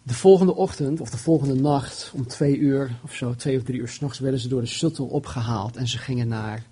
De 0.02 0.14
volgende 0.14 0.54
ochtend, 0.54 1.00
of 1.00 1.10
de 1.10 1.16
volgende 1.16 1.54
nacht, 1.54 2.10
om 2.14 2.26
twee 2.26 2.58
uur 2.58 2.98
of 3.02 3.14
zo, 3.14 3.34
twee 3.34 3.56
of 3.56 3.62
drie 3.62 3.80
uur 3.80 3.88
s'nachts, 3.88 4.18
werden 4.18 4.40
ze 4.40 4.48
door 4.48 4.60
de 4.60 4.66
shuttle 4.66 5.04
opgehaald 5.04 5.76
en 5.76 5.88
ze 5.88 5.98
gingen 5.98 6.28
naar, 6.28 6.66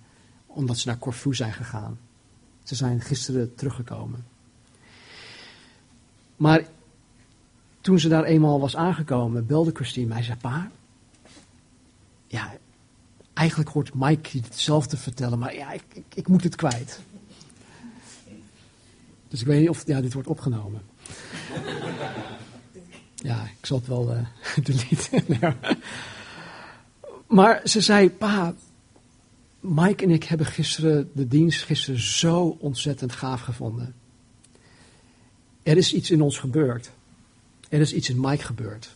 omdat 0.46 0.78
ze 0.78 0.88
naar 0.88 0.98
Corfu 0.98 1.34
zijn 1.34 1.52
gegaan. 1.52 1.98
Ze 2.62 2.74
zijn 2.74 3.00
gisteren 3.00 3.54
teruggekomen. 3.54 4.31
Maar 6.42 6.66
toen 7.80 7.98
ze 7.98 8.08
daar 8.08 8.24
eenmaal 8.24 8.60
was 8.60 8.76
aangekomen, 8.76 9.46
belde 9.46 9.70
Christine 9.74 10.06
mij. 10.06 10.22
zei, 10.22 10.36
pa, 10.36 10.70
ja, 12.26 12.52
eigenlijk 13.32 13.70
hoort 13.70 13.94
Mike 13.94 14.38
hetzelfde 14.38 14.96
vertellen, 14.96 15.38
maar 15.38 15.54
ja, 15.54 15.72
ik, 15.72 15.82
ik, 15.92 16.04
ik, 16.14 16.28
moet 16.28 16.42
het 16.42 16.56
kwijt. 16.56 17.00
Dus 19.28 19.40
ik 19.40 19.46
weet 19.46 19.60
niet 19.60 19.68
of 19.68 19.86
ja, 19.86 20.00
dit 20.00 20.12
wordt 20.12 20.28
opgenomen. 20.28 20.82
Ja, 23.14 23.42
ik 23.42 23.66
zal 23.66 23.78
het 23.78 23.86
wel 23.86 24.14
uh, 24.14 24.26
deleten. 24.66 25.24
maar 27.38 27.60
ze 27.64 27.80
zei, 27.80 28.10
pa, 28.10 28.54
Mike 29.60 30.04
en 30.04 30.10
ik 30.10 30.24
hebben 30.24 30.46
gisteren 30.46 31.10
de 31.12 31.28
dienst 31.28 31.62
gisteren 31.62 32.00
zo 32.00 32.56
ontzettend 32.60 33.12
gaaf 33.12 33.40
gevonden. 33.40 33.94
Er 35.62 35.76
is 35.76 35.94
iets 35.94 36.10
in 36.10 36.22
ons 36.22 36.38
gebeurd. 36.38 36.90
Er 37.68 37.80
is 37.80 37.94
iets 37.94 38.08
in 38.08 38.20
Mike 38.20 38.44
gebeurd. 38.44 38.94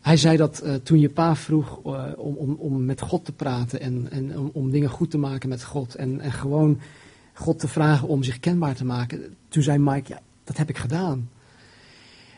Hij 0.00 0.16
zei 0.16 0.36
dat 0.36 0.62
uh, 0.64 0.74
toen 0.74 1.00
je 1.00 1.08
pa 1.08 1.36
vroeg 1.36 1.80
uh, 1.86 2.04
om, 2.16 2.34
om, 2.34 2.56
om 2.58 2.84
met 2.84 3.00
God 3.00 3.24
te 3.24 3.32
praten 3.32 3.80
en, 3.80 4.06
en 4.10 4.38
om, 4.38 4.50
om 4.52 4.70
dingen 4.70 4.90
goed 4.90 5.10
te 5.10 5.18
maken 5.18 5.48
met 5.48 5.64
God 5.64 5.94
en, 5.94 6.20
en 6.20 6.32
gewoon 6.32 6.80
God 7.32 7.58
te 7.58 7.68
vragen 7.68 8.08
om 8.08 8.22
zich 8.22 8.40
kenbaar 8.40 8.74
te 8.74 8.84
maken. 8.84 9.36
Toen 9.48 9.62
zei 9.62 9.78
Mike, 9.78 10.12
ja, 10.12 10.20
dat 10.44 10.56
heb 10.56 10.68
ik 10.68 10.78
gedaan. 10.78 11.30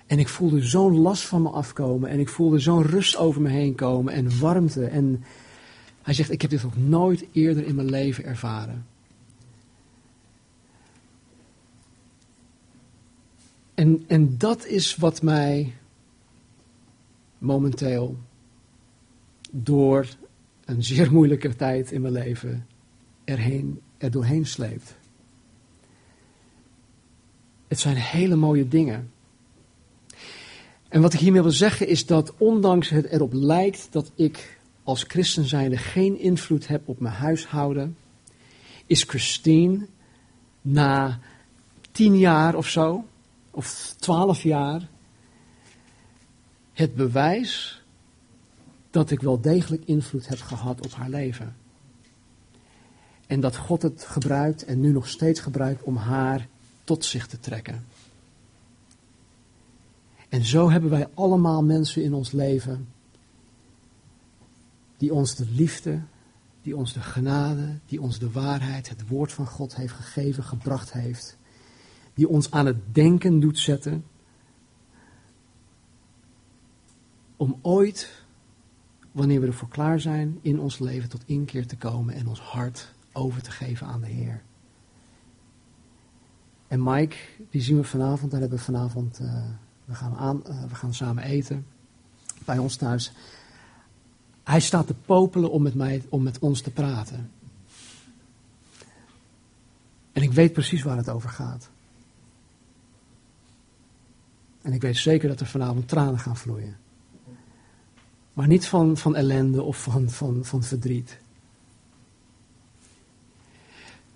En 0.07 0.19
ik 0.19 0.29
voelde 0.29 0.63
zo'n 0.63 0.99
last 0.99 1.23
van 1.23 1.43
me 1.43 1.49
afkomen 1.49 2.11
en 2.11 2.21
ik 2.21 2.29
voelde 2.29 2.59
zo'n 2.59 2.83
rust 2.83 3.17
over 3.17 3.41
me 3.41 3.49
heen 3.49 3.75
komen 3.75 4.13
en 4.13 4.39
warmte. 4.39 4.85
En 4.85 5.25
hij 6.03 6.15
zegt, 6.15 6.31
ik 6.31 6.43
heb 6.43 6.51
dit 6.51 6.63
nog 6.63 6.77
nooit 6.77 7.27
eerder 7.33 7.67
in 7.67 7.75
mijn 7.75 7.91
leven 7.91 8.25
ervaren. 8.25 8.87
En, 13.77 14.05
en 14.07 14.39
dat 14.39 14.67
is 14.67 14.97
wat 14.97 15.23
mij 15.23 15.75
momenteel 17.39 18.17
door 19.51 20.09
een 20.65 20.85
zeer 20.85 21.13
moeilijke 21.13 21.57
tijd 21.57 21.93
in 21.93 22.01
mijn 22.01 22.13
leven 22.13 22.67
erheen, 23.25 23.81
er 23.99 24.11
doorheen 24.11 24.47
sleept. 24.47 24.97
Het 27.69 27.79
zijn 27.79 27.97
hele 27.97 28.37
mooie 28.37 28.69
dingen. 28.69 29.11
En 30.89 31.01
wat 31.01 31.13
ik 31.13 31.21
hiermee 31.21 31.43
wil 31.43 31.51
zeggen 31.51 31.89
is 31.89 32.07
dat 32.07 32.35
ondanks 32.39 32.89
het 32.89 33.07
erop 33.07 33.33
lijkt 33.33 33.89
dat 33.91 34.13
ik 34.15 34.59
als 34.83 35.03
christen 35.03 35.45
zijnde 35.45 35.77
geen 35.77 36.19
invloed 36.19 36.67
heb 36.67 36.89
op 36.89 37.01
mijn 37.01 37.15
huishouden, 37.15 37.97
is 38.87 39.03
Christine 39.03 39.87
na 40.63 41.21
tien 41.93 42.19
jaar 42.19 42.55
of 42.55 42.69
zo, 42.69 43.05
of 43.57 43.95
twaalf 43.99 44.43
jaar, 44.43 44.89
het 46.73 46.95
bewijs 46.95 47.83
dat 48.91 49.11
ik 49.11 49.21
wel 49.21 49.41
degelijk 49.41 49.85
invloed 49.85 50.29
heb 50.29 50.41
gehad 50.41 50.85
op 50.85 50.93
haar 50.93 51.09
leven. 51.09 51.57
En 53.27 53.41
dat 53.41 53.57
God 53.57 53.83
het 53.83 54.05
gebruikt 54.05 54.65
en 54.65 54.81
nu 54.81 54.93
nog 54.93 55.09
steeds 55.09 55.41
gebruikt 55.41 55.83
om 55.83 55.97
haar 55.97 56.49
tot 56.85 57.05
zich 57.05 57.27
te 57.27 57.41
trekken. 57.41 57.87
En 60.29 60.45
zo 60.45 60.71
hebben 60.71 60.91
wij 60.91 61.09
allemaal 61.15 61.65
mensen 61.65 62.03
in 62.03 62.15
ons 62.15 62.33
leven 62.33 62.89
die 64.97 65.15
ons 65.15 65.35
de 65.35 65.47
liefde, 65.51 66.01
die 66.63 66.77
ons 66.77 66.93
de 66.93 67.01
genade, 67.01 67.79
die 67.87 68.01
ons 68.01 68.19
de 68.19 68.31
waarheid, 68.31 68.89
het 68.89 69.09
woord 69.09 69.33
van 69.33 69.47
God 69.47 69.77
heeft 69.77 69.95
gegeven, 69.95 70.45
gebracht 70.45 70.93
heeft. 70.93 71.36
Die 72.17 72.29
ons 72.29 72.51
aan 72.51 72.67
het 72.67 72.95
denken 72.95 73.41
doet 73.41 73.59
zetten. 73.59 74.05
Om 77.37 77.59
ooit, 77.63 78.25
wanneer 79.13 79.41
we 79.41 79.47
ervoor 79.47 79.69
klaar 79.69 80.01
zijn, 80.01 80.39
in 80.43 80.61
ons 80.61 80.79
leven 80.79 81.09
tot 81.09 81.23
inkeer 81.27 81.67
te 81.67 81.77
komen 81.77 82.15
en 82.15 82.29
ons 82.29 82.41
hart 82.41 82.93
over 83.13 83.43
te 83.43 83.51
geven 83.51 83.87
aan 83.87 84.01
de 84.01 84.07
Heer. 84.07 84.43
En 86.69 86.83
Mike, 86.83 87.17
die 87.51 87.63
zien 87.63 87.77
we 87.77 87.85
vanavond, 87.85 88.31
daar 88.31 88.41
hebben 88.41 88.59
we 88.59 88.65
vanavond, 88.65 89.21
uh, 89.21 89.45
we, 89.85 89.95
gaan 89.95 90.15
aan, 90.15 90.43
uh, 90.49 90.63
we 90.65 90.75
gaan 90.75 90.95
samen 90.95 91.23
eten 91.23 91.67
bij 92.45 92.59
ons 92.59 92.77
thuis. 92.77 93.13
Hij 94.45 94.61
staat 94.61 94.87
te 94.87 94.95
popelen 94.95 95.51
om 95.51 95.63
met, 95.63 95.75
mij, 95.75 96.03
om 96.09 96.23
met 96.23 96.39
ons 96.39 96.61
te 96.61 96.71
praten. 96.71 97.31
En 100.13 100.23
ik 100.23 100.33
weet 100.33 100.53
precies 100.53 100.83
waar 100.83 100.97
het 100.97 101.09
over 101.09 101.29
gaat. 101.29 101.71
En 104.67 104.73
ik 104.73 104.81
weet 104.81 104.97
zeker 104.97 105.29
dat 105.29 105.41
er 105.41 105.47
vanavond 105.47 105.89
tranen 105.89 106.19
gaan 106.19 106.37
vloeien. 106.37 106.77
Maar 108.33 108.47
niet 108.47 108.67
van, 108.67 108.97
van 108.97 109.17
ellende 109.17 109.63
of 109.63 109.83
van, 109.83 110.11
van, 110.11 110.45
van 110.45 110.63
verdriet. 110.63 111.19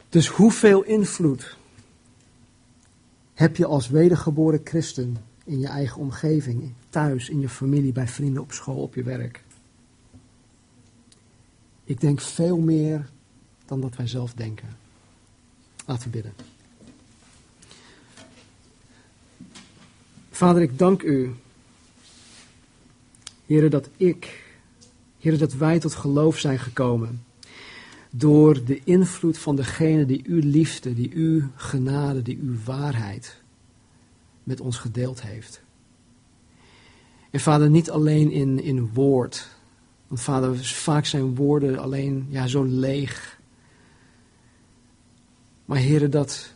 Dus 0.09 0.29
hoeveel 0.29 0.83
invloed 0.83 1.57
heb 3.35 3.57
je 3.57 3.67
als 3.67 3.89
wedergeboren 3.89 4.61
christen 4.65 5.17
in 5.45 5.59
je 5.59 5.69
eigen 5.69 6.01
omgeving, 6.01 6.73
thuis, 6.89 7.29
in 7.29 7.41
je 7.41 7.49
familie, 7.49 7.93
bij 7.93 8.09
vrienden, 8.09 8.43
op 8.43 8.53
school, 8.53 8.83
op 8.83 8.95
je 8.95 9.03
werk? 9.03 9.45
Ik 11.85 12.01
denk 12.01 12.21
veel 12.21 12.59
meer 12.59 13.11
dan 13.65 13.81
dat 13.81 13.97
wij 13.97 14.07
zelf 14.07 14.35
denken. 14.35 14.69
Laten 15.87 16.05
we 16.05 16.11
bidden. 16.11 16.50
Vader, 20.41 20.63
ik 20.63 20.79
dank 20.79 21.03
u, 21.03 21.35
Heren, 23.47 23.71
dat 23.71 23.89
ik, 23.97 24.45
Heren, 25.19 25.39
dat 25.39 25.53
wij 25.53 25.79
tot 25.79 25.95
geloof 25.95 26.39
zijn 26.39 26.59
gekomen. 26.59 27.25
Door 28.11 28.65
de 28.65 28.81
invloed 28.85 29.39
van 29.39 29.57
degene 29.57 30.07
die 30.07 30.23
uw 30.27 30.41
liefde, 30.45 30.95
die 30.95 31.11
uw 31.15 31.43
genade, 31.55 32.23
die 32.23 32.39
uw 32.43 32.55
waarheid 32.65 33.41
met 34.43 34.61
ons 34.61 34.79
gedeeld 34.79 35.23
heeft. 35.23 35.63
En 37.31 37.41
vader, 37.41 37.71
niet 37.71 37.91
alleen 37.91 38.31
in, 38.31 38.63
in 38.63 38.93
woord, 38.93 39.49
want 40.07 40.21
vader, 40.21 40.57
vaak 40.59 41.05
zijn 41.05 41.35
woorden 41.35 41.79
alleen 41.79 42.27
ja, 42.29 42.47
zo 42.47 42.63
leeg. 42.63 43.41
Maar 45.65 45.79
heren, 45.79 46.11
dat 46.11 46.53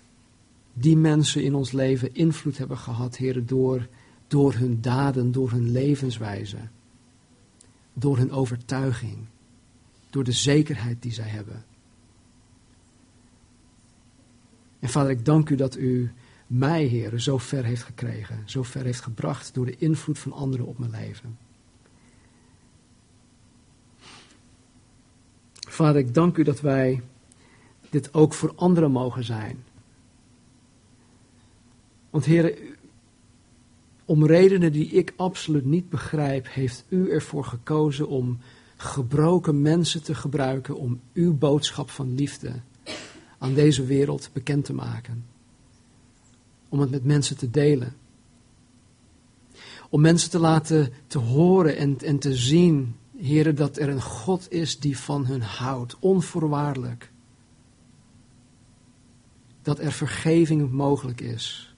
die 0.75 0.97
mensen 0.97 1.43
in 1.43 1.55
ons 1.55 1.73
leven 1.73 2.15
invloed 2.15 2.59
hebben 2.59 2.79
gehad, 2.79 3.17
heren, 3.17 3.47
door, 3.47 3.89
door 4.27 4.55
hun 4.55 4.81
daden, 4.81 5.33
door 5.33 5.51
hun 5.51 5.71
levenswijze. 5.71 6.59
Door 7.93 8.17
hun 8.17 8.31
overtuiging. 8.31 9.19
Door 10.11 10.25
de 10.25 10.33
zekerheid 10.33 11.03
die 11.03 11.13
zij 11.13 11.29
hebben. 11.29 11.65
En 14.79 14.89
vader, 14.89 15.11
ik 15.11 15.25
dank 15.25 15.51
u 15.51 15.57
dat 15.57 15.77
u 15.77 16.13
mij, 16.47 16.85
heren, 16.85 17.21
zo 17.21 17.39
ver 17.39 17.65
heeft 17.65 17.83
gekregen, 17.83 18.43
zo 18.45 18.63
ver 18.63 18.85
heeft 18.85 19.01
gebracht 19.01 19.55
door 19.55 19.67
de 19.67 19.77
invloed 19.77 20.19
van 20.19 20.33
anderen 20.33 20.67
op 20.67 20.79
mijn 20.79 20.91
leven. 20.91 21.39
Vader, 25.69 26.01
ik 26.01 26.15
dank 26.15 26.37
u 26.37 26.43
dat 26.43 26.61
wij 26.61 27.03
dit 27.91 28.15
ook 28.15 28.35
voor 28.35 28.53
anderen 28.55 28.91
mogen 28.91 29.25
zijn. 29.25 29.65
Want 32.15 32.27
Heer, 32.27 32.59
om 34.05 34.27
redenen 34.27 34.73
die 34.73 34.87
ik 34.87 35.13
absoluut 35.17 35.65
niet 35.65 35.89
begrijp, 35.89 36.47
heeft 36.49 36.85
u 36.89 37.11
ervoor 37.11 37.45
gekozen 37.45 38.09
om 38.09 38.39
gebroken 38.77 39.63
mensen 39.63 40.03
te 40.03 40.15
gebruiken 40.15 40.77
om 40.77 41.01
uw 41.15 41.35
boodschap 41.35 41.91
van 41.91 42.15
liefde 42.15 42.53
aan 43.39 43.55
deze 43.55 43.85
wereld 43.85 44.31
bekend 44.33 44.65
te 44.65 44.73
maken. 44.73 45.25
Om 46.69 46.81
het 46.81 46.91
met 46.91 47.05
mensen 47.05 47.37
te 47.37 47.51
delen. 47.51 47.97
Om 49.91 50.01
mensen 50.01 50.31
te 50.31 50.39
laten 50.39 50.93
te 51.07 51.19
horen 51.19 51.77
en, 51.77 51.99
en 51.99 52.19
te 52.19 52.35
zien 52.35 52.97
Heren, 53.17 53.55
dat 53.55 53.77
er 53.77 53.89
een 53.89 54.03
God 54.03 54.53
is 54.53 54.79
die 54.79 54.99
van 54.99 55.27
hun 55.27 55.43
houdt, 55.43 55.97
onvoorwaardelijk. 55.99 57.13
Dat 59.63 59.79
er 59.79 59.93
vergeving 59.93 60.71
mogelijk 60.71 61.21
is. 61.21 61.74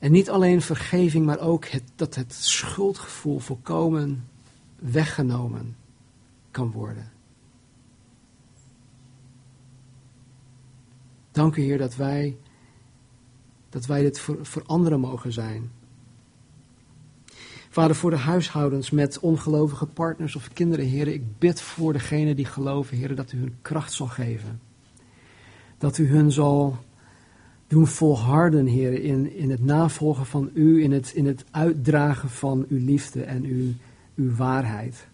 En 0.00 0.12
niet 0.12 0.30
alleen 0.30 0.62
vergeving, 0.62 1.26
maar 1.26 1.40
ook 1.40 1.64
het, 1.64 1.82
dat 1.94 2.14
het 2.14 2.34
schuldgevoel 2.34 3.38
volkomen 3.38 4.28
weggenomen 4.78 5.76
kan 6.50 6.70
worden. 6.70 7.12
Dank 11.30 11.56
u 11.56 11.62
Heer 11.62 11.78
dat 11.78 11.96
wij, 11.96 12.36
dat 13.68 13.86
wij 13.86 14.02
dit 14.02 14.20
voor, 14.20 14.46
voor 14.46 14.62
anderen 14.66 15.00
mogen 15.00 15.32
zijn. 15.32 15.70
Vader, 17.70 17.96
voor 17.96 18.10
de 18.10 18.16
huishoudens 18.16 18.90
met 18.90 19.18
ongelovige 19.18 19.86
partners 19.86 20.36
of 20.36 20.52
kinderen, 20.52 20.86
heren, 20.86 21.14
ik 21.14 21.38
bid 21.38 21.60
voor 21.60 21.92
degenen 21.92 22.36
die 22.36 22.44
geloven, 22.44 22.96
heren, 22.96 23.16
dat 23.16 23.32
u 23.32 23.38
hun 23.38 23.56
kracht 23.62 23.92
zal 23.92 24.06
geven. 24.06 24.60
Dat 25.78 25.98
u 25.98 26.08
hun 26.08 26.32
zal 26.32 26.78
doen 27.70 27.86
volharden, 27.86 28.66
Heer, 28.66 29.02
in, 29.02 29.32
in 29.36 29.50
het 29.50 29.64
navolgen 29.64 30.26
van 30.26 30.50
U, 30.54 30.82
in 30.82 30.92
het, 30.92 31.12
in 31.12 31.26
het 31.26 31.44
uitdragen 31.50 32.30
van 32.30 32.66
Uw 32.68 32.84
liefde 32.84 33.22
en 33.22 33.44
Uw, 33.44 33.72
uw 34.14 34.34
waarheid. 34.34 35.08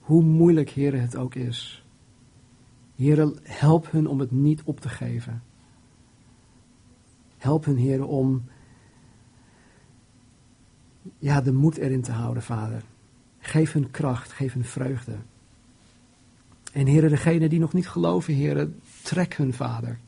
Hoe 0.00 0.22
moeilijk, 0.22 0.70
Heer, 0.70 1.00
het 1.00 1.16
ook 1.16 1.34
is. 1.34 1.84
Heer, 2.96 3.32
help 3.42 3.90
hun 3.90 4.06
om 4.06 4.20
het 4.20 4.30
niet 4.30 4.62
op 4.64 4.80
te 4.80 4.88
geven. 4.88 5.42
Help 7.36 7.64
hun, 7.64 7.76
Heer, 7.76 8.06
om 8.06 8.44
ja, 11.18 11.40
de 11.40 11.52
moed 11.52 11.76
erin 11.76 12.02
te 12.02 12.12
houden, 12.12 12.42
Vader. 12.42 12.82
Geef 13.38 13.72
hun 13.72 13.90
kracht, 13.90 14.32
geef 14.32 14.52
hun 14.52 14.64
vreugde. 14.64 15.16
En 16.72 16.86
Heer, 16.86 17.08
degenen 17.08 17.50
die 17.50 17.60
nog 17.60 17.72
niet 17.72 17.88
geloven, 17.88 18.34
Heer, 18.34 18.68
trek 19.02 19.34
hun, 19.34 19.52
Vader. 19.52 19.98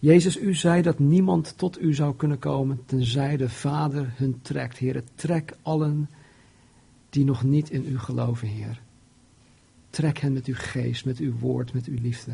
Jezus, 0.00 0.38
u 0.38 0.54
zei 0.54 0.82
dat 0.82 0.98
niemand 0.98 1.54
tot 1.56 1.80
u 1.80 1.94
zou 1.94 2.16
kunnen 2.16 2.38
komen, 2.38 2.82
tenzij 2.86 3.36
de 3.36 3.48
Vader 3.48 4.12
hun 4.16 4.38
trekt. 4.42 4.78
Heer, 4.78 5.02
trek 5.14 5.56
allen 5.62 6.10
die 7.10 7.24
nog 7.24 7.42
niet 7.42 7.70
in 7.70 7.84
u 7.86 7.98
geloven, 7.98 8.48
Heer. 8.48 8.80
Trek 9.90 10.18
hen 10.18 10.32
met 10.32 10.46
uw 10.46 10.54
geest, 10.56 11.04
met 11.04 11.18
uw 11.18 11.38
woord, 11.38 11.72
met 11.72 11.86
uw 11.86 11.98
liefde. 12.00 12.32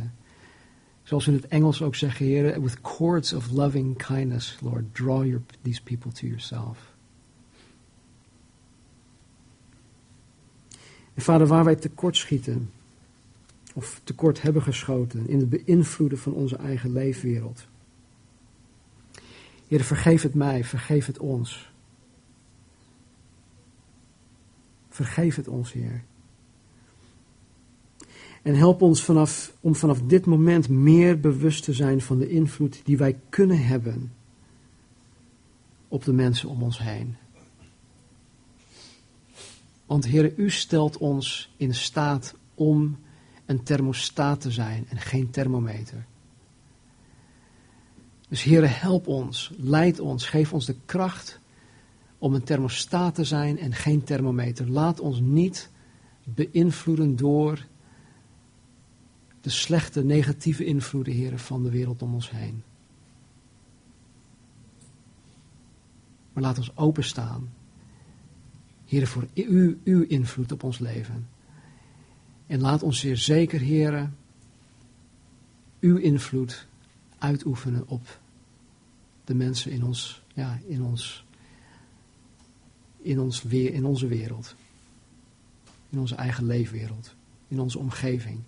Zoals 1.02 1.24
we 1.24 1.32
in 1.32 1.36
het 1.36 1.46
Engels 1.46 1.82
ook 1.82 1.94
zeggen, 1.94 2.26
Heer, 2.26 2.62
with 2.62 2.80
cords 2.80 3.32
of 3.32 3.50
loving 3.50 3.96
kindness, 3.96 4.58
Lord, 4.60 4.94
draw 4.94 5.24
your, 5.24 5.42
these 5.62 5.82
people 5.82 6.12
to 6.12 6.26
yourself. 6.26 6.94
En 11.14 11.22
Vader, 11.22 11.46
waar 11.46 11.64
wij 11.64 11.76
tekortschieten, 11.76 12.70
of 13.76 14.00
tekort 14.04 14.42
hebben 14.42 14.62
geschoten 14.62 15.28
in 15.28 15.38
het 15.38 15.48
beïnvloeden 15.48 16.18
van 16.18 16.32
onze 16.32 16.56
eigen 16.56 16.92
leefwereld. 16.92 17.66
Heer, 19.68 19.84
vergeef 19.84 20.22
het 20.22 20.34
mij, 20.34 20.64
vergeef 20.64 21.06
het 21.06 21.18
ons. 21.18 21.70
Vergeef 24.88 25.36
het 25.36 25.48
ons, 25.48 25.72
Heer. 25.72 26.04
En 28.42 28.54
help 28.54 28.82
ons 28.82 29.04
vanaf, 29.04 29.52
om 29.60 29.74
vanaf 29.74 30.02
dit 30.02 30.26
moment 30.26 30.68
meer 30.68 31.20
bewust 31.20 31.64
te 31.64 31.72
zijn 31.72 32.00
van 32.00 32.18
de 32.18 32.28
invloed 32.28 32.80
die 32.84 32.96
wij 32.96 33.18
kunnen 33.28 33.66
hebben 33.66 34.12
op 35.88 36.04
de 36.04 36.12
mensen 36.12 36.48
om 36.48 36.62
ons 36.62 36.78
heen. 36.78 37.16
Want 39.86 40.06
Heer, 40.06 40.32
U 40.36 40.50
stelt 40.50 40.96
ons 40.96 41.54
in 41.56 41.74
staat 41.74 42.34
om 42.54 42.98
een 43.46 43.62
thermostaat 43.62 44.40
te 44.40 44.50
zijn 44.50 44.86
en 44.88 44.98
geen 44.98 45.30
thermometer. 45.30 46.06
Dus 48.28 48.42
Heer, 48.42 48.80
help 48.80 49.06
ons, 49.06 49.52
leid 49.56 50.00
ons, 50.00 50.26
geef 50.26 50.52
ons 50.52 50.66
de 50.66 50.76
kracht 50.84 51.38
om 52.18 52.34
een 52.34 52.42
thermostaat 52.42 53.14
te 53.14 53.24
zijn 53.24 53.58
en 53.58 53.72
geen 53.72 54.04
thermometer. 54.04 54.70
Laat 54.70 55.00
ons 55.00 55.20
niet 55.20 55.70
beïnvloeden 56.24 57.16
door 57.16 57.66
de 59.40 59.50
slechte, 59.50 60.04
negatieve 60.04 60.64
invloeden, 60.64 61.12
heren, 61.12 61.38
van 61.38 61.62
de 61.62 61.70
wereld 61.70 62.02
om 62.02 62.14
ons 62.14 62.30
heen. 62.30 62.62
Maar 66.32 66.42
laat 66.42 66.58
ons 66.58 66.76
openstaan, 66.76 67.52
heren, 68.84 69.08
voor 69.08 69.26
u, 69.34 69.78
uw 69.84 70.02
invloed 70.02 70.52
op 70.52 70.62
ons 70.62 70.78
leven. 70.78 71.35
En 72.46 72.60
laat 72.60 72.82
ons 72.82 72.98
zeer 72.98 73.16
zeker, 73.16 73.60
heren, 73.60 74.16
uw 75.80 75.96
invloed 75.96 76.66
uitoefenen 77.18 77.88
op 77.88 78.20
de 79.24 79.34
mensen 79.34 79.70
in 79.70 79.84
ons, 79.84 80.22
ja, 80.34 80.58
in 80.66 80.82
ons, 80.82 81.24
in 82.98 83.20
ons 83.20 83.42
weer, 83.42 83.72
in 83.72 83.84
onze 83.84 84.06
wereld. 84.06 84.54
In 85.90 85.98
onze 85.98 86.14
eigen 86.14 86.46
leefwereld. 86.46 87.14
In 87.48 87.60
onze 87.60 87.78
omgeving. 87.78 88.40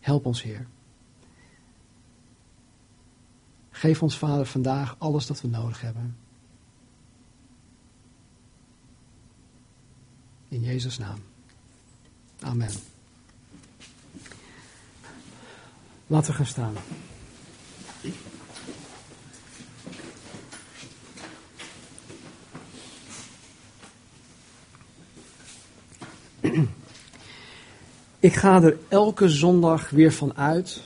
Help 0.00 0.26
ons, 0.26 0.42
Heer. 0.42 0.66
Geef 3.70 4.02
ons, 4.02 4.18
Vader, 4.18 4.46
vandaag 4.46 4.96
alles 4.98 5.26
dat 5.26 5.40
we 5.40 5.48
nodig 5.48 5.80
hebben. 5.80 6.16
In 10.48 10.62
Jezus' 10.62 10.98
naam. 10.98 11.18
Amen. 12.40 12.70
Laten 16.06 16.30
we 16.30 16.36
gaan 16.36 16.46
staan. 16.46 16.74
Ik 28.20 28.34
ga 28.34 28.62
er 28.62 28.78
elke 28.88 29.28
zondag 29.28 29.90
weer 29.90 30.12
van 30.12 30.36
uit 30.36 30.82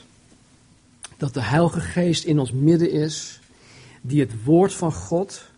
dat 1.17 1.33
de 1.33 1.41
Heilige 1.41 1.79
Geest 1.79 2.23
in 2.23 2.39
ons 2.39 2.51
midden 2.51 2.91
is, 2.91 3.39
die 4.01 4.19
het 4.19 4.43
woord 4.43 4.73
van 4.73 4.93
God 4.93 5.49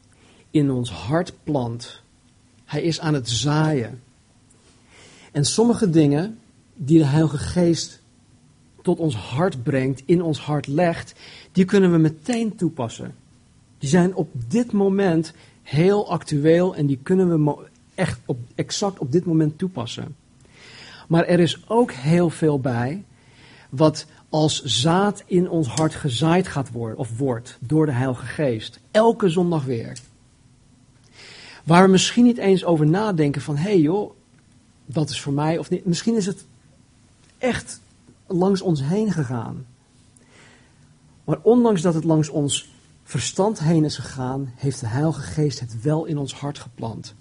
in 0.51 0.71
ons 0.71 0.91
hart 0.91 1.33
plant. 1.43 2.01
Hij 2.65 2.81
is 2.81 2.99
aan 2.99 3.13
het 3.13 3.29
zaaien. 3.29 4.01
En 5.31 5.45
sommige 5.45 5.89
dingen 5.89 6.39
die 6.73 6.97
de 6.97 7.05
Heilige 7.05 7.37
Geest 7.37 7.99
tot 8.81 8.99
ons 8.99 9.15
hart 9.15 9.63
brengt, 9.63 10.03
in 10.05 10.21
ons 10.21 10.39
hart 10.39 10.67
legt, 10.67 11.13
die 11.51 11.65
kunnen 11.65 11.91
we 11.91 11.97
meteen 11.97 12.55
toepassen. 12.55 13.15
Die 13.77 13.89
zijn 13.89 14.15
op 14.15 14.29
dit 14.47 14.71
moment 14.71 15.33
heel 15.63 16.09
actueel 16.09 16.75
en 16.75 16.85
die 16.85 16.99
kunnen 17.03 17.45
we 17.45 17.55
echt 17.95 18.19
op, 18.25 18.37
exact 18.55 18.99
op 18.99 19.11
dit 19.11 19.25
moment 19.25 19.57
toepassen. 19.57 20.15
Maar 21.07 21.25
er 21.25 21.39
is 21.39 21.63
ook 21.67 21.91
heel 21.91 22.29
veel 22.29 22.59
bij 22.59 23.03
wat 23.69 24.05
als 24.29 24.63
zaad 24.63 25.23
in 25.25 25.49
ons 25.49 25.67
hart 25.67 25.95
gezaaid 25.95 26.47
gaat 26.47 26.71
worden, 26.71 26.97
of 26.97 27.17
wordt, 27.17 27.57
door 27.59 27.85
de 27.85 27.91
Heilige 27.91 28.25
Geest. 28.25 28.79
Elke 28.91 29.29
zondag 29.29 29.63
weer. 29.63 29.97
Waar 31.65 31.83
we 31.83 31.91
misschien 31.91 32.23
niet 32.23 32.37
eens 32.37 32.65
over 32.65 32.87
nadenken 32.87 33.41
van, 33.41 33.55
hé 33.55 33.61
hey 33.61 33.79
joh, 33.79 34.11
dat 34.85 35.09
is 35.09 35.21
voor 35.21 35.33
mij 35.33 35.57
of 35.57 35.69
niet. 35.69 35.85
Misschien 35.85 36.15
is 36.15 36.25
het 36.25 36.45
echt 37.37 37.81
langs 38.27 38.61
ons 38.61 38.81
heen 38.83 39.11
gegaan. 39.11 39.65
Maar 41.23 41.39
ondanks 41.41 41.81
dat 41.81 41.93
het 41.93 42.03
langs 42.03 42.29
ons 42.29 42.69
verstand 43.03 43.59
heen 43.59 43.83
is 43.83 43.97
gegaan, 43.97 44.53
heeft 44.55 44.79
de 44.79 44.87
Heilige 44.87 45.21
Geest 45.21 45.59
het 45.59 45.81
wel 45.81 46.05
in 46.05 46.17
ons 46.17 46.33
hart 46.33 46.59
geplant. 46.59 47.13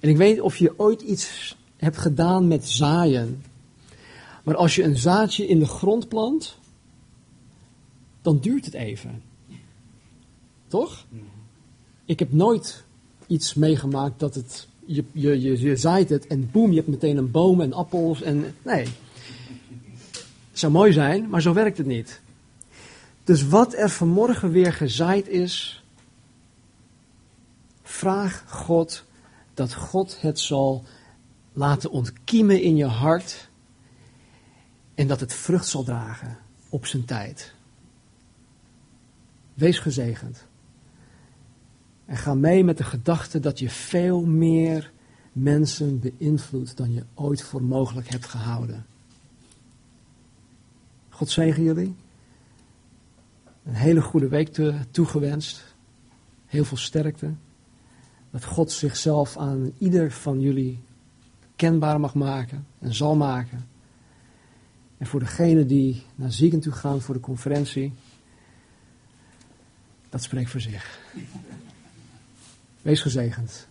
En 0.00 0.08
ik 0.08 0.16
weet 0.16 0.40
of 0.40 0.56
je 0.56 0.78
ooit 0.78 1.02
iets 1.02 1.56
hebt 1.76 1.98
gedaan 1.98 2.48
met 2.48 2.68
zaaien. 2.68 3.42
Maar 4.44 4.56
als 4.56 4.74
je 4.74 4.82
een 4.82 4.98
zaadje 4.98 5.46
in 5.46 5.58
de 5.58 5.66
grond 5.66 6.08
plant, 6.08 6.58
dan 8.22 8.38
duurt 8.38 8.64
het 8.64 8.74
even. 8.74 9.22
Toch? 10.66 11.06
Ik 12.04 12.18
heb 12.18 12.32
nooit 12.32 12.84
iets 13.28 13.54
meegemaakt 13.54 14.20
dat 14.20 14.34
het, 14.34 14.68
je, 14.84 15.04
je, 15.12 15.40
je, 15.40 15.60
je 15.60 15.76
zaait 15.76 16.08
het 16.08 16.26
en 16.26 16.50
boem, 16.50 16.70
je 16.70 16.76
hebt 16.76 16.88
meteen 16.88 17.16
een 17.16 17.30
boom 17.30 17.60
en 17.60 17.72
appels 17.72 18.22
en 18.22 18.54
nee. 18.62 18.86
Het 20.50 20.66
zou 20.66 20.72
mooi 20.72 20.92
zijn, 20.92 21.28
maar 21.28 21.42
zo 21.42 21.52
werkt 21.52 21.78
het 21.78 21.86
niet. 21.86 22.20
Dus 23.24 23.48
wat 23.48 23.74
er 23.74 23.90
vanmorgen 23.90 24.50
weer 24.50 24.72
gezaaid 24.72 25.28
is, 25.28 25.82
vraag 27.82 28.44
God 28.48 29.04
dat 29.54 29.74
God 29.74 30.20
het 30.20 30.40
zal 30.40 30.84
laten 31.52 31.90
ontkiemen 31.90 32.62
in 32.62 32.76
je 32.76 32.86
hart 32.86 33.48
en 34.94 35.06
dat 35.06 35.20
het 35.20 35.34
vrucht 35.34 35.68
zal 35.68 35.82
dragen 35.82 36.38
op 36.68 36.86
zijn 36.86 37.04
tijd. 37.04 37.52
Wees 39.54 39.78
gezegend. 39.78 40.46
En 42.08 42.16
ga 42.16 42.34
mee 42.34 42.64
met 42.64 42.76
de 42.76 42.84
gedachte 42.84 43.40
dat 43.40 43.58
je 43.58 43.70
veel 43.70 44.24
meer 44.24 44.92
mensen 45.32 46.00
beïnvloedt 46.00 46.76
dan 46.76 46.92
je 46.92 47.04
ooit 47.14 47.42
voor 47.42 47.62
mogelijk 47.62 48.08
hebt 48.08 48.26
gehouden. 48.26 48.86
God 51.08 51.30
zegen 51.30 51.62
jullie. 51.62 51.94
Een 53.64 53.74
hele 53.74 54.00
goede 54.00 54.28
week 54.28 54.58
toegewenst. 54.90 55.74
Heel 56.46 56.64
veel 56.64 56.76
sterkte. 56.76 57.32
Dat 58.30 58.44
God 58.44 58.72
zichzelf 58.72 59.36
aan 59.36 59.72
ieder 59.78 60.12
van 60.12 60.40
jullie 60.40 60.78
kenbaar 61.56 62.00
mag 62.00 62.14
maken 62.14 62.66
en 62.78 62.94
zal 62.94 63.16
maken. 63.16 63.68
En 64.98 65.06
voor 65.06 65.20
degenen 65.20 65.66
die 65.66 66.02
naar 66.14 66.32
Ziegen 66.32 66.60
toe 66.60 66.72
gaan 66.72 67.00
voor 67.00 67.14
de 67.14 67.20
conferentie, 67.20 67.92
dat 70.08 70.22
spreekt 70.22 70.50
voor 70.50 70.60
zich. 70.60 71.00
Wees 72.82 73.00
gezegend. 73.00 73.68